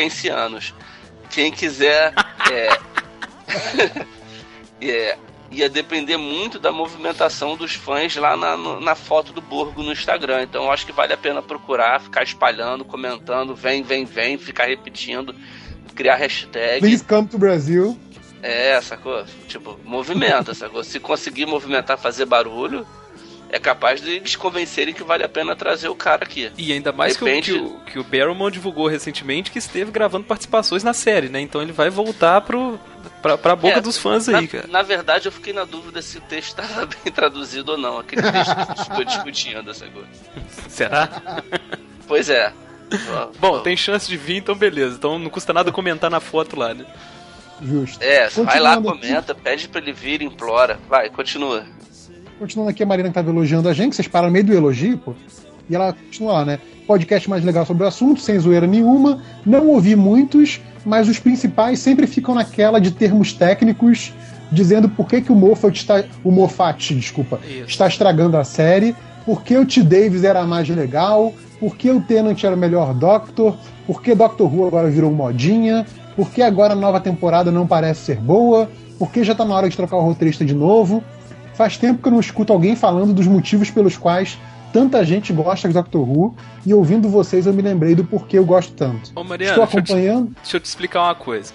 Quem 1.31 1.53
quiser. 1.53 2.13
É, 2.53 2.79
é, 4.87 5.19
ia 5.55 5.69
depender 5.69 6.17
muito 6.17 6.59
da 6.59 6.73
movimentação 6.73 7.57
dos 7.57 7.75
fãs 7.75 8.15
lá 8.17 8.37
na, 8.37 8.57
na 8.57 8.95
foto 8.95 9.33
do 9.33 9.41
Borgo 9.41 9.83
no 9.83 9.93
Instagram. 9.93 10.43
Então 10.43 10.65
eu 10.65 10.71
acho 10.71 10.85
que 10.85 10.93
vale 10.93 11.13
a 11.13 11.17
pena 11.17 11.41
procurar, 11.41 12.01
ficar 12.01 12.23
espalhando, 12.23 12.85
comentando, 12.85 13.55
vem, 13.55 13.83
vem, 13.83 14.05
vem, 14.05 14.37
ficar 14.37 14.67
repetindo, 14.67 15.35
criar 15.95 16.17
hashtag. 16.17 16.81
Please 16.81 17.05
come 17.05 17.27
to 17.29 17.39
Brasil. 17.39 17.99
É, 18.43 18.79
sacou? 18.81 19.25
Tipo, 19.49 19.79
movimenta, 19.85 20.53
sacou? 20.53 20.85
Se 20.85 21.01
conseguir 21.01 21.47
movimentar, 21.47 21.97
fazer 21.97 22.27
barulho, 22.27 22.87
é 23.55 23.59
capaz 23.61 24.01
de 24.01 24.11
eles 24.11 24.35
convencerem 24.35 24.93
que 24.93 25.05
vale 25.05 25.23
a 25.23 25.29
pena 25.29 25.55
trazer 25.55 25.89
o 25.89 25.95
cara 25.95 26.25
aqui. 26.25 26.51
E 26.59 26.73
ainda 26.73 26.91
mais 26.93 27.17
que, 27.17 27.23
o, 27.23 27.27
Depende- 27.27 27.53
que, 27.53 27.59
o, 27.59 27.81
que 27.93 27.99
o 28.01 28.05
Barrowman 28.05 28.51
divulgou 28.51 28.89
recentemente 28.89 29.51
que 29.51 29.59
esteve 29.59 29.91
gravando 29.93 30.25
participações 30.25 30.83
na 30.83 30.93
série, 30.93 31.29
né? 31.29 31.41
Então 31.41 31.63
ele 31.63 31.71
vai 31.73 31.89
voltar 31.89 32.41
pro, 32.41 32.79
pra, 33.23 33.39
pra 33.39 33.55
boca 33.55 33.79
É, 33.79 33.81
dos 33.81 33.97
fãs 33.97 34.27
Na, 34.27 34.39
aí, 34.39 34.49
cara. 34.49 34.67
na 34.69 34.83
verdade, 34.83 35.27
eu 35.29 35.33
fiquei 35.33 35.53
na 35.53 35.65
dúvida 35.65 36.03
se 36.03 36.19
o 36.19 36.21
texto 36.23 36.59
estava 36.61 36.87
bem 36.87 37.13
traduzido 37.13 37.73
ou 37.73 37.79
não, 37.79 37.99
aquele 37.99 38.23
texto 38.23 38.55
que 38.55 38.61
a 38.61 38.65
gente 38.65 38.85
ficou 38.85 39.05
discutindo, 39.05 39.73
sacou? 39.75 40.05
Será? 40.69 41.09
Pois 42.09 42.29
é. 42.29 42.53
Bom, 43.41 43.61
tem 43.61 43.77
chance 43.77 44.09
de 44.09 44.17
vir, 44.17 44.37
então 44.37 44.55
beleza. 44.55 44.97
Então 44.97 45.19
não 45.19 45.31
custa 45.31 45.53
nada 45.53 45.73
comentar 45.73 46.11
na 46.11 46.21
foto 46.21 46.57
lá, 46.59 46.75
né? 46.75 46.85
Justo. 47.63 48.03
É, 48.03 48.29
vai 48.29 48.59
lá, 48.61 48.81
comenta, 48.81 49.35
pede 49.35 49.69
pra 49.69 49.81
ele 49.81 49.93
vir, 49.93 50.23
implora. 50.23 50.79
Vai, 50.89 51.09
continua. 51.09 51.65
Continuando 52.39 52.71
aqui, 52.71 52.83
a 52.83 52.87
Marina 52.87 53.09
que 53.09 53.15
tava 53.15 53.31
elogiando 53.31 53.69
a 53.69 53.73
gente, 53.73 53.95
vocês 53.95 54.09
param 54.09 54.27
no 54.27 54.33
meio 54.33 54.45
do 54.45 54.53
elogio, 54.53 54.99
pô. 54.99 55.15
E 55.69 55.75
ela 55.75 55.93
continua 55.93 56.33
lá, 56.33 56.45
né? 56.45 56.59
Podcast 56.87 57.31
mais 57.31 57.45
legal 57.45 57.65
sobre 57.65 57.85
o 57.85 57.87
assunto, 57.87 58.21
sem 58.21 58.39
zoeira 58.39 58.67
nenhuma. 58.67 59.23
Não 59.47 59.69
ouvi 59.69 59.97
muitos, 59.97 60.61
mas 60.85 61.09
os 61.09 61.19
principais 61.19 61.79
sempre 61.79 62.07
ficam 62.07 62.35
naquela 62.35 62.81
de 62.81 62.91
termos 62.91 63.33
técnicos, 63.33 64.13
dizendo 64.53 64.89
por 64.89 65.07
que, 65.07 65.23
que 65.23 65.33
o 65.33 65.35
Moffat 65.35 65.77
está. 65.77 66.05
O 66.23 66.31
Moffat, 66.31 66.95
desculpa, 66.95 67.41
Isso. 67.49 67.69
está 67.69 67.87
estragando 67.87 68.37
a 68.37 68.45
série, 68.45 68.95
por 69.25 69.43
que 69.43 69.57
o 69.57 69.65
T. 69.65 69.83
Davis 69.83 70.25
era 70.25 70.45
mais 70.45 70.69
legal, 70.69 71.33
por 71.59 71.77
que 71.77 71.91
o 71.91 72.01
Tennant 72.01 72.43
era 72.45 72.55
o 72.55 72.59
melhor 72.59 72.93
Doctor, 72.93 73.57
por 73.87 74.03
que 74.03 74.15
Doctor 74.15 74.53
Who 74.53 74.67
agora 74.67 74.91
virou 74.91 75.11
modinha, 75.11 75.87
por 76.15 76.31
que 76.31 76.43
agora 76.43 76.75
a 76.75 76.77
nova 76.77 77.01
temporada 77.01 77.51
não 77.51 77.67
parece 77.67 78.01
ser 78.01 78.17
boa, 78.17 78.69
por 78.99 79.11
que 79.11 79.25
já 79.25 79.35
tá 79.35 79.45
na 79.45 79.55
hora 79.55 79.69
de 79.69 79.77
trocar 79.77 79.97
o 79.97 80.03
roteirista 80.03 80.45
de 80.45 80.55
novo. 80.55 81.03
Faz 81.55 81.77
tempo 81.79 82.03
que 82.03 82.09
eu 82.09 82.13
não 82.13 82.21
escuto 82.21 82.53
alguém 82.53 82.75
falando 82.77 83.13
dos 83.13 83.27
motivos 83.27 83.71
pelos 83.71 83.97
quais 83.97 84.39
tanta 84.73 85.05
gente 85.05 85.33
gosta 85.33 85.69
de 85.69 85.75
Doctor 85.75 86.03
Who, 86.09 86.35
e 86.67 86.75
ouvindo 86.75 87.09
vocês 87.09 87.47
eu 87.47 87.53
me 87.53 87.63
lembrei 87.63 87.95
do 87.95 88.05
porquê 88.05 88.37
eu 88.39 88.45
gosto 88.45 88.73
tanto. 88.73 89.13
Ô, 89.15 89.23
Mariana, 89.23 89.53
Estou 89.63 89.65
deixa 89.65 89.79
eu 89.79 89.83
te- 89.83 89.93
acompanhando. 89.93 90.37
Deixa 90.43 90.57
eu 90.57 90.61
te 90.61 90.65
explicar 90.65 91.03
uma 91.05 91.15
coisa. 91.15 91.53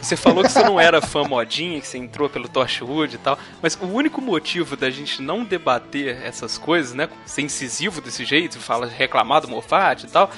Você 0.00 0.16
falou 0.16 0.42
que 0.44 0.50
você 0.50 0.62
não 0.62 0.78
era 0.80 1.02
fã 1.02 1.24
modinha, 1.24 1.80
que 1.80 1.86
você 1.86 1.98
entrou 1.98 2.30
pelo 2.30 2.48
Torchwood 2.48 3.16
e 3.16 3.18
tal, 3.18 3.36
mas 3.60 3.76
o 3.80 3.86
único 3.86 4.20
motivo 4.22 4.76
da 4.76 4.88
gente 4.90 5.20
não 5.20 5.44
debater 5.44 6.22
essas 6.24 6.56
coisas, 6.56 6.94
né, 6.94 7.08
ser 7.26 7.42
incisivo 7.42 8.00
desse 8.00 8.24
jeito, 8.24 8.58
fala 8.58 8.86
reclamar 8.86 9.40
do 9.42 9.48
Moffat 9.48 10.04
e 10.04 10.08
tal, 10.08 10.30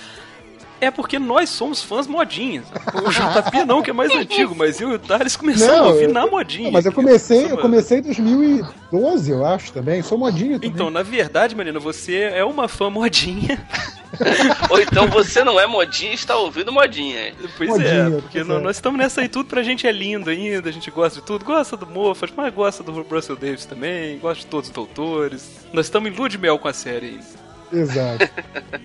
é 0.80 0.90
porque 0.90 1.18
nós 1.18 1.48
somos 1.50 1.82
fãs 1.82 2.06
modinhas. 2.06 2.64
O 2.94 3.10
JP 3.10 3.64
não, 3.64 3.82
que 3.82 3.90
é 3.90 3.92
mais 3.92 4.12
antigo, 4.16 4.54
mas 4.54 4.80
eu 4.80 4.90
e 4.92 4.94
o 4.94 4.98
Thales 4.98 5.36
começamos 5.36 5.74
Não, 5.76 5.84
a 5.84 5.88
ouvir 5.88 6.04
eu- 6.04 6.12
na 6.12 6.26
modinha. 6.26 6.64
Não, 6.66 6.72
mas 6.72 6.86
eu 6.86 6.92
comecei, 6.92 7.50
eu 7.50 7.58
comecei 7.58 7.98
em 7.98 8.02
2012, 8.02 9.30
eu 9.30 9.44
acho, 9.46 9.72
também. 9.72 10.02
Sou 10.02 10.18
modinho 10.18 10.54
também. 10.54 10.70
Então, 10.70 10.90
na 10.90 11.02
verdade, 11.02 11.54
Marina, 11.54 11.78
você 11.78 12.30
é 12.34 12.44
uma 12.44 12.68
fã 12.68 12.90
modinha. 12.90 13.64
Ou 14.70 14.80
então 14.80 15.08
você 15.08 15.42
não 15.42 15.58
é 15.58 15.66
modinha 15.66 16.12
e 16.12 16.14
está 16.14 16.36
ouvindo 16.36 16.70
modinha. 16.72 17.34
Pois 17.56 17.68
Modinha, 17.70 17.88
é, 17.88 18.10
porque 18.20 18.38
é. 18.38 18.44
nós 18.44 18.76
estamos 18.76 18.96
nessa 18.98 19.20
aí, 19.20 19.28
tudo 19.28 19.46
pra 19.48 19.62
gente 19.62 19.86
é 19.86 19.92
lindo 19.92 20.30
ainda, 20.30 20.68
a 20.68 20.72
gente 20.72 20.88
gosta 20.90 21.20
de 21.20 21.26
tudo, 21.26 21.44
gosta 21.44 21.76
do 21.76 21.86
Moffat, 21.86 22.32
mas 22.36 22.54
gosta 22.54 22.82
do 22.84 23.02
Russell 23.02 23.34
Davis 23.36 23.64
também, 23.64 24.18
gosta 24.18 24.40
de 24.44 24.46
todos 24.46 24.68
os 24.68 24.74
doutores. 24.74 25.50
Nós 25.72 25.86
estamos 25.86 26.10
em 26.10 26.14
lua 26.14 26.28
de 26.28 26.38
mel 26.38 26.58
com 26.58 26.68
a 26.68 26.72
série 26.72 27.06
ainda. 27.06 27.43
Exato. 27.74 28.28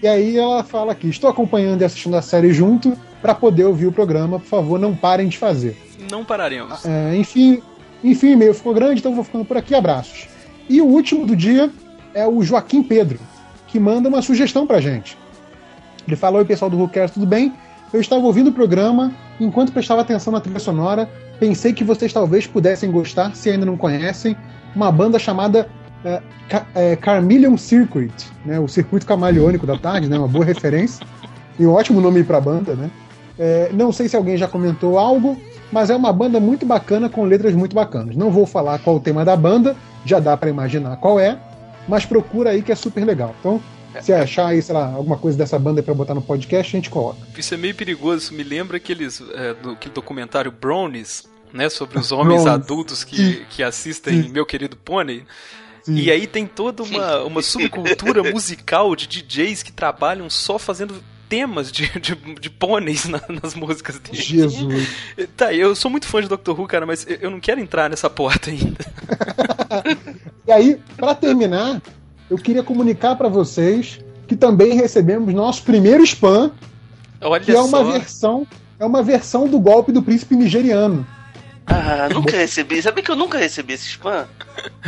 e 0.01 0.07
aí 0.07 0.37
ela 0.37 0.63
fala 0.63 0.91
aqui: 0.91 1.09
estou 1.09 1.29
acompanhando 1.29 1.81
e 1.81 1.85
assistindo 1.85 2.15
a 2.15 2.21
série 2.21 2.53
junto 2.53 2.97
para 3.21 3.35
poder 3.35 3.65
ouvir 3.65 3.87
o 3.87 3.91
programa. 3.91 4.39
Por 4.39 4.47
favor, 4.47 4.79
não 4.79 4.95
parem 4.95 5.27
de 5.27 5.37
fazer. 5.37 5.77
Não 6.09 6.23
pararemos. 6.23 6.85
É, 6.85 7.15
enfim, 7.15 7.61
enfim, 8.03 8.27
o 8.27 8.31
e-mail 8.31 8.53
ficou 8.53 8.73
grande, 8.73 8.99
então 8.99 9.13
vou 9.13 9.23
ficando 9.23 9.45
por 9.45 9.57
aqui. 9.57 9.75
Abraços. 9.75 10.27
E 10.67 10.81
o 10.81 10.85
último 10.85 11.25
do 11.25 11.35
dia 11.35 11.69
é 12.13 12.27
o 12.27 12.41
Joaquim 12.43 12.83
Pedro, 12.83 13.19
que 13.67 13.79
manda 13.79 14.09
uma 14.09 14.21
sugestão 14.21 14.65
pra 14.65 14.79
gente. 14.79 15.17
Ele 16.07 16.15
falou: 16.15 16.39
Oi, 16.39 16.45
pessoal 16.45 16.69
do 16.69 16.77
Rookcast, 16.77 17.13
tudo 17.13 17.25
bem? 17.25 17.53
Eu 17.91 17.99
estava 17.99 18.23
ouvindo 18.23 18.49
o 18.49 18.53
programa, 18.53 19.11
enquanto 19.39 19.71
prestava 19.71 20.01
atenção 20.01 20.31
na 20.31 20.39
trilha 20.39 20.59
sonora, 20.59 21.09
pensei 21.39 21.73
que 21.73 21.83
vocês 21.83 22.13
talvez 22.13 22.45
pudessem 22.45 22.91
gostar, 22.91 23.35
se 23.35 23.49
ainda 23.49 23.65
não 23.65 23.75
conhecem, 23.75 24.37
uma 24.75 24.91
banda 24.91 25.17
chamada 25.17 25.67
é, 26.03 26.21
é, 26.75 26.95
Carmelian 26.95 27.57
Circuit, 27.57 28.13
né, 28.45 28.59
o 28.59 28.67
circuito 28.67 29.05
camaleônico 29.05 29.65
da 29.65 29.77
tarde, 29.77 30.07
né, 30.07 30.17
uma 30.17 30.27
boa 30.27 30.45
referência, 30.45 31.05
e 31.57 31.65
um 31.65 31.73
ótimo 31.73 31.99
nome 31.99 32.23
para 32.23 32.37
a 32.37 32.41
banda, 32.41 32.73
né? 32.73 32.89
É, 33.37 33.69
não 33.73 33.91
sei 33.91 34.07
se 34.07 34.15
alguém 34.15 34.37
já 34.37 34.47
comentou 34.47 34.97
algo, 34.97 35.39
mas 35.71 35.89
é 35.89 35.95
uma 35.95 36.11
banda 36.11 36.39
muito 36.39 36.65
bacana 36.65 37.09
com 37.09 37.23
letras 37.23 37.53
muito 37.53 37.75
bacanas. 37.75 38.15
Não 38.15 38.31
vou 38.31 38.45
falar 38.45 38.79
qual 38.79 38.97
o 38.97 38.99
tema 38.99 39.23
da 39.23 39.35
banda, 39.35 39.75
já 40.05 40.19
dá 40.19 40.35
para 40.35 40.49
imaginar 40.49 40.97
qual 40.97 41.19
é, 41.19 41.37
mas 41.87 42.05
procura 42.05 42.51
aí 42.51 42.61
que 42.61 42.71
é 42.71 42.75
super 42.75 43.05
legal. 43.05 43.35
Então, 43.39 43.61
se 44.01 44.13
achar 44.13 44.47
aí, 44.47 44.61
sei 44.61 44.75
lá, 44.75 44.93
alguma 44.93 45.17
coisa 45.17 45.37
dessa 45.37 45.57
banda 45.57 45.81
para 45.81 45.93
botar 45.93 46.13
no 46.13 46.21
podcast, 46.21 46.75
a 46.75 46.77
gente 46.77 46.89
coloca. 46.89 47.19
Isso 47.37 47.53
é 47.53 47.57
meio 47.57 47.75
perigoso, 47.75 48.17
isso 48.17 48.33
me 48.33 48.43
lembra 48.43 48.77
aqueles, 48.77 49.21
é, 49.33 49.53
do 49.53 49.71
aquele 49.71 49.93
documentário 49.93 50.51
Brownies, 50.51 51.23
né, 51.51 51.69
sobre 51.69 51.97
os 51.97 52.11
homens 52.13 52.45
adultos 52.45 53.03
que, 53.03 53.45
que 53.49 53.63
assistem 53.63 54.29
Meu 54.29 54.45
Querido 54.45 54.77
Pôney. 55.85 56.03
E 56.03 56.11
aí 56.11 56.27
tem 56.27 56.45
toda 56.45 56.83
uma, 56.83 57.23
uma 57.23 57.41
subcultura 57.41 58.23
musical 58.31 58.95
de 58.95 59.07
DJs 59.07 59.63
que 59.63 59.71
trabalham 59.71 60.29
só 60.29 60.57
fazendo 60.59 60.95
temas 61.27 61.71
de, 61.71 61.87
de, 61.99 62.15
de 62.15 62.49
pôneis 62.49 63.05
na- 63.05 63.21
nas 63.41 63.53
músicas 63.53 63.99
deles. 63.99 64.25
Jesus. 64.25 64.87
Tá, 65.37 65.53
eu 65.53 65.75
sou 65.75 65.91
muito 65.91 66.07
fã 66.07 66.21
de 66.21 66.27
Doctor 66.27 66.59
Who, 66.59 66.65
cara, 66.67 66.85
mas 66.87 67.05
eu- 67.07 67.29
não 67.29 67.39
quero 67.39 67.59
entrar 67.61 67.89
nessa 67.89 68.09
porta 68.09 68.49
ainda. 68.49 68.77
E 70.47 70.51
aí, 70.51 70.79
para 70.97 71.13
terminar, 71.13 71.79
eu 72.29 72.35
queria 72.37 72.63
comunicar 72.63 73.15
para 73.15 73.27
vocês 73.29 73.99
que 74.27 74.35
também 74.35 74.73
recebemos 74.73 75.31
nosso 75.33 75.61
primeiro 75.63 76.03
spam, 76.03 76.51
Olha 77.21 77.39
que 77.43 77.51
é 77.51 77.59
uma 77.59 77.67
só. 77.67 77.83
versão, 77.83 78.47
é 78.79 78.85
uma 78.85 79.03
versão 79.03 79.47
do 79.47 79.59
golpe 79.59 79.91
do 79.91 80.01
príncipe 80.01 80.35
nigeriano. 80.35 81.05
Ah, 81.69 82.09
nunca 82.13 82.35
recebi. 82.35 82.81
Sabe 82.81 83.01
que 83.01 83.11
eu 83.11 83.15
nunca 83.15 83.37
recebi 83.37 83.73
esse 83.73 83.87
spam? 83.87 84.25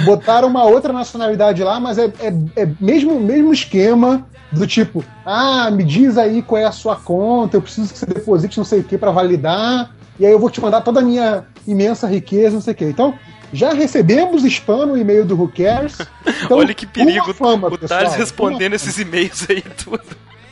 Botaram 0.04 0.48
uma 0.48 0.64
outra 0.64 0.92
nacionalidade 0.92 1.64
lá, 1.64 1.80
mas 1.80 1.98
é, 1.98 2.06
é, 2.20 2.62
é 2.64 2.70
mesmo 2.80 3.20
mesmo 3.20 3.54
esquema 3.54 4.28
do 4.52 4.68
tipo, 4.68 5.04
ah, 5.26 5.72
me 5.72 5.84
diz 5.84 6.18
aí 6.18 6.42
qual 6.42 6.62
é 6.62 6.66
a 6.66 6.72
sua 6.72 6.96
conta, 6.98 7.56
eu 7.56 7.62
preciso 7.62 7.94
que 7.94 7.98
você 7.98 8.06
deposite 8.06 8.58
não 8.58 8.66
sei 8.66 8.82
o 8.82 8.84
que 8.84 8.98
para 8.98 9.10
validar, 9.10 9.96
e 10.20 10.26
aí 10.26 10.32
eu 10.32 10.40
vou 10.40 10.50
te 10.50 10.60
mandar 10.60 10.82
toda 10.82 11.00
a 11.00 11.04
minha 11.04 11.46
imensa 11.66 12.06
riqueza, 12.06 12.56
não 12.56 12.62
sei 12.62 12.74
o 12.74 12.76
que. 12.76 12.86
Então, 12.86 13.18
já 13.54 13.74
recebemos 13.74 14.44
spam 14.44 14.88
no 14.88 14.98
e-mail 14.98 15.26
do 15.26 15.40
Who 15.40 15.52
Cares. 15.56 15.98
Então, 16.44 16.58
Olha 16.58 16.74
que 16.74 16.88
perigo 16.88 17.34
fama, 17.36 17.68
o 17.68 17.78
Thales 17.78 18.16
respondendo 18.16 18.74
esses 18.74 18.98
e-mails 18.98 19.46
aí 19.48 19.62
tudo. 19.62 20.02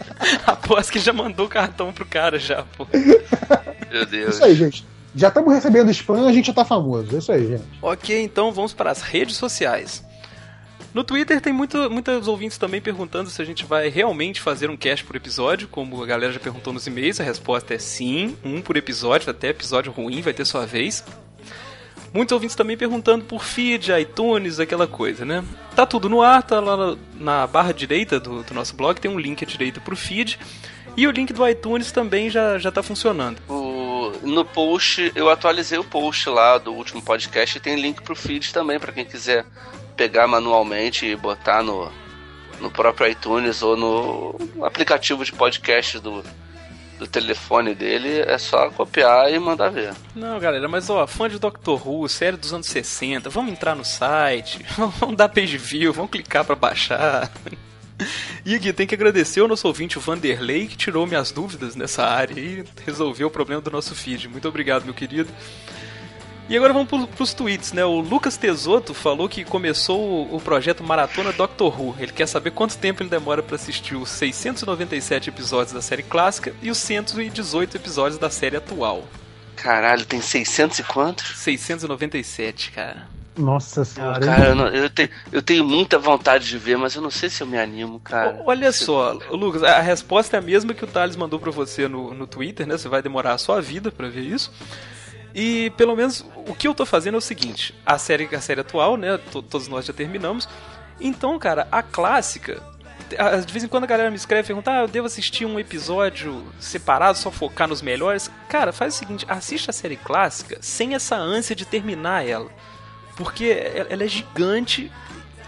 Aposto 0.45 0.91
que 0.91 0.99
já 0.99 1.11
mandou 1.11 1.47
o 1.47 1.49
cartão 1.49 1.91
pro 1.91 2.05
cara 2.05 2.37
já, 2.37 2.63
pô. 2.77 2.87
Meu 3.91 4.05
Deus. 4.05 4.35
Isso 4.35 4.43
aí, 4.43 4.53
gente. 4.53 4.85
Já 5.15 5.29
estamos 5.29 5.53
recebendo 5.53 5.89
spam, 5.91 6.27
a 6.27 6.31
gente 6.31 6.47
já 6.47 6.53
tá 6.53 6.65
famoso. 6.65 7.15
É 7.15 7.19
isso 7.19 7.31
aí, 7.31 7.47
gente. 7.47 7.63
Ok, 7.81 8.21
então 8.21 8.51
vamos 8.51 8.73
para 8.73 8.91
as 8.91 9.01
redes 9.01 9.35
sociais. 9.35 10.03
No 10.93 11.03
Twitter 11.03 11.39
tem 11.39 11.53
muito, 11.53 11.89
muitos 11.89 12.27
ouvintes 12.27 12.57
também 12.57 12.81
perguntando 12.81 13.29
se 13.29 13.39
a 13.41 13.45
gente 13.45 13.63
vai 13.63 13.89
realmente 13.89 14.41
fazer 14.41 14.69
um 14.69 14.77
cast 14.77 15.05
por 15.05 15.15
episódio, 15.15 15.67
como 15.67 16.01
a 16.01 16.05
galera 16.05 16.33
já 16.33 16.39
perguntou 16.39 16.73
nos 16.73 16.87
e-mails, 16.87 17.19
a 17.19 17.23
resposta 17.23 17.75
é 17.75 17.77
sim, 17.77 18.35
um 18.43 18.59
por 18.59 18.75
episódio, 18.75 19.29
até 19.29 19.49
episódio 19.49 19.91
ruim 19.91 20.21
vai 20.21 20.33
ter 20.33 20.45
sua 20.45 20.65
vez. 20.65 21.03
Muitos 22.11 22.33
ouvintes 22.33 22.55
também 22.55 22.75
perguntando 22.75 23.23
por 23.25 23.43
feed, 23.43 23.91
iTunes, 23.91 24.59
aquela 24.59 24.87
coisa, 24.87 25.23
né? 25.23 25.43
Tá 25.75 25.85
tudo 25.85 26.09
no 26.09 26.23
ar, 26.23 26.41
tá 26.41 26.59
lá 26.59 26.97
na, 27.13 27.45
barra 27.45 27.71
direita 27.71 28.19
do, 28.19 28.41
do, 28.41 28.53
nosso 28.53 28.75
blog, 28.75 28.99
tem 28.99 29.11
um 29.11 29.19
link 29.19 29.43
à 29.43 29.47
direita 29.47 29.79
pro 29.79 29.95
feed. 29.95 30.39
E 30.97 31.07
o 31.07 31.11
link 31.11 31.31
do 31.31 31.47
iTunes 31.47 31.91
também 31.91 32.31
já, 32.31 32.57
já 32.57 32.71
tá 32.71 32.81
funcionando. 32.81 33.39
No 34.21 34.43
post, 34.43 35.11
eu 35.15 35.29
atualizei 35.29 35.77
o 35.77 35.83
post 35.83 36.29
lá 36.29 36.57
do 36.57 36.73
último 36.73 37.01
podcast 37.01 37.57
e 37.57 37.61
tem 37.61 37.79
link 37.79 38.01
pro 38.01 38.15
feed 38.15 38.51
também, 38.53 38.79
para 38.79 38.91
quem 38.91 39.05
quiser 39.05 39.45
pegar 39.95 40.27
manualmente 40.27 41.05
e 41.05 41.15
botar 41.15 41.63
no, 41.63 41.91
no 42.59 42.71
próprio 42.71 43.07
iTunes 43.07 43.61
ou 43.61 43.75
no 43.75 44.63
aplicativo 44.63 45.23
de 45.23 45.31
podcast 45.31 45.99
do, 45.99 46.23
do 46.97 47.07
telefone 47.07 47.73
dele, 47.73 48.19
é 48.19 48.37
só 48.37 48.69
copiar 48.69 49.31
e 49.31 49.39
mandar 49.39 49.69
ver. 49.69 49.93
Não, 50.13 50.39
galera, 50.39 50.67
mas 50.67 50.89
ó, 50.89 51.07
fã 51.07 51.29
de 51.29 51.39
Doctor 51.39 51.87
Who, 51.87 52.07
série 52.09 52.37
dos 52.37 52.53
anos 52.53 52.67
60, 52.67 53.29
vamos 53.29 53.51
entrar 53.51 53.75
no 53.75 53.85
site, 53.85 54.65
vamos 54.99 55.15
dar 55.15 55.29
page 55.29 55.57
view, 55.57 55.93
vamos 55.93 56.11
clicar 56.11 56.43
para 56.43 56.55
baixar. 56.55 57.31
E 58.45 58.55
aqui 58.55 58.71
tem 58.71 58.87
que 58.87 58.95
agradecer 58.95 59.41
ao 59.41 59.47
nosso 59.47 59.67
ouvinte, 59.67 59.97
o 59.97 60.01
Vanderlei, 60.01 60.67
que 60.67 60.77
tirou 60.77 61.05
minhas 61.05 61.31
dúvidas 61.31 61.75
nessa 61.75 62.05
área 62.05 62.39
e 62.39 62.63
resolveu 62.85 63.27
o 63.27 63.31
problema 63.31 63.61
do 63.61 63.69
nosso 63.69 63.93
feed. 63.93 64.27
Muito 64.27 64.47
obrigado, 64.47 64.85
meu 64.85 64.93
querido. 64.93 65.29
E 66.49 66.57
agora 66.57 66.73
vamos 66.73 66.89
para 66.89 67.23
os 67.23 67.31
tweets, 67.31 67.73
né? 67.73 67.85
O 67.85 67.99
Lucas 67.99 68.35
Tesoto 68.35 68.91
falou 68.91 69.29
que 69.29 69.43
começou 69.43 70.33
o 70.33 70.41
projeto 70.41 70.83
Maratona 70.83 71.31
Doctor 71.31 71.79
Who. 71.79 71.95
Ele 71.99 72.11
quer 72.11 72.27
saber 72.27 72.49
quanto 72.49 72.75
tempo 72.75 73.03
ele 73.03 73.09
demora 73.09 73.43
para 73.43 73.55
assistir 73.55 73.95
os 73.95 74.09
697 74.09 75.29
episódios 75.29 75.73
da 75.73 75.81
série 75.81 76.01
clássica 76.01 76.51
e 76.59 76.71
os 76.71 76.79
118 76.79 77.77
episódios 77.77 78.17
da 78.17 78.31
série 78.31 78.57
atual. 78.57 79.07
Caralho, 79.55 80.05
tem 80.05 80.21
600 80.21 80.79
e 80.79 80.83
quantos? 80.83 81.37
697, 81.37 82.71
cara. 82.71 83.18
Nossa 83.39 83.85
senhora. 83.85 84.19
Cara, 84.19 84.49
eu, 84.49 84.55
não, 84.55 84.67
eu, 84.67 84.89
tenho, 84.89 85.09
eu 85.31 85.41
tenho 85.41 85.63
muita 85.63 85.97
vontade 85.97 86.47
de 86.47 86.57
ver, 86.57 86.77
mas 86.77 86.93
eu 86.93 87.01
não 87.01 87.09
sei 87.09 87.29
se 87.29 87.41
eu 87.41 87.47
me 87.47 87.57
animo, 87.57 87.99
cara. 87.99 88.43
Olha 88.45 88.71
só, 88.71 89.13
Lucas, 89.31 89.63
a 89.63 89.79
resposta 89.79 90.37
é 90.37 90.39
a 90.39 90.41
mesma 90.41 90.73
que 90.73 90.83
o 90.83 90.87
Thales 90.87 91.15
mandou 91.15 91.39
para 91.39 91.49
você 91.49 91.87
no, 91.87 92.13
no 92.13 92.27
Twitter, 92.27 92.67
né? 92.67 92.77
Você 92.77 92.89
vai 92.89 93.01
demorar 93.01 93.33
a 93.33 93.37
sua 93.37 93.61
vida 93.61 93.91
para 93.91 94.09
ver 94.09 94.21
isso. 94.21 94.51
E 95.33 95.69
pelo 95.71 95.95
menos 95.95 96.25
o 96.47 96.53
que 96.53 96.67
eu 96.67 96.75
tô 96.75 96.85
fazendo 96.85 97.15
é 97.15 97.17
o 97.17 97.21
seguinte: 97.21 97.73
a 97.85 97.97
série, 97.97 98.27
a 98.35 98.41
série 98.41 98.61
atual, 98.61 98.97
né? 98.97 99.17
Todos 99.31 99.67
nós 99.67 99.85
já 99.85 99.93
terminamos. 99.93 100.47
Então, 100.99 101.37
cara, 101.39 101.67
a 101.71 101.81
clássica. 101.81 102.61
De 103.43 103.51
vez 103.51 103.63
em 103.63 103.67
quando 103.67 103.85
a 103.85 103.87
galera 103.87 104.11
me 104.11 104.17
escreve 104.17 104.43
e 104.43 104.47
pergunta: 104.47 104.71
ah, 104.71 104.81
eu 104.81 104.87
devo 104.87 105.07
assistir 105.07 105.45
um 105.45 105.59
episódio 105.59 106.45
separado, 106.59 107.17
só 107.17 107.31
focar 107.31 107.67
nos 107.67 107.81
melhores. 107.81 108.29
Cara, 108.47 108.71
faz 108.71 108.95
o 108.95 108.97
seguinte: 108.97 109.25
assiste 109.29 109.69
a 109.69 109.73
série 109.73 109.95
clássica 109.95 110.57
sem 110.61 110.93
essa 110.93 111.15
ânsia 111.15 111.55
de 111.55 111.65
terminar 111.65 112.27
ela. 112.27 112.49
Porque 113.19 113.45
ela 113.89 114.01
é 114.01 114.07
gigante 114.07 114.89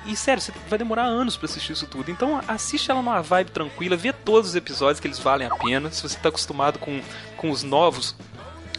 e 0.06 0.14
sério, 0.14 0.42
você 0.42 0.52
vai 0.68 0.78
demorar 0.78 1.06
anos 1.06 1.38
para 1.38 1.46
assistir 1.46 1.72
isso 1.72 1.88
tudo. 1.88 2.12
Então 2.12 2.42
assiste 2.46 2.92
ela 2.92 3.02
numa 3.02 3.22
vibe 3.22 3.52
tranquila, 3.52 3.96
vê 3.96 4.12
todos 4.12 4.50
os 4.50 4.56
episódios 4.58 5.00
que 5.00 5.08
eles 5.08 5.18
valem 5.18 5.48
a 5.48 5.56
pena. 5.56 5.90
Se 5.90 6.04
você 6.04 6.18
tá 6.18 6.28
acostumado 6.28 6.78
com, 6.80 7.02
com 7.38 7.50
os 7.50 7.64
novos, 7.64 8.14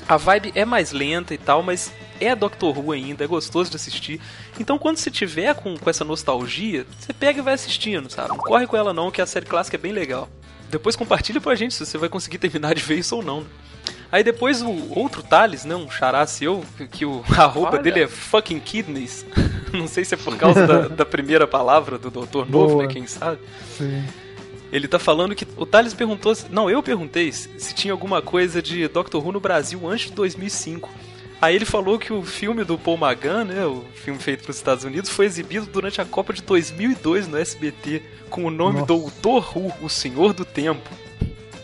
a 0.06 0.18
vibe 0.18 0.52
é 0.54 0.66
mais 0.66 0.92
lenta 0.92 1.32
e 1.32 1.38
tal, 1.38 1.62
mas 1.62 1.90
é 2.20 2.36
Doctor 2.36 2.78
Who 2.78 2.92
ainda, 2.92 3.24
é 3.24 3.26
gostoso 3.26 3.70
de 3.70 3.76
assistir. 3.76 4.20
Então 4.60 4.78
quando 4.78 4.98
você 4.98 5.10
tiver 5.10 5.54
com, 5.54 5.74
com 5.78 5.88
essa 5.88 6.04
nostalgia, 6.04 6.86
você 6.98 7.14
pega 7.14 7.38
e 7.38 7.42
vai 7.42 7.54
assistindo, 7.54 8.10
sabe? 8.10 8.28
Não 8.28 8.36
corre 8.36 8.66
com 8.66 8.76
ela 8.76 8.92
não, 8.92 9.10
que 9.10 9.22
a 9.22 9.26
série 9.26 9.46
clássica 9.46 9.78
é 9.78 9.80
bem 9.80 9.92
legal. 9.92 10.28
Depois 10.68 10.96
compartilha 10.96 11.40
pra 11.40 11.54
gente 11.54 11.72
se 11.72 11.86
você 11.86 11.96
vai 11.96 12.10
conseguir 12.10 12.36
terminar 12.38 12.74
de 12.74 12.82
ver 12.82 12.98
isso 12.98 13.16
ou 13.16 13.22
não. 13.22 13.46
Aí 14.10 14.22
depois 14.22 14.60
o 14.60 14.98
outro 14.98 15.22
Thales, 15.22 15.64
né, 15.64 15.74
um 15.74 15.90
xará 15.90 16.26
seu, 16.26 16.62
que 16.90 17.04
o 17.04 17.24
arroba 17.36 17.72
Olha. 17.72 17.82
dele 17.82 18.00
é 18.02 18.08
fucking 18.08 18.60
kidneys. 18.60 19.24
Não 19.72 19.86
sei 19.86 20.04
se 20.04 20.14
é 20.14 20.18
por 20.18 20.36
causa 20.36 20.66
da, 20.66 20.88
da 20.88 21.04
primeira 21.04 21.46
palavra 21.46 21.98
do 21.98 22.10
Doutor 22.10 22.48
Novo, 22.48 22.82
né, 22.82 22.88
quem 22.88 23.06
sabe. 23.06 23.38
Sim. 23.78 24.04
Ele 24.70 24.88
tá 24.88 24.98
falando 24.98 25.34
que. 25.34 25.46
O 25.56 25.66
Thales 25.66 25.92
perguntou. 25.92 26.34
Não, 26.50 26.70
eu 26.70 26.82
perguntei 26.82 27.30
se 27.30 27.74
tinha 27.74 27.92
alguma 27.92 28.22
coisa 28.22 28.62
de 28.62 28.88
Doctor 28.88 29.24
Who 29.24 29.32
no 29.32 29.40
Brasil 29.40 29.86
antes 29.86 30.06
de 30.06 30.12
2005. 30.12 30.88
Aí 31.42 31.56
ele 31.56 31.64
falou 31.64 31.98
que 31.98 32.12
o 32.12 32.22
filme 32.22 32.64
do 32.64 32.78
Paul 32.78 32.96
Magan, 32.96 33.44
né, 33.44 33.66
o 33.66 33.84
filme 33.94 34.18
feito 34.20 34.44
para 34.44 34.50
os 34.50 34.56
Estados 34.56 34.84
Unidos, 34.84 35.10
foi 35.10 35.26
exibido 35.26 35.66
durante 35.66 36.00
a 36.00 36.04
Copa 36.04 36.32
de 36.32 36.40
2002 36.40 37.26
no 37.26 37.36
SBT 37.36 38.00
com 38.30 38.44
o 38.44 38.50
nome 38.50 38.80
Nossa. 38.80 38.86
Doutor 38.86 39.56
Who, 39.56 39.72
o 39.82 39.88
Senhor 39.88 40.32
do 40.32 40.44
Tempo. 40.44 40.88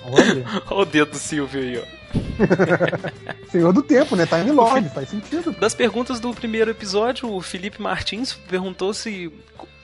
Olha. 0.05 0.45
Olha 0.69 0.81
o 0.81 0.85
dedo 0.85 1.13
do 1.13 1.19
Silvio 1.19 1.61
aí, 1.61 1.79
ó. 1.79 1.98
Senhor 3.51 3.73
do 3.73 3.83
Tempo, 3.83 4.17
né? 4.17 4.27
Time 4.27 4.51
Lord, 4.51 4.89
faz 4.91 5.09
sentido. 5.09 5.53
Das 5.53 5.75
perguntas 5.75 6.21
do 6.21 6.33
primeiro 6.33 6.71
episódio, 6.71 7.33
o 7.33 7.41
Felipe 7.41 7.81
Martins 7.81 8.33
perguntou 8.33 8.93
se 8.93 9.33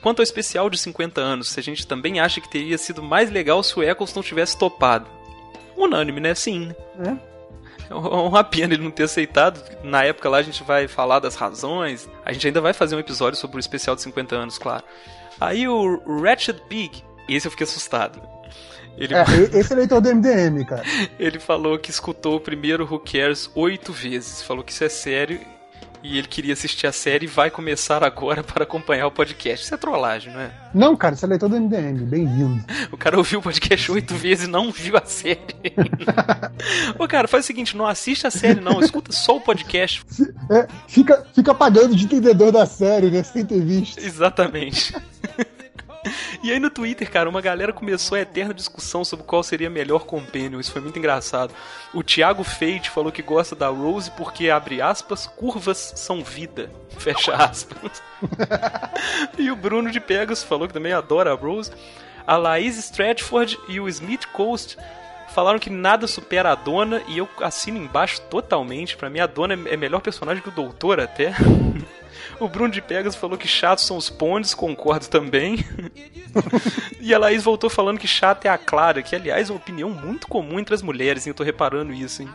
Quanto 0.05 0.19
ao 0.19 0.23
especial 0.23 0.69
de 0.69 0.77
50 0.77 1.19
anos, 1.19 1.57
a 1.57 1.61
gente 1.61 1.87
também 1.87 2.19
acha 2.19 2.39
que 2.39 2.47
teria 2.47 2.77
sido 2.77 3.01
mais 3.01 3.31
legal 3.31 3.63
se 3.63 3.75
o 3.75 3.81
Eccleston 3.81 4.21
tivesse 4.21 4.55
topado. 4.55 5.07
Unânime, 5.75 6.19
né? 6.19 6.35
Sim. 6.35 6.75
É. 6.99 7.35
É 7.89 7.93
uma 7.95 8.43
pena 8.43 8.75
ele 8.75 8.83
não 8.83 8.91
ter 8.91 9.05
aceitado. 9.05 9.59
Na 9.83 10.03
época 10.03 10.29
lá 10.29 10.37
a 10.37 10.43
gente 10.43 10.61
vai 10.61 10.87
falar 10.87 11.17
das 11.17 11.33
razões. 11.33 12.07
A 12.23 12.31
gente 12.31 12.45
ainda 12.45 12.61
vai 12.61 12.71
fazer 12.71 12.95
um 12.95 12.99
episódio 12.99 13.39
sobre 13.39 13.57
o 13.57 13.59
especial 13.59 13.95
de 13.95 14.03
50 14.03 14.35
anos, 14.35 14.59
claro. 14.59 14.83
Aí 15.41 15.67
o 15.67 15.99
Ratchet 16.21 16.61
Big, 16.69 17.03
esse 17.27 17.47
eu 17.47 17.51
fiquei 17.51 17.65
assustado. 17.65 18.21
Ele... 18.97 19.13
É, 19.13 19.23
esse 19.57 19.73
é 19.73 19.75
leitor 19.75 20.01
do 20.01 20.13
MDM, 20.13 20.65
cara. 20.65 20.83
ele 21.19 21.39
falou 21.39 21.77
que 21.77 21.89
escutou 21.89 22.37
o 22.37 22.39
primeiro 22.39 22.85
Who 22.85 22.99
Cares 22.99 23.49
oito 23.55 23.91
vezes. 23.91 24.41
Falou 24.41 24.63
que 24.63 24.71
isso 24.71 24.83
é 24.83 24.89
sério 24.89 25.39
e 26.07 26.19
ele 26.19 26.27
queria 26.27 26.53
assistir 26.53 26.85
a 26.85 26.91
série 26.91 27.25
e 27.25 27.27
vai 27.27 27.49
começar 27.49 28.03
agora 28.03 28.43
para 28.45 28.63
acompanhar 28.63 29.07
o 29.07 29.11
podcast. 29.11 29.65
Isso 29.65 29.73
é 29.73 29.77
trollagem, 29.77 30.31
não 30.31 30.39
é? 30.39 30.51
Não, 30.73 30.95
cara, 30.95 31.15
isso 31.15 31.25
é 31.25 31.29
leitor 31.29 31.49
do 31.49 31.59
MDM, 31.59 32.05
bem-vindo. 32.05 32.63
O 32.91 32.97
cara 32.97 33.17
ouviu 33.17 33.39
o 33.39 33.41
podcast 33.41 33.91
oito 33.91 34.15
vezes 34.15 34.47
e 34.47 34.49
não 34.49 34.71
viu 34.71 34.95
a 34.95 35.05
série. 35.05 35.39
Ô, 36.97 37.07
cara, 37.07 37.27
faz 37.27 37.43
o 37.43 37.47
seguinte, 37.47 37.75
não 37.75 37.85
assiste 37.85 38.25
a 38.25 38.31
série 38.31 38.61
não, 38.61 38.79
escuta 38.79 39.11
só 39.11 39.35
o 39.35 39.41
podcast. 39.41 40.05
É, 40.49 40.67
fica, 40.87 41.25
fica 41.33 41.53
pagando 41.53 41.95
de 41.95 42.05
entendedor 42.05 42.51
da 42.51 42.65
série, 42.65 43.11
né, 43.11 43.23
sem 43.23 43.43
ter 43.43 43.59
visto. 43.61 43.99
Exatamente. 43.99 44.93
E 46.43 46.51
aí 46.51 46.59
no 46.59 46.69
Twitter, 46.69 47.09
cara, 47.09 47.29
uma 47.29 47.41
galera 47.41 47.73
começou 47.73 48.17
a 48.17 48.21
eterna 48.21 48.53
discussão 48.53 49.03
sobre 49.03 49.25
qual 49.25 49.43
seria 49.43 49.69
melhor 49.69 50.05
companion. 50.05 50.59
Isso 50.59 50.71
foi 50.71 50.81
muito 50.81 50.99
engraçado. 50.99 51.53
O 51.93 52.03
Thiago 52.03 52.43
Fate 52.43 52.89
falou 52.89 53.11
que 53.11 53.21
gosta 53.21 53.55
da 53.55 53.67
Rose 53.67 54.11
porque, 54.11 54.49
abre 54.49 54.81
aspas, 54.81 55.25
curvas 55.25 55.93
são 55.95 56.23
vida. 56.23 56.69
Fecha 56.97 57.33
aspas. 57.35 58.01
e 59.37 59.49
o 59.49 59.55
Bruno 59.55 59.91
de 59.91 59.99
Pegas 59.99 60.43
falou 60.43 60.67
que 60.67 60.73
também 60.73 60.93
adora 60.93 61.31
a 61.31 61.35
Rose. 61.35 61.71
A 62.27 62.37
Laís 62.37 62.77
Stratford 62.77 63.57
e 63.67 63.79
o 63.79 63.87
Smith 63.87 64.25
Coast 64.27 64.77
falaram 65.35 65.59
que 65.59 65.69
nada 65.69 66.07
supera 66.07 66.51
a 66.51 66.55
dona 66.55 67.01
e 67.07 67.17
eu 67.17 67.27
assino 67.41 67.77
embaixo 67.77 68.21
totalmente. 68.29 68.95
Para 68.95 69.09
mim, 69.09 69.19
a 69.19 69.27
dona 69.27 69.53
é 69.53 69.77
melhor 69.77 70.01
personagem 70.01 70.41
que 70.41 70.49
o 70.49 70.51
doutor 70.51 70.99
até. 70.99 71.33
O 72.39 72.47
Bruno 72.47 72.71
de 72.71 72.81
Pegas 72.81 73.15
falou 73.15 73.37
que 73.37 73.47
chatos 73.47 73.85
são 73.85 73.97
os 73.97 74.09
pondes, 74.09 74.53
concordo 74.53 75.07
também. 75.07 75.65
e 76.99 77.13
a 77.13 77.19
Laís 77.19 77.43
voltou 77.43 77.69
falando 77.69 77.99
que 77.99 78.07
chata 78.07 78.47
é 78.47 78.51
a 78.51 78.57
Clara, 78.57 79.01
que 79.01 79.15
aliás 79.15 79.49
é 79.49 79.53
uma 79.53 79.59
opinião 79.59 79.89
muito 79.89 80.27
comum 80.27 80.59
entre 80.59 80.75
as 80.75 80.81
mulheres, 80.81 81.25
hein? 81.25 81.31
eu 81.31 81.35
tô 81.35 81.43
reparando 81.43 81.93
isso, 81.93 82.21
hein? 82.21 82.29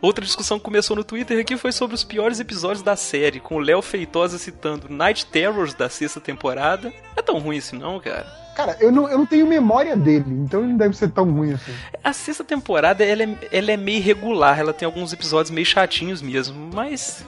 Outra 0.00 0.24
discussão 0.24 0.58
que 0.58 0.64
começou 0.64 0.96
no 0.96 1.04
Twitter 1.04 1.40
aqui 1.40 1.56
foi 1.56 1.72
sobre 1.72 1.94
os 1.94 2.04
piores 2.04 2.40
episódios 2.40 2.82
da 2.82 2.96
série, 2.96 3.40
com 3.40 3.56
o 3.56 3.60
Léo 3.60 3.82
Feitosa 3.82 4.38
citando 4.38 4.88
Night 4.88 5.26
Terrors 5.26 5.74
da 5.74 5.88
sexta 5.88 6.20
temporada. 6.20 6.88
Não 6.88 7.14
é 7.16 7.22
tão 7.22 7.38
ruim 7.38 7.58
assim 7.58 7.78
não, 7.78 8.00
cara. 8.00 8.26
Cara, 8.56 8.76
eu 8.80 8.92
não, 8.92 9.08
eu 9.08 9.18
não 9.18 9.26
tenho 9.26 9.46
memória 9.46 9.96
dele, 9.96 10.26
então 10.28 10.60
ele 10.60 10.70
não 10.70 10.76
deve 10.76 10.96
ser 10.96 11.10
tão 11.10 11.30
ruim 11.30 11.52
assim. 11.52 11.72
A 12.04 12.12
sexta 12.12 12.44
temporada, 12.44 13.02
ela 13.04 13.22
é, 13.22 13.38
ela 13.50 13.72
é 13.72 13.76
meio 13.76 13.98
irregular, 13.98 14.58
ela 14.58 14.74
tem 14.74 14.84
alguns 14.84 15.12
episódios 15.12 15.50
meio 15.50 15.64
chatinhos 15.64 16.20
mesmo, 16.20 16.70
mas 16.72 17.24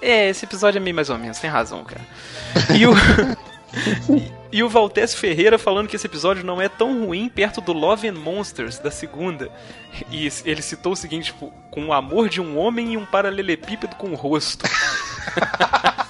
é, 0.00 0.28
esse 0.28 0.44
episódio 0.44 0.78
é 0.78 0.80
meio 0.80 0.94
mais 0.94 1.10
ou 1.10 1.18
menos, 1.18 1.38
tem 1.38 1.50
razão, 1.50 1.84
cara. 1.84 2.00
E 2.76 2.86
o. 2.86 2.92
e 4.50 4.62
o 4.62 4.70
Ferreira 5.16 5.58
falando 5.58 5.88
que 5.88 5.96
esse 5.96 6.06
episódio 6.06 6.44
não 6.44 6.60
é 6.60 6.68
tão 6.68 7.04
ruim 7.04 7.28
perto 7.28 7.60
do 7.60 7.72
Love 7.72 8.08
and 8.08 8.14
Monsters 8.14 8.78
da 8.78 8.90
segunda. 8.90 9.50
E 10.10 10.28
ele 10.44 10.62
citou 10.62 10.92
o 10.92 10.96
seguinte, 10.96 11.26
tipo, 11.26 11.52
com 11.70 11.86
o 11.86 11.92
amor 11.92 12.28
de 12.28 12.40
um 12.40 12.58
homem 12.58 12.94
e 12.94 12.96
um 12.96 13.04
paralelepípedo 13.04 13.96
com 13.96 14.08
o 14.10 14.14
rosto. 14.14 14.64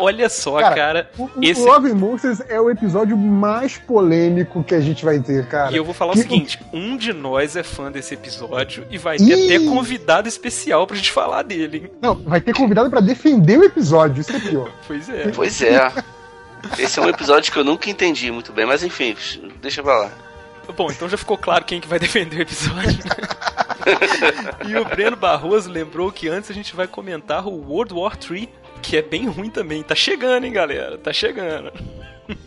Olha 0.00 0.28
só, 0.28 0.58
cara. 0.60 0.74
cara 0.74 1.10
o, 1.18 1.28
esse... 1.42 1.60
Love 1.60 1.92
Monsters 1.94 2.40
é 2.48 2.60
o 2.60 2.70
episódio 2.70 3.16
mais 3.16 3.76
polêmico 3.78 4.62
que 4.64 4.74
a 4.74 4.80
gente 4.80 5.04
vai 5.04 5.20
ter, 5.20 5.46
cara. 5.46 5.72
E 5.72 5.76
eu 5.76 5.84
vou 5.84 5.94
falar 5.94 6.14
que... 6.14 6.20
o 6.20 6.22
seguinte: 6.22 6.58
um 6.72 6.96
de 6.96 7.12
nós 7.12 7.56
é 7.56 7.62
fã 7.62 7.90
desse 7.90 8.14
episódio 8.14 8.86
e 8.90 8.98
vai 8.98 9.16
ter 9.16 9.24
Ih... 9.24 9.54
até 9.54 9.66
convidado 9.66 10.28
especial 10.28 10.86
pra 10.86 10.96
gente 10.96 11.12
falar 11.12 11.42
dele. 11.42 11.84
Hein? 11.84 11.90
Não, 12.00 12.14
vai 12.14 12.40
ter 12.40 12.54
convidado 12.54 12.90
para 12.90 13.00
defender 13.00 13.58
o 13.58 13.64
episódio, 13.64 14.20
isso 14.20 14.34
é 14.34 14.40
pior. 14.40 14.70
pois 14.86 15.08
é. 15.08 15.32
Pois 15.34 15.62
é. 15.62 15.92
Esse 16.78 16.98
é 16.98 17.02
um 17.02 17.08
episódio 17.08 17.52
que 17.52 17.58
eu 17.58 17.64
nunca 17.64 17.88
entendi 17.88 18.30
muito 18.30 18.52
bem, 18.52 18.66
mas 18.66 18.82
enfim, 18.82 19.16
deixa 19.60 19.82
pra 19.82 19.98
lá. 19.98 20.10
Bom, 20.76 20.90
então 20.90 21.08
já 21.08 21.16
ficou 21.16 21.36
claro 21.36 21.64
quem 21.64 21.80
que 21.80 21.88
vai 21.88 21.98
defender 22.00 22.38
o 22.38 22.42
episódio. 22.42 22.98
e 24.68 24.76
o 24.76 24.84
Breno 24.84 25.16
Barroso 25.16 25.70
lembrou 25.70 26.12
que 26.12 26.28
antes 26.28 26.50
a 26.50 26.54
gente 26.54 26.74
vai 26.74 26.86
comentar 26.86 27.46
o 27.46 27.50
World 27.50 27.94
War 27.94 28.16
III, 28.30 28.48
que 28.82 28.96
é 28.96 29.02
bem 29.02 29.26
ruim 29.26 29.50
também. 29.50 29.82
Tá 29.82 29.94
chegando, 29.94 30.44
hein, 30.44 30.52
galera? 30.52 30.98
Tá 30.98 31.12
chegando. 31.12 31.72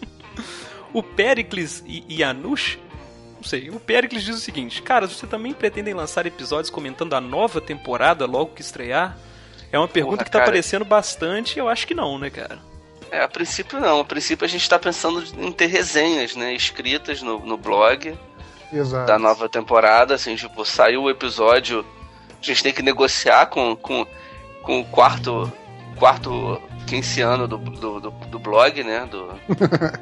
o 0.93 1.01
Pericles 1.01 1.84
e, 1.86 2.03
e 2.07 2.23
Anush 2.23 2.79
não 3.43 3.49
sei. 3.49 3.69
O 3.69 3.79
Pericles 3.79 4.23
diz 4.23 4.38
o 4.38 4.39
seguinte: 4.39 4.81
Cara, 4.81 5.05
você 5.05 5.27
também 5.27 5.53
pretendem 5.53 5.93
lançar 5.93 6.25
episódios 6.25 6.69
comentando 6.69 7.13
a 7.13 7.19
nova 7.19 7.59
temporada 7.59 8.25
logo 8.25 8.55
que 8.55 8.61
estrear? 8.61 9.17
É 9.69 9.77
uma 9.77 9.88
pergunta 9.88 10.17
Porra, 10.17 10.25
que 10.25 10.31
tá 10.31 10.39
cara... 10.39 10.49
aparecendo 10.49 10.86
bastante 10.86 11.57
e 11.57 11.59
eu 11.59 11.67
acho 11.67 11.86
que 11.86 11.93
não, 11.93 12.17
né, 12.17 12.29
cara? 12.29 12.59
É, 13.11 13.21
a 13.21 13.27
princípio 13.27 13.79
não. 13.81 13.99
A 13.99 14.05
princípio 14.05 14.45
a 14.45 14.47
gente 14.47 14.67
tá 14.67 14.79
pensando 14.79 15.23
em 15.38 15.51
ter 15.51 15.65
resenhas, 15.65 16.36
né? 16.36 16.53
Escritas 16.53 17.21
no, 17.21 17.39
no 17.39 17.57
blog 17.57 18.17
Exato. 18.71 19.05
da 19.05 19.19
nova 19.19 19.49
temporada. 19.49 20.15
Assim, 20.15 20.36
tipo, 20.36 20.63
saiu 20.63 21.03
o 21.03 21.09
episódio. 21.09 21.86
A 22.41 22.45
gente 22.45 22.63
tem 22.63 22.73
que 22.73 22.81
negociar 22.81 23.47
com, 23.47 23.75
com, 23.75 24.07
com 24.61 24.79
o 24.79 24.86
quarto. 24.86 25.51
Quarto 25.96 26.62
quinceano 26.88 27.48
do, 27.48 27.58
do, 27.58 28.00
do, 28.00 28.12
do 28.12 28.39
blog, 28.39 28.84
né? 28.84 29.08
Do... 29.10 29.30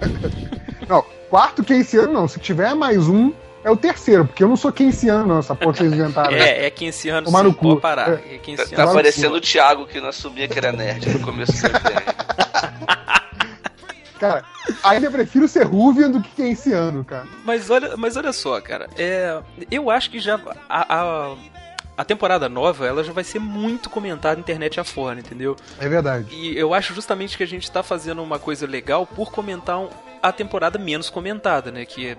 não, 0.87 1.03
quarto 1.29 1.63
quinceano 1.63 2.11
não. 2.11 2.27
Se 2.27 2.39
tiver 2.39 2.73
mais 2.75 3.07
um, 3.07 3.31
é 3.63 3.69
o 3.69 3.77
terceiro, 3.77 4.25
porque 4.25 4.43
eu 4.43 4.47
não 4.47 4.57
sou 4.57 4.71
quinceano, 4.71 5.37
essa 5.37 5.53
porra 5.55 5.73
que 5.73 5.79
vocês 5.79 5.93
inventaram. 5.93 6.35
É, 6.35 6.65
é 6.65 6.69
quinceano 6.69 7.25
Tomar 7.25 7.43
no 7.43 7.53
cu. 7.53 7.77
parar. 7.79 8.09
É. 8.09 8.35
É 8.35 8.55
tá, 8.55 8.65
tá 8.65 8.93
parecendo 8.93 9.35
o 9.35 9.41
Thiago 9.41 9.85
que 9.85 10.01
não 10.01 10.09
assumia 10.09 10.47
que 10.47 10.57
era 10.57 10.71
nerd 10.71 11.07
no 11.09 11.19
começo 11.19 11.53
do 11.53 11.69
Cara, 14.19 14.43
ainda 14.83 15.09
prefiro 15.09 15.47
ser 15.47 15.65
Ruvian 15.65 16.11
do 16.11 16.21
que 16.21 16.29
keynesiano, 16.35 17.03
cara. 17.03 17.25
Mas 17.43 17.71
olha, 17.71 17.97
mas 17.97 18.15
olha 18.15 18.31
só, 18.31 18.61
cara. 18.61 18.87
É, 18.95 19.41
eu 19.71 19.89
acho 19.89 20.11
que 20.11 20.19
já 20.19 20.39
a, 20.69 20.95
a, 20.95 21.35
a, 22.01 22.05
temporada 22.05 22.49
nova 22.49 22.85
ela 22.85 23.03
já 23.03 23.13
vai 23.13 23.23
ser 23.23 23.39
muito 23.39 23.89
comentada 23.89 24.35
na 24.35 24.41
internet 24.41 24.79
afora, 24.79 25.19
entendeu? 25.19 25.55
É 25.79 25.87
verdade. 25.87 26.33
E 26.33 26.57
eu 26.57 26.73
acho 26.73 26.93
justamente 26.93 27.37
que 27.37 27.43
a 27.43 27.47
gente 27.47 27.69
tá 27.71 27.83
fazendo 27.83 28.21
uma 28.21 28.39
coisa 28.39 28.65
legal 28.67 29.05
por 29.05 29.31
comentar 29.31 29.79
um, 29.79 29.89
a 30.21 30.31
temporada 30.31 30.77
menos 30.77 31.09
comentada, 31.09 31.71
né? 31.71 31.85
Que 31.85 32.09
é, 32.09 32.17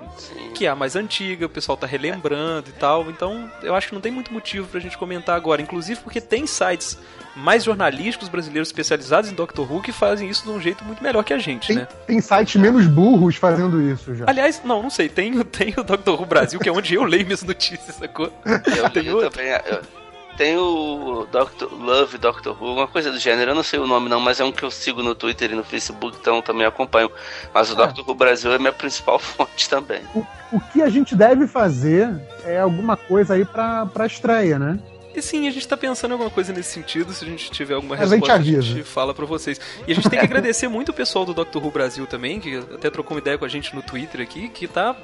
que 0.54 0.66
é 0.66 0.68
a 0.68 0.74
mais 0.74 0.96
antiga, 0.96 1.46
o 1.46 1.48
pessoal 1.48 1.76
tá 1.76 1.86
relembrando 1.86 2.68
e 2.68 2.72
tal. 2.72 3.08
Então, 3.10 3.50
eu 3.62 3.74
acho 3.74 3.88
que 3.88 3.94
não 3.94 4.00
tem 4.00 4.10
muito 4.10 4.32
motivo 4.32 4.66
pra 4.66 4.80
gente 4.80 4.98
comentar 4.98 5.36
agora. 5.36 5.62
Inclusive 5.62 6.00
porque 6.00 6.20
tem 6.20 6.46
sites 6.46 6.98
mais 7.36 7.64
jornalísticos 7.64 8.28
brasileiros 8.28 8.68
especializados 8.68 9.30
em 9.30 9.34
Doctor 9.34 9.70
Who 9.70 9.82
que 9.82 9.92
fazem 9.92 10.28
isso 10.28 10.44
de 10.44 10.50
um 10.50 10.60
jeito 10.60 10.84
muito 10.84 11.02
melhor 11.02 11.22
que 11.24 11.32
a 11.32 11.38
gente, 11.38 11.68
tem, 11.68 11.76
né? 11.76 11.88
Tem 12.06 12.20
sites 12.20 12.60
menos 12.60 12.86
burros 12.86 13.36
fazendo 13.36 13.80
isso 13.80 14.14
já. 14.14 14.24
Aliás, 14.26 14.60
não, 14.64 14.82
não 14.82 14.90
sei. 14.90 15.08
Tem, 15.08 15.32
tem 15.44 15.74
o 15.76 15.82
Doctor 15.82 16.20
Who 16.20 16.26
Brasil, 16.26 16.60
que 16.60 16.68
é 16.68 16.72
onde 16.72 16.94
eu 16.94 17.04
leio 17.04 17.24
minhas 17.24 17.42
notícias, 17.42 17.96
sacou? 17.96 18.32
Eu, 18.44 18.90
tem 18.90 19.06
eu 19.06 19.30
também. 19.30 19.48
Eu, 19.48 20.01
tem 20.36 20.56
o 20.56 21.26
Doctor 21.30 21.72
Love 21.72 22.18
Doctor 22.18 22.56
Who, 22.60 22.74
uma 22.74 22.88
coisa 22.88 23.10
do 23.10 23.18
gênero, 23.18 23.50
eu 23.50 23.54
não 23.54 23.62
sei 23.62 23.78
o 23.78 23.86
nome 23.86 24.08
não, 24.08 24.20
mas 24.20 24.40
é 24.40 24.44
um 24.44 24.52
que 24.52 24.62
eu 24.62 24.70
sigo 24.70 25.02
no 25.02 25.14
Twitter 25.14 25.52
e 25.52 25.54
no 25.54 25.64
Facebook, 25.64 26.16
então 26.20 26.42
também 26.42 26.66
acompanho. 26.66 27.10
Mas 27.52 27.70
o 27.70 27.74
é. 27.74 27.76
Doctor 27.76 28.08
Who 28.08 28.14
Brasil 28.14 28.52
é 28.52 28.58
minha 28.58 28.72
principal 28.72 29.18
fonte 29.20 29.68
também. 29.68 30.02
O, 30.14 30.26
o 30.52 30.60
que 30.72 30.82
a 30.82 30.88
gente 30.88 31.14
deve 31.14 31.46
fazer 31.46 32.10
é 32.44 32.58
alguma 32.58 32.96
coisa 32.96 33.34
aí 33.34 33.44
pra, 33.44 33.86
pra 33.86 34.06
estreia, 34.06 34.58
né? 34.58 34.78
E 35.14 35.20
sim, 35.20 35.46
a 35.46 35.50
gente 35.50 35.68
tá 35.68 35.76
pensando 35.76 36.12
em 36.12 36.14
alguma 36.14 36.30
coisa 36.30 36.52
nesse 36.52 36.70
sentido. 36.70 37.12
Se 37.12 37.24
a 37.24 37.28
gente 37.28 37.50
tiver 37.50 37.74
alguma 37.74 37.94
resposta, 37.94 38.32
a 38.34 38.38
gente, 38.38 38.58
a 38.58 38.62
gente 38.62 38.82
fala 38.82 39.12
pra 39.12 39.26
vocês. 39.26 39.60
E 39.86 39.92
a 39.92 39.94
gente 39.94 40.08
tem 40.08 40.18
que 40.18 40.24
agradecer 40.24 40.68
muito 40.68 40.88
o 40.88 40.94
pessoal 40.94 41.26
do 41.26 41.34
Doctor 41.34 41.62
Who 41.62 41.70
Brasil 41.70 42.06
também, 42.06 42.40
que 42.40 42.56
até 42.56 42.88
trocou 42.88 43.14
uma 43.14 43.20
ideia 43.20 43.36
com 43.36 43.44
a 43.44 43.48
gente 43.48 43.74
no 43.74 43.82
Twitter 43.82 44.22
aqui, 44.22 44.48
que 44.48 44.66
tá 44.66 44.96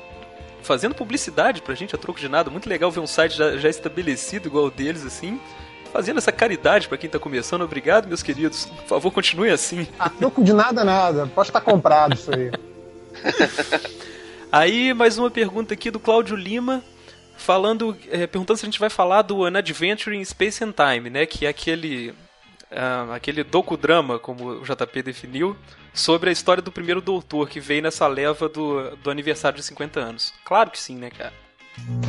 fazendo 0.69 0.95
publicidade 0.95 1.62
pra 1.62 1.75
gente 1.75 1.95
a 1.95 1.99
troco 1.99 2.21
de 2.21 2.29
nada. 2.29 2.51
Muito 2.51 2.69
legal 2.69 2.91
ver 2.91 3.01
um 3.01 3.07
site 3.07 3.35
já, 3.35 3.57
já 3.57 3.71
estabelecido 3.71 4.49
igual 4.49 4.66
o 4.66 4.71
deles, 4.71 5.05
assim. 5.05 5.41
Fazendo 5.91 6.19
essa 6.19 6.31
caridade 6.31 6.87
para 6.87 6.99
quem 6.99 7.09
tá 7.09 7.19
começando. 7.19 7.62
Obrigado, 7.62 8.07
meus 8.07 8.23
queridos. 8.23 8.66
Por 8.66 8.87
favor, 8.87 9.11
continue 9.11 9.49
assim. 9.49 9.89
A 9.99 10.11
troco 10.11 10.45
de 10.45 10.53
nada, 10.53 10.85
nada. 10.85 11.27
Pode 11.27 11.49
estar 11.49 11.62
comprado 11.62 12.12
isso 12.12 12.31
aí. 12.31 12.51
aí, 14.53 14.93
mais 14.93 15.16
uma 15.16 15.31
pergunta 15.31 15.73
aqui 15.73 15.91
do 15.91 15.99
Cláudio 15.99 16.37
Lima 16.37 16.85
falando, 17.35 17.97
é, 18.11 18.27
perguntando 18.27 18.59
se 18.59 18.66
a 18.66 18.69
gente 18.69 18.79
vai 18.79 18.91
falar 18.91 19.23
do 19.23 19.45
An 19.45 19.57
Adventure 19.57 20.14
in 20.14 20.23
Space 20.23 20.62
and 20.62 20.73
Time, 20.73 21.09
né? 21.09 21.25
Que 21.25 21.47
é 21.47 21.49
aquele, 21.49 22.14
uh, 22.71 23.12
aquele 23.12 23.43
docudrama, 23.43 24.19
como 24.19 24.49
o 24.49 24.62
JP 24.62 25.03
definiu, 25.03 25.57
sobre 25.93 26.31
a 26.31 26.33
história 26.33 26.62
do 26.62 26.73
primeiro 26.73 27.01
doutor 27.01 27.49
que 27.49 27.61
veio 27.61 27.83
nessa 27.83 28.07
leva 28.07 28.49
do, 28.49 28.97
do 28.97 29.11
aniversário 29.11 29.59
de 29.59 29.64
50 29.64 30.01
anos. 30.01 30.33
Claro 30.45 30.71
que 30.71 30.81
sim, 30.81 30.97
né, 30.97 31.11
cara? 31.11 31.33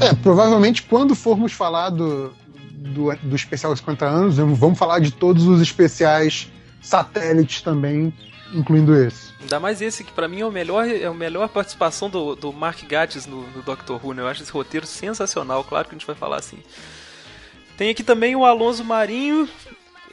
É, 0.02 0.14
provavelmente 0.16 0.84
quando 0.84 1.16
formos 1.16 1.54
falar 1.54 1.90
do, 1.90 2.34
do, 2.72 3.16
do 3.18 3.36
especial 3.36 3.76
50 3.76 4.06
anos, 4.06 4.38
vamos 4.38 4.78
falar 4.78 5.00
de 5.00 5.12
todos 5.12 5.46
os 5.46 5.62
especiais 5.62 6.52
satélites 6.82 7.62
também, 7.62 8.14
incluindo 8.54 8.96
esse. 8.96 9.30
Ainda 9.42 9.60
mais 9.60 9.82
esse 9.82 10.04
que 10.04 10.12
para 10.12 10.28
mim 10.28 10.42
é 10.42 10.46
o 10.46 10.52
melhor, 10.52 10.88
é 10.88 11.06
a 11.06 11.14
melhor 11.14 11.48
participação 11.50 12.10
do, 12.10 12.36
do 12.36 12.52
Mark 12.52 12.82
Gatiss 12.84 13.26
no, 13.26 13.48
no 13.52 13.62
Doctor 13.62 14.00
Who, 14.04 14.14
né? 14.14 14.22
Eu 14.22 14.28
acho 14.28 14.44
esse 14.44 14.52
roteiro 14.52 14.86
sensacional, 14.86 15.64
claro 15.64 15.88
que 15.88 15.96
a 15.96 15.98
gente 15.98 16.08
vai 16.08 16.16
falar 16.16 16.38
assim. 16.38 16.60
Tem 17.78 17.90
aqui 17.90 18.04
também 18.04 18.36
o 18.36 18.44
Alonso 18.44 18.84
Marinho, 18.84 19.48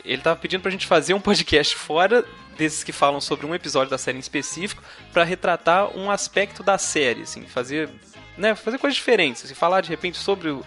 ele 0.07 0.23
tava 0.23 0.39
pedindo 0.39 0.63
pra 0.63 0.71
gente 0.71 0.87
fazer 0.87 1.15
um 1.15 1.21
podcast 1.21 1.75
fora 1.75 2.25
desses 2.57 2.83
que 2.83 2.93
falam 2.93 3.21
sobre 3.21 3.45
um 3.45 3.55
episódio 3.55 3.91
da 3.91 3.99
série 3.99 4.17
em 4.17 4.21
específico 4.21 4.83
para 5.13 5.25
retratar 5.25 5.97
um 5.97 6.11
aspecto 6.11 6.63
da 6.63 6.79
série, 6.79 7.23
assim, 7.23 7.43
fazer, 7.43 7.91
né, 8.37 8.55
fazer 8.55 8.79
coisas 8.79 8.97
diferentes, 8.97 9.45
assim, 9.45 9.55
falar 9.55 9.83
de 9.83 9.91
repente 9.91 10.17
sobre 10.17 10.49
o 10.49 10.65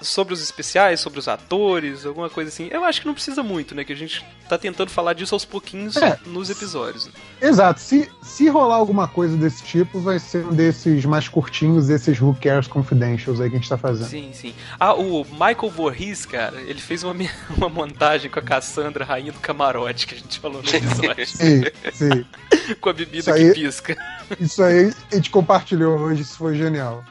sobre 0.00 0.34
os 0.34 0.42
especiais, 0.42 1.00
sobre 1.00 1.18
os 1.18 1.28
atores, 1.28 2.06
alguma 2.06 2.30
coisa 2.30 2.48
assim. 2.48 2.68
Eu 2.70 2.84
acho 2.84 3.00
que 3.00 3.06
não 3.06 3.14
precisa 3.14 3.42
muito, 3.42 3.74
né? 3.74 3.84
Que 3.84 3.92
a 3.92 3.96
gente 3.96 4.24
tá 4.48 4.56
tentando 4.56 4.90
falar 4.90 5.12
disso 5.12 5.34
aos 5.34 5.44
pouquinhos 5.44 5.96
é. 5.96 6.18
nos 6.26 6.50
episódios. 6.50 7.06
Né? 7.06 7.12
Exato. 7.40 7.80
Se, 7.80 8.10
se 8.22 8.48
rolar 8.48 8.76
alguma 8.76 9.06
coisa 9.06 9.36
desse 9.36 9.62
tipo, 9.62 10.00
vai 10.00 10.18
ser 10.18 10.46
um 10.46 10.52
desses 10.52 11.04
mais 11.04 11.28
curtinhos, 11.28 11.88
esses 11.88 12.20
Who 12.20 12.36
Cares 12.40 12.66
Confidentials 12.66 13.40
aí 13.40 13.48
que 13.48 13.56
a 13.56 13.58
gente 13.58 13.68
tá 13.68 13.78
fazendo. 13.78 14.08
Sim, 14.08 14.30
sim. 14.32 14.54
Ah, 14.78 14.94
o 14.94 15.24
Michael 15.24 15.70
Voorhees, 15.70 16.24
cara, 16.26 16.60
ele 16.60 16.80
fez 16.80 17.02
uma, 17.02 17.14
uma 17.56 17.68
montagem 17.68 18.30
com 18.30 18.38
a 18.38 18.42
Cassandra, 18.42 19.04
rainha 19.04 19.32
do 19.32 19.40
camarote, 19.40 20.06
que 20.06 20.14
a 20.14 20.18
gente 20.18 20.38
falou 20.40 20.62
no 20.62 20.68
episódio. 20.68 21.26
sim, 21.26 21.62
sim. 21.92 22.24
com 22.80 22.88
a 22.88 22.92
bebida 22.92 23.34
aí, 23.34 23.48
que 23.48 23.60
pisca. 23.60 23.96
Isso 24.38 24.62
aí 24.62 24.92
a 25.10 25.14
gente 25.14 25.30
compartilhou 25.30 25.98
hoje, 25.98 26.22
isso 26.22 26.36
foi 26.36 26.56
genial. 26.56 27.04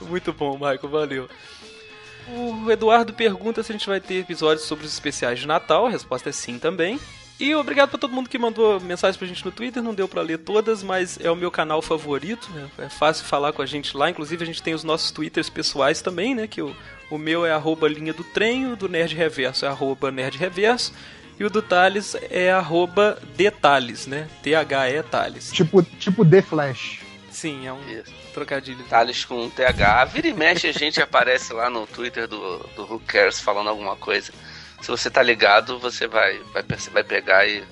Muito 0.00 0.32
bom, 0.32 0.54
Michael, 0.54 0.88
valeu. 0.88 1.28
O 2.32 2.70
Eduardo 2.70 3.12
pergunta 3.12 3.62
se 3.62 3.72
a 3.72 3.74
gente 3.74 3.86
vai 3.86 4.00
ter 4.00 4.16
episódios 4.16 4.66
sobre 4.66 4.86
os 4.86 4.92
especiais 4.92 5.38
de 5.38 5.46
Natal. 5.46 5.86
A 5.86 5.90
resposta 5.90 6.28
é 6.28 6.32
sim 6.32 6.58
também. 6.58 6.98
E 7.40 7.54
obrigado 7.54 7.88
pra 7.88 7.98
todo 7.98 8.12
mundo 8.12 8.28
que 8.28 8.38
mandou 8.38 8.78
mensagem 8.80 9.18
pra 9.18 9.26
gente 9.26 9.44
no 9.44 9.50
Twitter. 9.50 9.82
Não 9.82 9.94
deu 9.94 10.06
para 10.06 10.20
ler 10.20 10.38
todas, 10.38 10.82
mas 10.82 11.18
é 11.18 11.30
o 11.30 11.36
meu 11.36 11.50
canal 11.50 11.80
favorito. 11.80 12.50
Né? 12.52 12.68
É 12.78 12.88
fácil 12.90 13.24
falar 13.24 13.54
com 13.54 13.62
a 13.62 13.66
gente 13.66 13.96
lá. 13.96 14.10
Inclusive, 14.10 14.42
a 14.42 14.46
gente 14.46 14.62
tem 14.62 14.74
os 14.74 14.84
nossos 14.84 15.10
Twitters 15.10 15.48
pessoais 15.48 16.02
também, 16.02 16.34
né? 16.34 16.46
Que 16.46 16.60
o, 16.60 16.76
o 17.10 17.16
meu 17.16 17.46
é 17.46 17.52
arroba 17.52 17.88
linha 17.88 18.12
do 18.12 18.22
trem, 18.22 18.70
o 18.70 18.76
do 18.76 18.90
Nerd 18.90 19.14
Reverso 19.14 19.64
é 19.64 19.68
arroba 19.68 20.10
Nerd 20.10 20.36
Reverso. 20.36 20.92
E 21.38 21.44
o 21.44 21.48
do 21.48 21.62
Thales 21.62 22.14
é 22.28 22.52
arroba 22.52 23.18
né? 24.06 24.28
T-H-E 24.42 25.02
Thales. 25.04 25.50
Tipo, 25.50 25.82
tipo 25.82 26.22
The 26.22 26.42
Flash. 26.42 27.00
Sim, 27.30 27.66
é 27.66 27.72
um. 27.72 27.80
Isso 27.88 28.20
trocadilho. 28.30 28.82
Thales 28.84 29.24
com 29.24 29.44
um 29.44 29.50
TH. 29.50 30.04
Vira 30.06 30.28
e 30.28 30.34
mexe, 30.34 30.68
a 30.68 30.72
gente 30.72 31.00
aparece 31.02 31.52
lá 31.52 31.68
no 31.68 31.86
Twitter 31.86 32.26
do, 32.26 32.58
do 32.76 32.82
Who 32.84 33.02
Cares 33.06 33.40
falando 33.40 33.68
alguma 33.68 33.96
coisa. 33.96 34.32
Se 34.80 34.88
você 34.88 35.10
tá 35.10 35.22
ligado, 35.22 35.78
você 35.78 36.06
vai, 36.06 36.38
vai, 36.52 36.64
vai 36.92 37.04
pegar 37.04 37.46
e. 37.46 37.62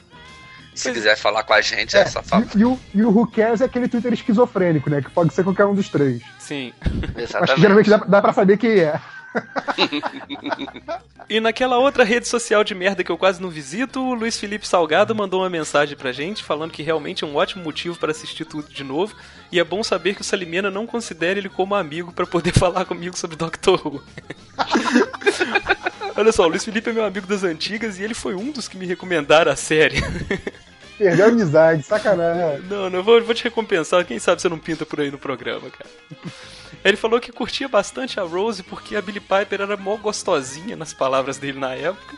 Se 0.74 0.92
quiser 0.92 1.16
falar 1.16 1.42
com 1.42 1.52
a 1.52 1.60
gente, 1.60 1.96
é, 1.96 2.02
é 2.02 2.06
só 2.06 2.22
falar. 2.22 2.46
E, 2.54 2.60
e, 2.60 2.64
o, 2.64 2.78
e 2.94 3.02
o 3.02 3.10
Who 3.10 3.28
Cares 3.28 3.60
é 3.60 3.64
aquele 3.64 3.88
Twitter 3.88 4.12
esquizofrênico, 4.12 4.88
né? 4.88 5.02
Que 5.02 5.10
pode 5.10 5.34
ser 5.34 5.42
qualquer 5.42 5.64
um 5.64 5.74
dos 5.74 5.88
três. 5.88 6.22
Sim. 6.38 6.72
Exatamente. 7.16 7.34
Acho 7.36 7.54
que 7.54 7.60
geralmente 7.60 7.90
dá, 7.90 7.96
dá 7.96 8.22
pra 8.22 8.32
saber 8.32 8.56
quem 8.58 8.78
é. 8.78 9.00
e 11.28 11.40
naquela 11.40 11.78
outra 11.78 12.04
rede 12.04 12.28
social 12.28 12.62
de 12.62 12.74
merda 12.74 13.02
que 13.02 13.10
eu 13.10 13.18
quase 13.18 13.42
não 13.42 13.50
visito, 13.50 14.00
o 14.00 14.14
Luiz 14.14 14.38
Felipe 14.38 14.66
Salgado 14.66 15.14
mandou 15.14 15.40
uma 15.40 15.50
mensagem 15.50 15.96
pra 15.96 16.12
gente 16.12 16.44
falando 16.44 16.70
que 16.70 16.82
realmente 16.82 17.24
é 17.24 17.26
um 17.26 17.36
ótimo 17.36 17.64
motivo 17.64 17.98
para 17.98 18.12
assistir 18.12 18.44
tudo 18.44 18.72
de 18.72 18.84
novo. 18.84 19.14
E 19.50 19.58
é 19.58 19.64
bom 19.64 19.82
saber 19.82 20.14
que 20.14 20.20
o 20.20 20.24
Salimena 20.24 20.70
não 20.70 20.86
considera 20.86 21.38
ele 21.38 21.48
como 21.48 21.74
amigo 21.74 22.12
para 22.12 22.26
poder 22.26 22.52
falar 22.58 22.84
comigo 22.84 23.16
sobre 23.16 23.36
Doctor 23.36 23.86
Who. 23.86 24.02
Olha 26.16 26.32
só, 26.32 26.44
o 26.44 26.48
Luiz 26.48 26.64
Felipe 26.64 26.90
é 26.90 26.92
meu 26.92 27.04
amigo 27.04 27.26
das 27.26 27.44
antigas 27.44 27.98
e 27.98 28.02
ele 28.02 28.14
foi 28.14 28.34
um 28.34 28.50
dos 28.50 28.66
que 28.66 28.76
me 28.76 28.86
recomendaram 28.86 29.52
a 29.52 29.56
série. 29.56 30.02
Perdeu 30.98 31.26
a 31.26 31.28
amizade, 31.28 31.84
sacanagem. 31.84 32.60
Não, 32.68 32.90
não, 32.90 33.04
vou, 33.04 33.22
vou 33.22 33.32
te 33.32 33.44
recompensar. 33.44 34.04
Quem 34.04 34.18
sabe 34.18 34.42
você 34.42 34.48
não 34.48 34.58
pinta 34.58 34.84
por 34.84 35.00
aí 35.00 35.12
no 35.12 35.18
programa, 35.18 35.70
cara. 35.70 35.88
Ele 36.84 36.96
falou 36.96 37.20
que 37.20 37.30
curtia 37.30 37.68
bastante 37.68 38.18
a 38.18 38.24
Rose 38.24 38.64
porque 38.64 38.96
a 38.96 39.02
Billie 39.02 39.20
Piper 39.20 39.60
era 39.60 39.76
mó 39.76 39.96
gostosinha 39.96 40.74
nas 40.74 40.92
palavras 40.92 41.38
dele 41.38 41.60
na 41.60 41.72
época. 41.72 42.16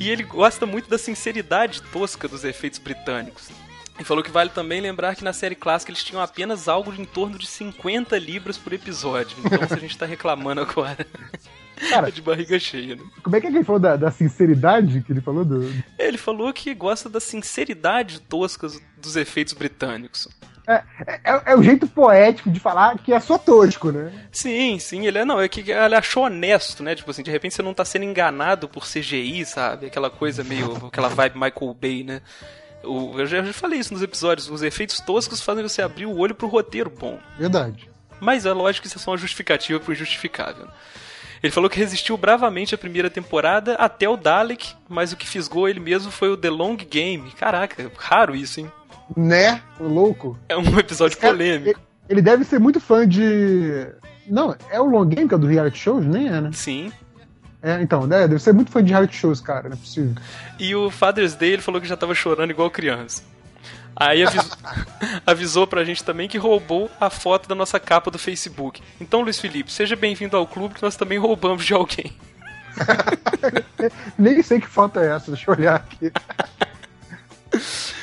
E 0.00 0.08
ele 0.08 0.22
gosta 0.22 0.64
muito 0.64 0.88
da 0.88 0.96
sinceridade 0.96 1.82
tosca 1.82 2.26
dos 2.26 2.42
efeitos 2.42 2.78
britânicos. 2.78 3.50
E 3.98 4.04
falou 4.04 4.24
que 4.24 4.30
vale 4.30 4.50
também 4.50 4.80
lembrar 4.80 5.14
que 5.14 5.22
na 5.22 5.32
série 5.32 5.54
clássica 5.54 5.92
eles 5.92 6.02
tinham 6.02 6.20
apenas 6.20 6.66
algo 6.68 6.92
de 6.92 7.00
em 7.00 7.04
torno 7.04 7.38
de 7.38 7.46
50 7.46 8.18
libras 8.18 8.58
por 8.58 8.72
episódio. 8.72 9.36
Então 9.44 9.68
se 9.68 9.74
a 9.74 9.78
gente 9.78 9.96
tá 9.96 10.06
reclamando 10.06 10.60
agora. 10.60 11.06
Cara, 11.90 12.10
de 12.10 12.22
barriga 12.22 12.58
cheia, 12.58 12.96
né? 12.96 13.02
Como 13.22 13.34
é 13.34 13.40
que 13.40 13.46
ele 13.46 13.64
falou 13.64 13.80
da, 13.80 13.96
da 13.96 14.10
sinceridade 14.10 15.02
que 15.02 15.12
ele 15.12 15.20
falou? 15.20 15.44
Do... 15.44 15.70
Ele 15.98 16.16
falou 16.16 16.52
que 16.52 16.72
gosta 16.72 17.08
da 17.08 17.20
sinceridade 17.20 18.20
tosca 18.20 18.68
dos 18.96 19.16
efeitos 19.16 19.52
britânicos. 19.54 20.28
É, 20.66 20.82
é, 21.06 21.42
é, 21.46 21.56
o 21.56 21.62
jeito 21.62 21.86
poético 21.86 22.48
de 22.48 22.58
falar 22.58 22.96
que 22.98 23.12
é 23.12 23.20
só 23.20 23.36
tosco, 23.36 23.92
né? 23.92 24.10
Sim, 24.32 24.78
sim, 24.78 25.06
ele 25.06 25.18
é 25.18 25.24
não, 25.24 25.40
é 25.40 25.48
que 25.48 25.60
ele 25.60 25.94
achou 25.94 26.24
honesto, 26.24 26.82
né? 26.82 26.94
Tipo 26.94 27.10
assim, 27.10 27.22
de 27.22 27.30
repente 27.30 27.54
você 27.54 27.62
não 27.62 27.74
tá 27.74 27.84
sendo 27.84 28.04
enganado 28.04 28.66
por 28.68 28.86
CGI, 28.86 29.44
sabe? 29.44 29.86
Aquela 29.86 30.08
coisa 30.08 30.42
meio, 30.42 30.86
aquela 30.86 31.08
vibe 31.08 31.34
Michael 31.34 31.74
Bay, 31.74 32.04
né? 32.04 32.22
O, 32.86 33.18
eu, 33.18 33.26
já, 33.26 33.38
eu 33.38 33.46
já 33.46 33.52
falei 33.52 33.78
isso 33.78 33.92
nos 33.92 34.02
episódios, 34.02 34.48
os 34.48 34.62
efeitos 34.62 35.00
toscos 35.00 35.40
fazem 35.40 35.62
você 35.62 35.82
abrir 35.82 36.06
o 36.06 36.16
olho 36.16 36.34
pro 36.34 36.48
roteiro 36.48 36.90
bom. 36.90 37.18
Verdade. 37.38 37.88
Mas 38.20 38.46
é 38.46 38.52
lógico 38.52 38.82
que 38.82 38.88
isso 38.88 38.98
é 38.98 39.00
só 39.00 39.10
uma 39.10 39.16
justificativa 39.16 39.80
pro 39.80 39.92
injustificável. 39.92 40.68
Ele 41.42 41.52
falou 41.52 41.68
que 41.68 41.78
resistiu 41.78 42.16
bravamente 42.16 42.74
a 42.74 42.78
primeira 42.78 43.10
temporada 43.10 43.74
até 43.74 44.08
o 44.08 44.16
Dalek, 44.16 44.72
mas 44.88 45.12
o 45.12 45.16
que 45.16 45.28
fisgou 45.28 45.68
ele 45.68 45.78
mesmo 45.78 46.10
foi 46.10 46.30
o 46.30 46.36
The 46.38 46.48
Long 46.48 46.76
Game. 46.76 47.30
Caraca, 47.32 47.90
raro 47.98 48.34
isso, 48.34 48.60
hein? 48.60 48.72
Né? 49.14 49.60
O 49.78 49.84
louco. 49.84 50.38
É 50.48 50.56
um 50.56 50.78
episódio 50.78 51.18
Cara, 51.18 51.34
polêmico. 51.34 51.78
Ele 52.08 52.22
deve 52.22 52.44
ser 52.44 52.58
muito 52.58 52.80
fã 52.80 53.06
de. 53.06 53.88
Não, 54.26 54.56
é 54.70 54.80
o 54.80 54.86
Long 54.86 55.06
Game 55.06 55.28
que 55.28 55.34
é 55.34 55.38
do 55.38 55.46
reality 55.46 55.78
shows, 55.78 56.06
nem 56.06 56.28
é, 56.28 56.40
né? 56.40 56.50
Sim. 56.54 56.90
É, 57.64 57.80
então, 57.80 58.06
né? 58.06 58.28
Deve 58.28 58.38
ser 58.38 58.52
muito 58.52 58.70
fã 58.70 58.84
de 58.84 58.90
reality 58.90 59.16
shows, 59.16 59.40
cara, 59.40 59.70
não 59.70 59.74
é 59.74 59.80
possível. 59.80 60.14
E 60.58 60.74
o 60.74 60.90
Father's 60.90 61.34
Day 61.34 61.54
ele 61.54 61.62
falou 61.62 61.80
que 61.80 61.88
já 61.88 61.96
tava 61.96 62.14
chorando 62.14 62.50
igual 62.50 62.70
criança. 62.70 63.22
Aí 63.96 64.22
avisou, 64.22 64.58
avisou 65.26 65.66
pra 65.66 65.82
gente 65.82 66.04
também 66.04 66.28
que 66.28 66.36
roubou 66.36 66.90
a 67.00 67.08
foto 67.08 67.48
da 67.48 67.54
nossa 67.54 67.80
capa 67.80 68.10
do 68.10 68.18
Facebook. 68.18 68.82
Então, 69.00 69.22
Luiz 69.22 69.40
Felipe, 69.40 69.72
seja 69.72 69.96
bem-vindo 69.96 70.36
ao 70.36 70.46
clube 70.46 70.74
que 70.74 70.82
nós 70.82 70.94
também 70.94 71.16
roubamos 71.16 71.64
de 71.64 71.72
alguém. 71.72 72.12
Nem 74.18 74.42
sei 74.42 74.60
que 74.60 74.66
foto 74.66 75.00
é 75.00 75.16
essa, 75.16 75.30
deixa 75.30 75.50
eu 75.50 75.56
olhar 75.56 75.76
aqui. 75.76 76.12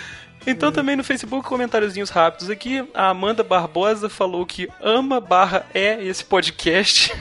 Então 0.44 0.72
também 0.72 0.96
no 0.96 1.04
Facebook, 1.04 1.48
comentáriozinhos 1.48 2.10
rápidos 2.10 2.50
aqui, 2.50 2.84
a 2.96 3.10
Amanda 3.10 3.44
Barbosa 3.44 4.10
falou 4.10 4.44
que 4.44 4.68
ama 4.82 5.22
barra 5.22 5.68
é 5.72 6.04
esse 6.04 6.26
podcast. 6.26 7.14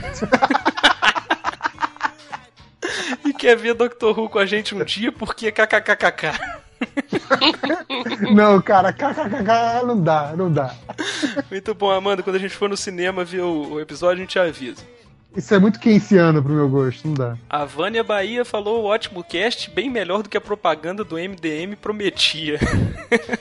Quer 3.40 3.56
ver 3.56 3.74
Dr. 3.74 4.06
Who 4.16 4.28
com 4.28 4.38
a 4.38 4.44
gente 4.46 4.74
um 4.74 4.84
dia 4.84 5.10
porque 5.10 5.50
kkkk. 5.50 6.38
não, 8.34 8.60
cara, 8.60 8.92
kkkk 8.92 9.86
não 9.86 10.00
dá, 10.02 10.34
não 10.36 10.52
dá. 10.52 10.74
Muito 11.50 11.74
bom, 11.74 11.90
Amanda, 11.90 12.22
quando 12.22 12.36
a 12.36 12.38
gente 12.38 12.54
for 12.54 12.68
no 12.68 12.76
cinema 12.76 13.24
ver 13.24 13.40
o, 13.40 13.72
o 13.74 13.80
episódio, 13.80 14.18
a 14.22 14.26
gente 14.26 14.38
avisa. 14.38 14.82
Isso 15.36 15.54
é 15.54 15.60
muito 15.60 15.78
keynesiano 15.78 16.42
pro 16.42 16.52
meu 16.52 16.68
gosto, 16.68 17.06
não 17.06 17.14
dá. 17.14 17.36
A 17.48 17.64
Vânia 17.64 18.02
Bahia 18.02 18.44
falou 18.44 18.84
ótimo 18.84 19.22
cast, 19.22 19.70
bem 19.70 19.88
melhor 19.88 20.24
do 20.24 20.28
que 20.28 20.36
a 20.36 20.40
propaganda 20.40 21.04
do 21.04 21.14
MDM 21.16 21.76
prometia. 21.80 22.58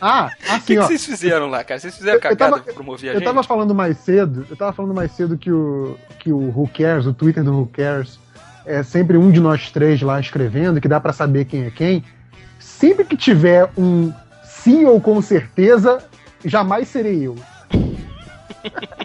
Ah, 0.01 0.31
assim, 0.47 0.55
O 0.57 0.61
que, 0.65 0.75
que 0.77 0.81
vocês 0.81 1.05
fizeram 1.05 1.47
lá, 1.47 1.63
cara? 1.63 1.79
Vocês 1.79 1.95
fizeram 1.95 2.13
Eu- 2.15 2.17
eu 2.17 2.21
cagada 2.21 2.51
tava- 2.51 2.63
pra 2.63 2.73
promover 2.73 3.09
a 3.09 3.13
Eu 3.13 3.19
gente? 3.19 3.25
tava 3.25 3.43
falando 3.43 3.75
mais 3.75 3.97
cedo, 3.97 4.45
eu 4.49 4.55
tava 4.55 4.71
falando 4.73 4.95
mais 4.95 5.11
cedo 5.11 5.37
que 5.37 5.51
o, 5.51 5.95
que 6.19 6.31
o 6.31 6.37
Who 6.57 6.67
Cares, 6.75 7.05
o 7.05 7.13
Twitter 7.13 7.43
do 7.43 7.53
Who 7.55 7.67
Cares, 7.71 8.17
é 8.69 8.83
sempre 8.83 9.17
um 9.17 9.31
de 9.31 9.39
nós 9.39 9.71
três 9.71 9.99
lá 9.99 10.19
escrevendo, 10.19 10.79
que 10.79 10.87
dá 10.87 10.99
pra 10.99 11.11
saber 11.11 11.45
quem 11.45 11.65
é 11.65 11.71
quem. 11.71 12.03
Sempre 12.59 13.03
que 13.03 13.17
tiver 13.17 13.67
um 13.75 14.13
sim 14.43 14.85
ou 14.85 15.01
com 15.01 15.19
certeza, 15.21 16.03
jamais 16.45 16.87
serei 16.87 17.27
eu. 17.27 17.35